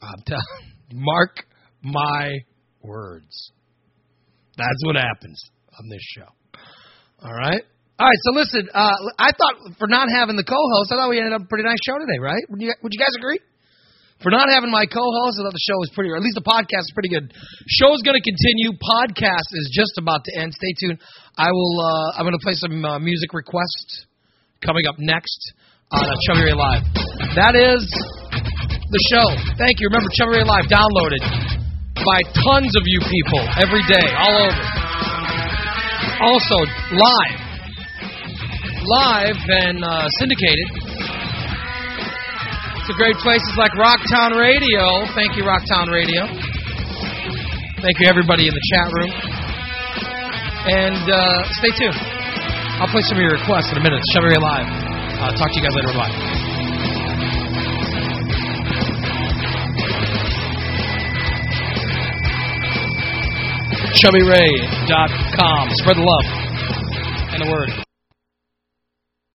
I'm 0.01 0.21
telling. 0.25 0.43
Mark 0.93 1.45
my 1.81 2.37
words. 2.81 3.51
That's 4.57 4.81
what 4.85 4.95
happens 4.95 5.39
on 5.79 5.89
this 5.89 6.01
show. 6.15 6.29
All 7.23 7.33
right. 7.33 7.61
All 7.99 8.07
right. 8.07 8.19
So 8.23 8.31
listen, 8.31 8.69
uh, 8.73 8.95
I 9.17 9.31
thought 9.31 9.77
for 9.77 9.87
not 9.87 10.07
having 10.13 10.35
the 10.35 10.43
co-host, 10.43 10.91
I 10.91 10.95
thought 10.95 11.09
we 11.09 11.17
ended 11.17 11.33
up 11.33 11.41
a 11.41 11.47
pretty 11.47 11.67
nice 11.67 11.79
show 11.85 11.97
today, 11.99 12.19
right? 12.21 12.41
Would 12.49 12.61
you, 12.61 12.73
would 12.81 12.91
you 12.93 12.99
guys 12.99 13.15
agree? 13.17 13.39
For 14.19 14.35
not 14.35 14.51
having 14.51 14.67
my 14.67 14.83
co-host, 14.83 15.39
I 15.39 15.47
thought 15.47 15.55
the 15.55 15.63
show 15.63 15.79
was 15.79 15.91
pretty, 15.95 16.11
or 16.11 16.19
at 16.19 16.23
least 16.23 16.35
the 16.35 16.43
podcast 16.43 16.91
is 16.91 16.93
pretty 16.93 17.07
good. 17.07 17.31
Show's 17.79 18.03
going 18.03 18.19
to 18.19 18.25
continue. 18.25 18.75
Podcast 18.75 19.47
is 19.55 19.71
just 19.71 19.95
about 19.95 20.27
to 20.27 20.31
end. 20.35 20.51
Stay 20.51 20.75
tuned. 20.75 20.99
I 21.39 21.47
will. 21.55 21.75
Uh, 21.79 22.19
I'm 22.19 22.27
going 22.27 22.35
to 22.35 22.43
play 22.43 22.55
some 22.59 22.83
uh, 22.83 22.99
music 22.99 23.31
requests 23.31 24.03
coming 24.59 24.83
up 24.91 24.99
next 24.99 25.39
on 25.95 26.03
uh, 26.03 26.19
Chubby 26.27 26.51
Ray 26.51 26.57
Live. 26.57 26.83
That 27.39 27.55
is 27.55 27.87
the 28.91 29.01
show. 29.07 29.23
Thank 29.55 29.79
you. 29.79 29.87
Remember, 29.87 30.11
Chubby 30.11 30.43
Ray 30.43 30.43
Live 30.43 30.67
downloaded 30.67 31.23
by 32.03 32.19
tons 32.43 32.75
of 32.75 32.83
you 32.91 32.99
people 32.99 33.39
every 33.55 33.87
day, 33.87 34.03
all 34.19 34.35
over. 34.35 34.63
Also 36.19 36.59
live, 36.91 37.39
live 38.83 39.39
and 39.47 39.79
uh, 39.79 40.03
syndicated 40.19 40.88
to 42.89 42.95
great 42.97 43.15
places 43.21 43.53
like 43.55 43.69
Rocktown 43.77 44.33
Radio. 44.33 45.05
Thank 45.13 45.37
you, 45.37 45.43
Rocktown 45.45 45.93
Radio. 45.93 46.25
Thank 47.85 47.99
you, 48.01 48.07
everybody 48.09 48.47
in 48.47 48.53
the 48.53 48.65
chat 48.73 48.89
room. 48.89 49.11
And 50.73 51.05
uh, 51.05 51.43
stay 51.61 51.69
tuned. 51.77 52.01
I'll 52.81 52.89
play 52.89 53.01
some 53.05 53.17
of 53.17 53.21
your 53.21 53.37
requests 53.37 53.69
in 53.71 53.77
a 53.77 53.83
minute. 53.83 54.01
Shovey 54.13 54.33
Live. 54.41 54.65
Uh, 55.21 55.37
talk 55.37 55.51
to 55.51 55.55
you 55.55 55.61
guys 55.61 55.75
later. 55.75 55.93
Bye. 55.93 56.09
chubbyray.com. 64.01 65.69
Spread 65.75 65.97
the 65.97 66.01
love 66.01 66.25
and 67.33 67.45
the 67.45 67.51
word. 67.51 67.88